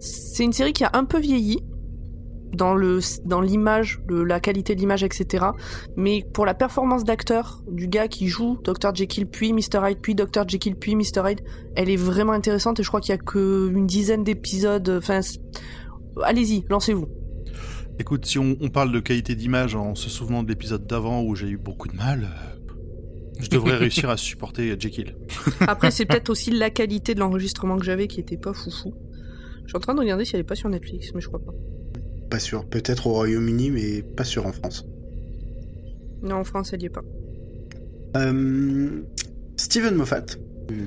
C'est 0.00 0.42
une 0.44 0.52
série 0.52 0.72
qui 0.72 0.82
a 0.84 0.90
un 0.94 1.04
peu 1.04 1.20
vieilli 1.20 1.60
dans 2.54 2.74
le 2.74 3.00
dans 3.24 3.40
l'image, 3.40 4.00
la 4.08 4.40
qualité 4.40 4.74
de 4.74 4.80
l'image, 4.80 5.02
etc. 5.02 5.46
Mais 5.96 6.24
pour 6.32 6.46
la 6.46 6.54
performance 6.54 7.04
d'acteur 7.04 7.62
du 7.70 7.88
gars 7.88 8.08
qui 8.08 8.28
joue 8.28 8.58
Dr 8.62 8.94
Jekyll 8.94 9.26
puis 9.26 9.52
Mr 9.52 9.80
Hyde 9.88 9.98
puis 10.00 10.14
Dr 10.14 10.48
Jekyll 10.48 10.76
puis 10.76 10.96
Mr 10.96 11.30
Hyde, 11.30 11.40
elle 11.76 11.90
est 11.90 11.96
vraiment 11.96 12.32
intéressante 12.32 12.80
et 12.80 12.82
je 12.82 12.88
crois 12.88 13.00
qu'il 13.00 13.12
y 13.12 13.18
a 13.18 13.18
que 13.18 13.70
une 13.74 13.86
dizaine 13.86 14.24
d'épisodes. 14.24 14.88
Enfin, 14.98 15.20
allez-y, 16.22 16.64
lancez-vous. 16.68 17.06
Écoute, 17.98 18.26
si 18.26 18.38
on, 18.38 18.56
on 18.60 18.70
parle 18.70 18.90
de 18.90 18.98
qualité 18.98 19.36
d'image 19.36 19.76
en 19.76 19.94
se 19.94 20.10
souvenant 20.10 20.42
de 20.42 20.48
l'épisode 20.48 20.86
d'avant 20.86 21.22
où 21.22 21.36
j'ai 21.36 21.48
eu 21.48 21.56
beaucoup 21.56 21.86
de 21.86 21.96
mal, 21.96 22.24
euh, 22.24 22.54
je 23.38 23.48
devrais 23.48 23.76
réussir 23.78 24.10
à 24.10 24.16
supporter 24.16 24.74
Jekyll. 24.78 25.14
Après, 25.60 25.90
c'est 25.90 26.04
peut-être 26.04 26.30
aussi 26.30 26.50
la 26.50 26.70
qualité 26.70 27.14
de 27.14 27.20
l'enregistrement 27.20 27.76
que 27.78 27.84
j'avais 27.84 28.08
qui 28.08 28.20
était 28.20 28.36
pas 28.36 28.52
foufou. 28.52 28.94
Je 29.64 29.68
suis 29.68 29.76
en 29.76 29.80
train 29.80 29.94
de 29.94 30.00
regarder 30.00 30.24
si 30.24 30.34
elle 30.34 30.40
est 30.40 30.44
pas 30.44 30.56
sur 30.56 30.68
Netflix, 30.68 31.12
mais 31.14 31.20
je 31.20 31.28
crois 31.28 31.40
pas. 31.40 31.52
Pas 32.34 32.40
sûr. 32.40 32.64
Peut-être 32.64 33.06
au 33.06 33.12
Royaume-Uni, 33.12 33.70
mais 33.70 34.02
pas 34.02 34.24
sûr 34.24 34.44
en 34.44 34.50
France. 34.50 34.84
Non, 36.20 36.34
en 36.38 36.42
France, 36.42 36.72
elle 36.72 36.82
y 36.82 36.86
est 36.86 36.88
pas. 36.88 37.04
Euh, 38.16 39.02
Steven 39.56 39.94
Moffat, 39.94 40.24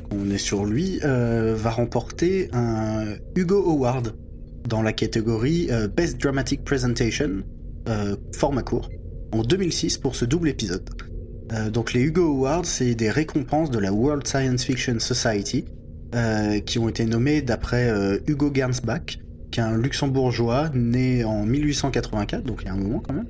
qu'on 0.09 0.29
est 0.29 0.39
sur 0.39 0.65
lui, 0.65 0.99
euh, 1.05 1.55
va 1.57 1.69
remporter 1.69 2.49
un 2.51 3.15
Hugo 3.37 3.63
Award 3.71 4.13
dans 4.67 4.81
la 4.81 4.91
catégorie 4.91 5.69
euh, 5.71 5.87
Best 5.87 6.19
Dramatic 6.19 6.65
Presentation, 6.65 7.43
format 8.33 8.63
court, 8.63 8.89
en 9.31 9.41
2006 9.41 9.99
pour 9.99 10.17
ce 10.17 10.25
double 10.25 10.49
épisode. 10.49 10.83
Donc 11.71 11.93
les 11.93 12.01
Hugo 12.01 12.23
Awards, 12.23 12.65
c'est 12.65 12.93
des 12.93 13.09
récompenses 13.09 13.71
de 13.71 13.79
la 13.79 13.93
World 13.93 14.27
Science 14.27 14.65
Fiction 14.65 14.99
Society 14.99 15.63
qui 16.65 16.77
ont 16.77 16.89
été 16.89 17.05
nommées 17.05 17.41
d'après 17.41 17.89
Hugo 18.27 18.51
Gernsback, 18.53 19.19
qui 19.51 19.59
est 19.59 19.63
un 19.63 19.77
luxembourgeois 19.77 20.69
né 20.73 21.23
en 21.23 21.45
1884, 21.45 22.43
donc 22.43 22.59
il 22.63 22.67
y 22.67 22.69
a 22.69 22.73
un 22.73 22.77
moment 22.77 22.99
quand 22.99 23.13
même 23.13 23.27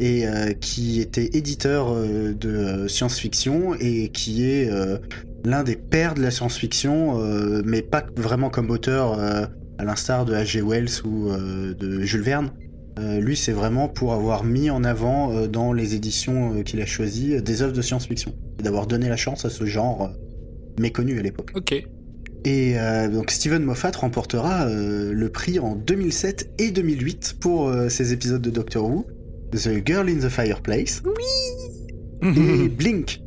et 0.00 0.26
euh, 0.26 0.52
qui 0.52 1.00
était 1.00 1.30
éditeur 1.36 1.88
euh, 1.90 2.34
de 2.34 2.50
euh, 2.50 2.88
science-fiction 2.88 3.74
et 3.80 4.08
qui 4.10 4.44
est 4.44 4.70
l'un 5.44 5.62
des 5.62 5.76
pères 5.76 6.14
de 6.14 6.22
la 6.22 6.30
science-fiction, 6.30 7.18
mais 7.64 7.82
pas 7.82 8.04
vraiment 8.16 8.50
comme 8.50 8.70
auteur 8.70 9.18
à 9.18 9.84
l'instar 9.84 10.24
de 10.24 10.34
H.G. 10.34 10.62
Wells 10.62 11.04
ou 11.04 11.30
de 11.30 12.00
Jules 12.00 12.22
Verne. 12.22 12.50
Lui, 12.98 13.36
c'est 13.36 13.52
vraiment 13.52 13.88
pour 13.88 14.12
avoir 14.12 14.42
mis 14.42 14.70
en 14.70 14.82
avant 14.82 15.46
dans 15.46 15.72
les 15.72 15.94
éditions 15.94 16.62
qu'il 16.64 16.80
a 16.80 16.86
choisies 16.86 17.40
des 17.42 17.62
œuvres 17.62 17.74
de 17.74 17.82
science-fiction 17.82 18.34
d'avoir 18.58 18.86
donné 18.86 19.08
la 19.08 19.16
chance 19.16 19.44
à 19.44 19.50
ce 19.50 19.66
genre 19.66 20.10
méconnu 20.80 21.18
à 21.18 21.22
l'époque. 21.22 21.52
Ok. 21.54 21.86
Et 22.48 22.78
euh, 22.78 23.08
donc 23.08 23.32
Steven 23.32 23.62
Moffat 23.64 23.90
remportera 23.96 24.66
euh, 24.66 25.12
le 25.12 25.28
prix 25.30 25.58
en 25.58 25.74
2007 25.74 26.50
et 26.58 26.70
2008 26.70 27.36
pour 27.40 27.68
euh, 27.68 27.88
ses 27.88 28.12
épisodes 28.12 28.40
de 28.40 28.50
Doctor 28.50 28.84
Who, 28.88 29.04
The 29.50 29.84
Girl 29.84 30.08
in 30.08 30.18
the 30.20 30.28
Fireplace 30.28 31.02
et 32.22 32.68
Blink. 32.68 33.20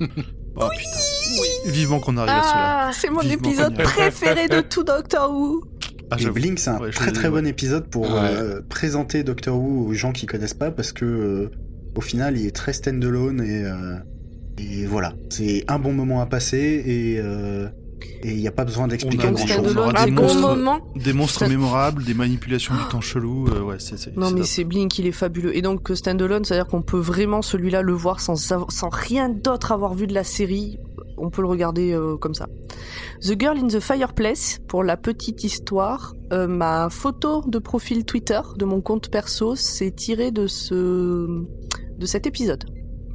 Oh 0.00 0.66
putain. 0.76 1.70
Vivement 1.70 2.00
qu'on 2.00 2.16
arrive 2.16 2.30
à 2.34 2.42
cela. 2.42 2.52
Ah, 2.88 2.90
c'est 2.92 3.08
mon 3.10 3.20
Vivement 3.20 3.50
épisode 3.50 3.74
préféré 3.74 4.48
de 4.48 4.60
tout 4.60 4.82
Doctor 4.82 5.30
Who. 5.32 5.62
Ah, 6.10 6.16
et. 6.20 6.26
Blink, 6.30 6.58
c'est 6.58 6.70
un 6.70 6.78
Ouais, 6.80 6.90
très 6.90 7.12
très 7.12 7.30
bon 7.30 7.46
épisode 7.46 7.88
pour 7.88 8.02
Ouais. 8.02 8.10
euh, 8.32 8.60
présenter 8.68 9.22
Doctor 9.22 9.56
Who 9.60 9.86
aux 9.88 9.92
gens 9.92 10.12
qui 10.12 10.26
connaissent 10.26 10.54
pas 10.54 10.70
parce 10.72 10.92
que 10.92 11.04
euh, 11.04 11.50
au 11.94 12.00
final 12.00 12.36
il 12.38 12.46
est 12.46 12.54
très 12.54 12.72
standalone 12.72 13.40
et, 13.40 13.64
euh, 13.64 13.96
Et 14.58 14.86
voilà, 14.86 15.14
c'est 15.30 15.64
un 15.68 15.78
bon 15.78 15.92
moment 15.92 16.20
à 16.20 16.26
passer 16.26 16.82
et 16.86 17.18
euh, 17.18 17.68
et 18.22 18.30
il 18.32 18.36
n'y 18.38 18.48
a 18.48 18.52
pas 18.52 18.64
besoin 18.64 18.88
d'expliquer 18.88 19.26
Un 19.28 19.32
des 19.32 20.10
bon 20.10 20.22
monstres, 20.22 20.40
moment. 20.40 20.78
des 20.96 21.12
monstres 21.12 21.46
mémorables, 21.48 22.04
des 22.04 22.14
manipulations 22.14 22.74
du 22.74 22.84
temps 22.90 23.00
chelou. 23.00 23.46
euh, 23.48 23.60
ouais, 23.62 23.76
c'est. 23.78 23.98
c'est- 23.98 24.16
Non 24.16 24.30
mais 24.30 24.42
c'est 24.44 24.64
Blink, 24.64 24.98
il 24.98 25.06
est 25.06 25.12
fabuleux. 25.12 25.56
Et 25.56 25.62
donc 25.62 25.90
euh, 25.90 25.94
standalone, 25.94 26.44
c'est-à-dire 26.44 26.66
qu'on 26.66 26.82
peut 26.82 26.98
vraiment 26.98 27.42
celui-là 27.42 27.82
le 27.82 27.92
voir 27.92 28.20
sans, 28.20 28.36
sans 28.36 28.88
rien 28.90 29.28
d'autre 29.28 29.72
avoir 29.72 29.94
vu 29.94 30.06
de 30.06 30.14
la 30.14 30.24
série. 30.24 30.78
On 31.18 31.30
peut 31.30 31.40
le 31.40 31.48
regarder 31.48 31.92
euh, 31.92 32.16
comme 32.18 32.34
ça. 32.34 32.46
The 33.22 33.40
Girl 33.40 33.56
in 33.58 33.68
the 33.68 33.80
Fireplace, 33.80 34.58
pour 34.68 34.84
la 34.84 34.98
petite 34.98 35.44
histoire, 35.44 36.14
euh, 36.32 36.46
ma 36.46 36.90
photo 36.90 37.42
de 37.46 37.58
profil 37.58 38.04
Twitter 38.04 38.40
de 38.58 38.64
mon 38.66 38.82
compte 38.82 39.08
perso, 39.08 39.56
c'est 39.56 39.90
tiré 39.96 40.30
de 40.30 40.46
ce 40.46 40.74
de 41.98 42.04
cet 42.06 42.26
épisode. 42.26 42.64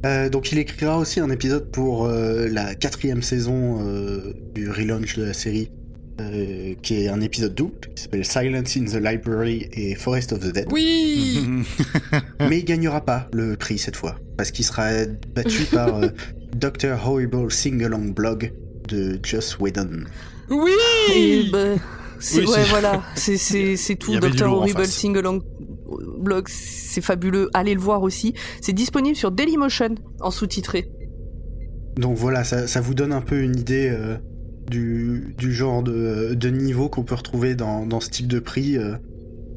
Euh, 0.04 0.28
donc 0.28 0.50
il 0.52 0.58
écrira 0.58 0.98
aussi 0.98 1.20
un 1.20 1.30
épisode 1.30 1.70
pour 1.70 2.06
euh, 2.06 2.48
la 2.48 2.74
quatrième 2.74 3.22
saison 3.22 3.78
euh, 3.80 4.32
du 4.54 4.68
relaunch 4.70 5.16
de 5.16 5.24
la 5.24 5.32
série, 5.32 5.70
euh, 6.20 6.74
qui 6.82 7.02
est 7.02 7.08
un 7.08 7.20
épisode 7.20 7.54
double, 7.54 7.74
qui 7.94 8.02
s'appelle 8.02 8.24
Silence 8.24 8.76
in 8.76 8.84
the 8.84 9.02
Library 9.02 9.68
et 9.72 9.94
Forest 9.94 10.32
of 10.32 10.40
the 10.40 10.52
Dead. 10.52 10.66
Oui 10.70 11.64
Mais 12.40 12.58
il 12.58 12.64
gagnera 12.64 13.00
pas 13.00 13.28
le 13.32 13.56
prix 13.56 13.78
cette 13.78 13.96
fois, 13.96 14.16
parce 14.36 14.50
qu'il 14.50 14.64
sera 14.64 14.90
battu 15.34 15.64
par 15.64 15.96
euh, 16.02 16.08
Dr. 16.56 16.98
Horrible 17.06 17.50
Sing-Along 17.50 18.12
Blog 18.12 18.52
de 18.88 19.18
Joss 19.22 19.58
Whedon. 19.58 20.04
Oui 20.50 21.48
bah, 21.52 21.76
c'est 22.18 22.40
Oui, 22.40 22.46
ouais 22.46 22.64
voilà, 22.68 23.02
c'est 23.14 23.36
c'est 23.36 23.76
c'est 23.76 23.96
tout. 23.96 24.16
Dr 24.18 24.52
Horrible. 24.52 24.86
Singalong 24.86 25.42
blog, 26.22 26.46
c'est 26.48 27.00
fabuleux. 27.02 27.50
Allez 27.54 27.74
le 27.74 27.80
voir 27.80 28.02
aussi. 28.02 28.34
C'est 28.60 28.72
disponible 28.72 29.16
sur 29.16 29.30
Dailymotion 29.30 29.94
en 30.20 30.30
sous-titré. 30.30 30.88
Donc 31.96 32.16
voilà, 32.16 32.42
ça, 32.44 32.66
ça 32.66 32.80
vous 32.80 32.94
donne 32.94 33.12
un 33.12 33.20
peu 33.20 33.40
une 33.42 33.56
idée 33.58 33.90
euh, 33.90 34.16
du, 34.70 35.34
du 35.36 35.52
genre 35.52 35.82
de, 35.82 36.34
de 36.34 36.48
niveau 36.48 36.88
qu'on 36.88 37.02
peut 37.04 37.14
retrouver 37.14 37.54
dans, 37.54 37.84
dans 37.86 38.00
ce 38.00 38.08
type 38.10 38.28
de 38.28 38.38
prix. 38.38 38.78
euh. 38.78 38.94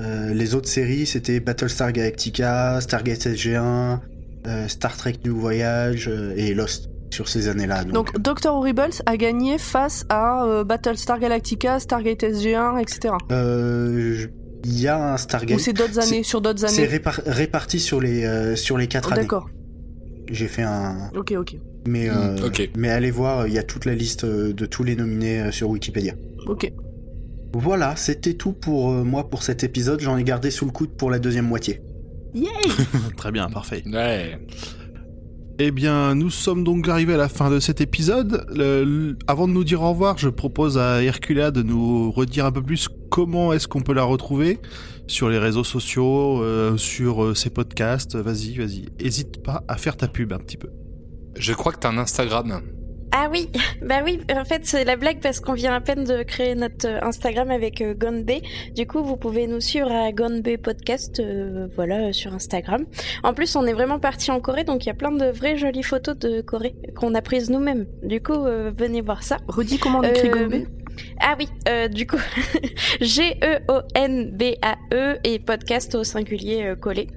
Euh, 0.02 0.34
les 0.34 0.56
autres 0.56 0.68
séries, 0.68 1.06
c'était 1.06 1.40
Battlestar 1.40 1.94
Galactica, 1.94 2.82
Stargate 2.82 3.20
SG1, 3.28 4.00
euh, 4.48 4.68
Star 4.68 4.98
Trek 4.98 5.14
New 5.24 5.38
Voyage 5.40 6.12
et 6.36 6.54
Lost 6.54 6.90
sur 7.14 7.30
ces 7.30 7.48
années-là. 7.48 7.86
Donc, 7.86 8.12
Donc 8.20 8.20
Dr 8.42 8.54
Horrible 8.54 8.90
a 9.06 9.16
gagné 9.16 9.58
face 9.58 10.04
à 10.10 10.64
Battlestar 10.66 11.18
Galactica, 11.20 11.80
Stargate 11.80 12.24
SG1, 12.24 12.78
etc. 12.82 13.14
je- 13.30 14.28
il 14.66 14.80
y 14.82 14.88
a 14.88 15.12
un 15.12 15.16
Ou 15.16 15.18
Stargate. 15.18 15.60
c'est 15.60 15.74
d'autres 15.74 16.00
années, 16.00 16.24
sur 16.24 16.42
d'autres 16.42 16.68
C'est 16.68 16.82
années. 16.84 16.98
répar- 16.98 17.22
réparti 17.26 17.80
sur 17.80 18.02
les, 18.02 18.26
euh, 18.26 18.56
sur 18.56 18.78
les 18.78 18.88
quatre 18.88 19.10
Oh, 19.10 19.14
années. 19.14 19.22
D'accord. 19.22 19.50
J'ai 20.32 20.48
fait 20.48 20.64
un. 20.64 21.12
Ok, 21.16 21.34
ok, 21.38 21.56
Mais, 21.88 22.10
euh, 22.10 22.36
Mm, 22.36 22.52
mais 22.78 22.90
allez 22.90 23.12
voir, 23.12 23.48
il 23.48 23.54
y 23.54 23.60
a 23.60 23.64
toute 23.64 23.86
la 23.86 23.94
liste 23.94 24.24
euh, 24.24 24.54
de 24.54 24.66
tous 24.66 24.84
les 24.84 24.96
nominés 24.96 25.52
sur 25.52 25.70
Wikipédia. 25.70 26.14
ok. 26.48 26.72
Voilà, 27.58 27.96
c'était 27.96 28.34
tout 28.34 28.52
pour 28.52 28.90
moi 28.92 29.30
pour 29.30 29.42
cet 29.44 29.64
épisode. 29.64 30.02
J'en 30.02 30.18
ai 30.18 30.24
gardé 30.26 30.52
sous 30.52 30.66
le 30.66 30.72
coude 30.72 30.90
pour 30.98 31.10
la 31.10 31.20
deuxième 31.20 31.46
moitié. 31.48 31.80
Yay 32.34 32.50
Très 33.18 33.32
bien, 33.32 33.48
parfait. 33.50 33.82
Ouais. 33.86 34.38
Eh 35.58 35.72
bien, 35.72 36.16
nous 36.16 36.30
sommes 36.30 36.66
donc 36.66 36.90
arrivés 36.90 37.14
à 37.14 37.18
la 37.18 37.30
fin 37.30 37.50
de 37.50 37.62
cet 37.62 37.80
épisode. 37.80 38.46
Le- 38.54 38.84
le- 38.84 39.18
avant 39.28 39.48
de 39.48 39.54
nous 39.54 39.64
dire 39.64 39.84
au 39.84 39.90
revoir, 39.92 40.18
je 40.18 40.28
propose 40.28 40.78
à 40.78 41.02
Hercula 41.02 41.52
de 41.52 41.62
nous 41.62 42.12
redire 42.12 42.46
un 42.46 42.52
peu 42.52 42.62
plus 42.62 42.90
comment 43.10 43.54
est-ce 43.54 43.68
qu'on 43.68 43.82
peut 43.82 43.94
la 43.94 44.04
retrouver 44.04 44.60
sur 45.08 45.30
les 45.30 45.38
réseaux 45.38 45.64
sociaux, 45.64 46.42
euh, 46.42 46.78
sur 46.78 47.24
euh, 47.24 47.36
ses 47.36 47.50
podcasts. 47.50 48.16
Vas-y, 48.16 48.58
vas-y. 48.58 48.86
Hésite 49.00 49.44
pas 49.44 49.64
à 49.68 49.78
faire 49.78 49.98
ta 49.98 50.08
pub 50.08 50.34
un 50.34 50.40
petit 50.40 50.58
peu. 50.58 50.70
Je 51.38 51.54
crois 51.54 51.72
que 51.72 51.80
t'as 51.80 51.90
un 51.90 51.98
Instagram. 51.98 52.62
Ah 53.18 53.30
oui, 53.32 53.50
bah 53.82 54.02
oui, 54.04 54.20
en 54.36 54.44
fait 54.44 54.66
c'est 54.66 54.84
la 54.84 54.98
blague 54.98 55.22
parce 55.22 55.40
qu'on 55.40 55.54
vient 55.54 55.74
à 55.74 55.80
peine 55.80 56.04
de 56.04 56.24
créer 56.24 56.54
notre 56.54 56.86
euh, 56.86 57.00
Instagram 57.02 57.50
avec 57.50 57.82
Gonbe. 57.98 58.30
Du 58.76 58.86
coup, 58.88 59.04
vous 59.04 59.16
pouvez 59.16 59.48
nous 59.48 59.62
suivre 59.62 59.90
à 59.90 60.12
Gonbe 60.12 60.58
Podcast, 60.62 61.22
euh, 61.22 61.68
voilà, 61.76 62.12
sur 62.12 62.34
Instagram. 62.34 62.86
En 63.24 63.34
plus, 63.34 63.56
on 63.56 63.66
est 63.66 63.74
vraiment 63.74 64.00
parti 64.00 64.32
en 64.32 64.42
Corée, 64.42 64.66
donc 64.66 64.86
il 64.86 64.88
y 64.88 64.92
a 64.92 64.96
plein 64.96 65.14
de 65.14 65.28
vraies 65.28 65.56
jolies 65.56 65.84
photos 65.84 66.18
de 66.18 66.42
Corée 66.42 66.76
qu'on 66.96 67.16
a 67.16 67.22
prises 67.22 67.50
nous-mêmes. 67.50 67.86
Du 68.04 68.22
coup, 68.22 68.34
euh, 68.34 68.72
venez 68.78 69.00
voir 69.00 69.24
ça. 69.24 69.38
Redis 69.48 69.78
comment 69.78 70.00
on 70.00 70.04
écrit 70.04 70.30
Euh, 70.30 70.48
Gombe 70.50 70.66
Ah 71.22 71.36
oui, 71.40 71.48
euh, 71.70 71.88
du 71.88 72.06
coup, 72.08 72.20
G-E-O-N-B-A-E 73.02 74.76
E 74.94 75.18
et 75.24 75.40
podcast 75.40 75.96
au 75.96 76.04
singulier 76.04 76.64
euh, 76.64 76.76
collé. 76.76 77.08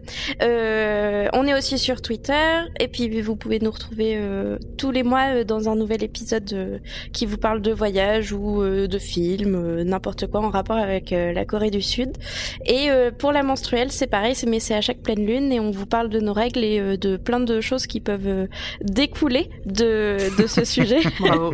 Euh, 0.42 1.28
on 1.32 1.46
est 1.46 1.54
aussi 1.54 1.78
sur 1.78 2.00
Twitter 2.02 2.60
et 2.80 2.88
puis 2.88 3.20
vous 3.20 3.36
pouvez 3.36 3.58
nous 3.60 3.70
retrouver 3.70 4.18
tous 4.76 4.90
les 4.90 5.02
mois 5.02 5.44
dans 5.44 5.68
un 5.68 5.76
nouvel 5.76 6.02
épisode 6.02 6.80
qui 7.12 7.26
vous 7.26 7.36
parle 7.38 7.60
de 7.62 7.72
voyage 7.72 8.32
ou 8.32 8.62
de 8.64 8.98
films, 8.98 9.82
n'importe 9.82 10.26
quoi 10.28 10.40
en 10.40 10.50
rapport 10.50 10.76
avec 10.76 11.10
la 11.10 11.44
Corée 11.44 11.70
du 11.70 11.82
Sud. 11.82 12.12
Et 12.66 12.88
pour 13.18 13.32
la 13.32 13.42
menstruelle, 13.42 13.90
c'est 13.92 14.06
pareil, 14.06 14.34
c'est- 14.34 14.46
mais 14.48 14.60
c'est 14.60 14.74
à 14.74 14.80
chaque 14.80 15.02
pleine 15.02 15.24
lune 15.26 15.52
et 15.52 15.60
on 15.60 15.70
vous 15.70 15.86
parle 15.86 16.08
de 16.08 16.20
nos 16.20 16.32
règles 16.32 16.64
et 16.64 16.96
de 16.96 17.16
plein 17.16 17.40
de 17.40 17.60
choses 17.60 17.86
qui 17.86 18.00
peuvent 18.00 18.48
découler 18.82 19.50
de, 19.66 20.16
de 20.40 20.46
ce 20.46 20.64
sujet. 20.74 21.00
Bravo. 21.20 21.52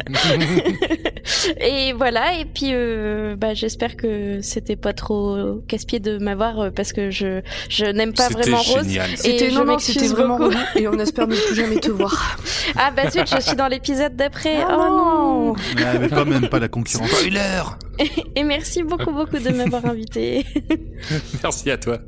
et 1.60 1.92
voilà, 1.92 2.13
et 2.38 2.44
puis 2.44 2.70
euh, 2.72 3.36
bah, 3.36 3.54
j'espère 3.54 3.96
que 3.96 4.40
c'était 4.40 4.76
pas 4.76 4.92
trop 4.92 5.62
casse-pied 5.68 6.00
de 6.00 6.18
m'avoir 6.18 6.60
euh, 6.60 6.70
parce 6.70 6.92
que 6.92 7.10
je, 7.10 7.40
je 7.68 7.86
n'aime 7.86 8.12
pas 8.12 8.28
vraiment 8.28 8.62
Rose. 8.62 8.84
génial. 8.84 9.10
C'était 9.16 9.50
non, 9.50 9.64
non, 9.64 9.78
c'était 9.78 10.06
vraiment 10.08 10.38
beaucoup. 10.38 10.54
et 10.76 10.88
on 10.88 10.98
espère 10.98 11.26
ne 11.26 11.34
plus 11.34 11.54
jamais 11.54 11.76
te 11.76 11.90
voir. 11.90 12.38
Ah 12.76 12.90
bah 12.94 13.10
zut, 13.10 13.26
je 13.28 13.40
suis 13.40 13.56
dans 13.56 13.68
l'épisode 13.68 14.16
d'après. 14.16 14.62
Ah 14.62 14.76
oh 14.78 14.82
non. 14.88 15.52
Ouais, 15.52 15.98
mais 16.00 16.08
quand 16.08 16.26
même 16.26 16.48
pas 16.48 16.58
la 16.58 16.68
concurrence. 16.68 17.08
Spoiler 17.10 17.62
Et 18.36 18.44
merci 18.44 18.82
beaucoup 18.82 19.12
beaucoup 19.12 19.38
de 19.38 19.50
m'avoir 19.50 19.86
invité. 19.86 20.44
Merci 21.42 21.70
à 21.70 21.76
toi. 21.78 21.98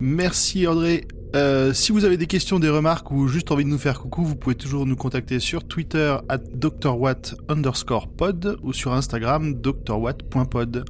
Merci 0.00 0.66
Audrey. 0.66 1.06
Euh, 1.34 1.72
si 1.72 1.92
vous 1.92 2.04
avez 2.04 2.16
des 2.16 2.26
questions, 2.26 2.58
des 2.58 2.68
remarques 2.68 3.10
ou 3.10 3.26
juste 3.26 3.50
envie 3.50 3.64
de 3.64 3.70
nous 3.70 3.78
faire 3.78 4.00
coucou, 4.00 4.22
vous 4.22 4.36
pouvez 4.36 4.54
toujours 4.54 4.84
nous 4.84 4.96
contacter 4.96 5.40
sur 5.40 5.64
Twitter 5.64 6.16
at 6.28 6.38
drwatt 6.38 7.34
underscore 7.48 8.08
pod 8.08 8.58
ou 8.62 8.72
sur 8.72 8.92
Instagram 8.92 9.54
drwatt.pod. 9.54 10.84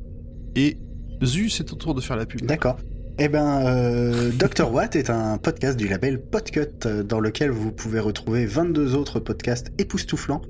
Et 0.56 0.78
Zu, 1.22 1.48
c'est 1.48 1.72
au 1.72 1.76
tour 1.76 1.94
de 1.94 2.00
faire 2.00 2.16
la 2.16 2.26
pub. 2.26 2.42
D'accord. 2.42 2.76
Eh 3.18 3.28
ben, 3.28 3.64
euh, 3.66 4.30
Dr. 4.32 4.72
Watt 4.72 4.96
est 4.96 5.10
un 5.10 5.36
podcast 5.38 5.78
du 5.78 5.86
label 5.86 6.20
Podcut 6.20 6.86
euh, 6.86 7.02
dans 7.02 7.20
lequel 7.20 7.50
vous 7.50 7.70
pouvez 7.70 8.00
retrouver 8.00 8.46
22 8.46 8.96
autres 8.96 9.20
podcasts 9.20 9.70
époustouflants. 9.78 10.42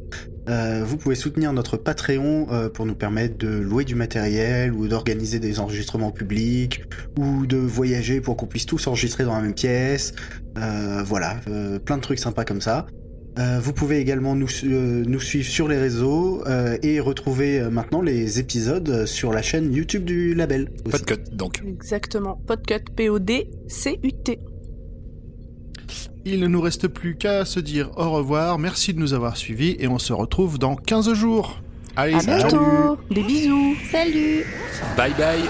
Euh, 0.49 0.83
vous 0.85 0.97
pouvez 0.97 1.15
soutenir 1.15 1.53
notre 1.53 1.77
Patreon 1.77 2.49
euh, 2.51 2.69
pour 2.69 2.85
nous 2.85 2.95
permettre 2.95 3.39
de 3.39 3.49
louer 3.49 3.85
du 3.85 3.95
matériel 3.95 4.73
ou 4.73 4.89
d'organiser 4.89 5.39
des 5.39 5.61
enregistrements 5.61 6.11
publics 6.11 6.83
ou 7.17 7.47
de 7.47 7.57
voyager 7.57 8.21
pour 8.21 8.37
qu'on 8.37 8.47
puisse 8.47 8.67
tous 8.67 8.87
enregistrer 8.87 9.25
dans 9.25 9.35
la 9.35 9.43
même 9.43 9.55
pièce. 9.55 10.15
Euh, 10.59 11.03
voilà, 11.05 11.37
euh, 11.49 11.79
plein 11.79 11.97
de 11.97 12.03
trucs 12.03 12.19
sympas 12.19 12.45
comme 12.45 12.61
ça. 12.61 12.87
Euh, 13.39 13.61
vous 13.63 13.73
pouvez 13.73 13.99
également 13.99 14.35
nous, 14.35 14.49
euh, 14.65 15.05
nous 15.07 15.21
suivre 15.21 15.49
sur 15.49 15.67
les 15.67 15.79
réseaux 15.79 16.43
euh, 16.47 16.77
et 16.83 17.01
retrouver 17.01 17.61
euh, 17.61 17.71
maintenant 17.71 18.03
les 18.03 18.39
épisodes 18.39 19.07
sur 19.07 19.33
la 19.33 19.41
chaîne 19.41 19.73
YouTube 19.73 20.05
du 20.05 20.35
label. 20.35 20.71
aussi. 20.85 20.91
Pas 20.91 20.99
de 20.99 21.05
cut, 21.23 21.35
donc. 21.35 21.63
Exactement. 21.67 22.39
Podcut, 22.47 22.85
P-O-D-C-U-T. 22.95 24.39
Il 26.25 26.41
ne 26.41 26.47
nous 26.47 26.61
reste 26.61 26.89
plus 26.89 27.17
qu'à 27.17 27.45
se 27.45 27.59
dire 27.61 27.91
au 27.97 28.11
revoir, 28.11 28.59
merci 28.59 28.95
de 28.95 28.99
nous 29.01 29.13
avoir 29.15 29.37
suivis 29.37 29.77
et 29.81 29.89
on 29.89 29.99
se 29.99 30.13
retrouve 30.13 30.59
dans 30.59 30.77
15 30.77 31.13
jours. 31.15 31.61
Allez, 31.97 32.15
À 32.15 32.21
salut. 32.21 32.39
bientôt. 32.49 32.99
Des 33.11 33.23
bisous. 33.23 33.75
Salut. 33.91 34.45
Bye 34.97 35.13
bye 35.19 35.43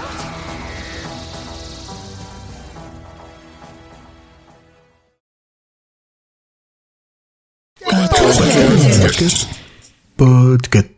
Podcast. 10.17 10.92